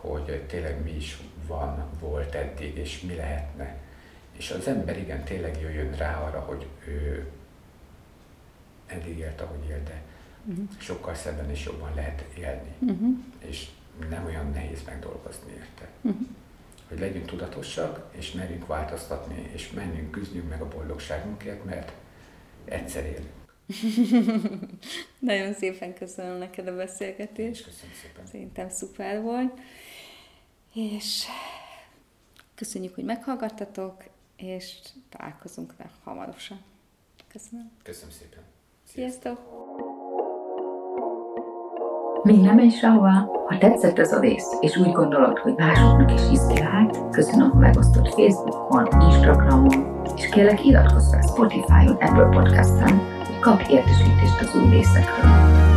hogy 0.00 0.42
tényleg 0.48 0.82
mi 0.82 0.90
is 0.90 1.18
van, 1.46 1.84
volt 2.00 2.34
eddig, 2.34 2.76
és 2.76 3.00
mi 3.00 3.14
lehetne 3.14 3.76
és 4.40 4.50
az 4.50 4.66
ember 4.66 4.98
igen 4.98 5.24
tényleg 5.24 5.60
jöjjön 5.60 5.96
rá 5.96 6.20
arra, 6.20 6.40
hogy 6.40 6.66
ő 6.86 7.28
eddig 8.86 9.18
élt, 9.18 9.40
ahogy 9.40 9.68
élt, 9.68 9.82
de 9.82 10.02
uh-huh. 10.44 10.64
sokkal 10.78 11.14
szebben 11.14 11.50
és 11.50 11.64
jobban 11.64 11.94
lehet 11.94 12.24
élni. 12.38 12.74
Uh-huh. 12.78 13.18
És 13.38 13.68
nem 14.10 14.24
olyan 14.24 14.50
nehéz 14.50 14.82
megdolgozni 14.86 15.52
érte. 15.52 15.88
Uh-huh. 16.00 16.26
Hogy 16.88 16.98
legyünk 16.98 17.26
tudatosak, 17.26 18.14
és 18.16 18.32
merjünk 18.32 18.66
változtatni, 18.66 19.50
és 19.52 19.70
menjünk, 19.70 20.10
küzdjünk 20.10 20.48
meg 20.48 20.60
a 20.60 20.68
boldogságunkért, 20.68 21.64
mert 21.64 21.92
egyszer 22.64 23.04
élünk. 23.04 23.38
Nagyon 25.18 25.54
szépen 25.54 25.94
köszönöm 25.94 26.38
neked 26.38 26.66
a 26.66 26.76
beszélgetést. 26.76 27.64
Köszönöm 27.64 27.94
szépen. 28.02 28.26
Szerintem 28.26 28.68
szuper 28.68 29.22
volt. 29.22 29.60
És 30.74 31.24
köszönjük, 32.54 32.94
hogy 32.94 33.04
meghallgattatok, 33.04 34.02
és 34.42 34.78
találkozunk 35.08 35.74
hamarosan. 36.04 36.58
Köszönöm. 37.32 37.70
Köszönöm 37.82 38.10
szépen. 38.10 38.42
Sziasztok! 38.84 39.38
Még 42.22 42.40
nem 42.40 42.58
egy 42.58 42.72
sehova. 42.72 43.38
Ha 43.46 43.58
tetszett 43.58 43.98
ez 43.98 44.12
a 44.12 44.20
rész, 44.20 44.46
és 44.60 44.76
úgy 44.76 44.92
gondolod, 44.92 45.38
hogy 45.38 45.54
másoknak 45.56 46.12
is 46.12 46.20
inspirált, 46.28 47.10
köszönöm, 47.10 47.50
ha 47.50 47.58
megosztod 47.58 48.08
Facebookon, 48.08 49.00
Instagramon, 49.00 50.02
és 50.16 50.28
kérlek 50.28 50.64
iratkozz 50.64 51.10
fel 51.10 51.22
Spotify-on, 51.22 51.96
Apple 51.96 52.28
Podcast-en, 52.30 52.98
hogy 53.26 53.38
kapj 53.38 53.72
értesítést 53.72 54.40
az 54.40 54.54
új 54.54 54.70
részekről. 54.70 55.69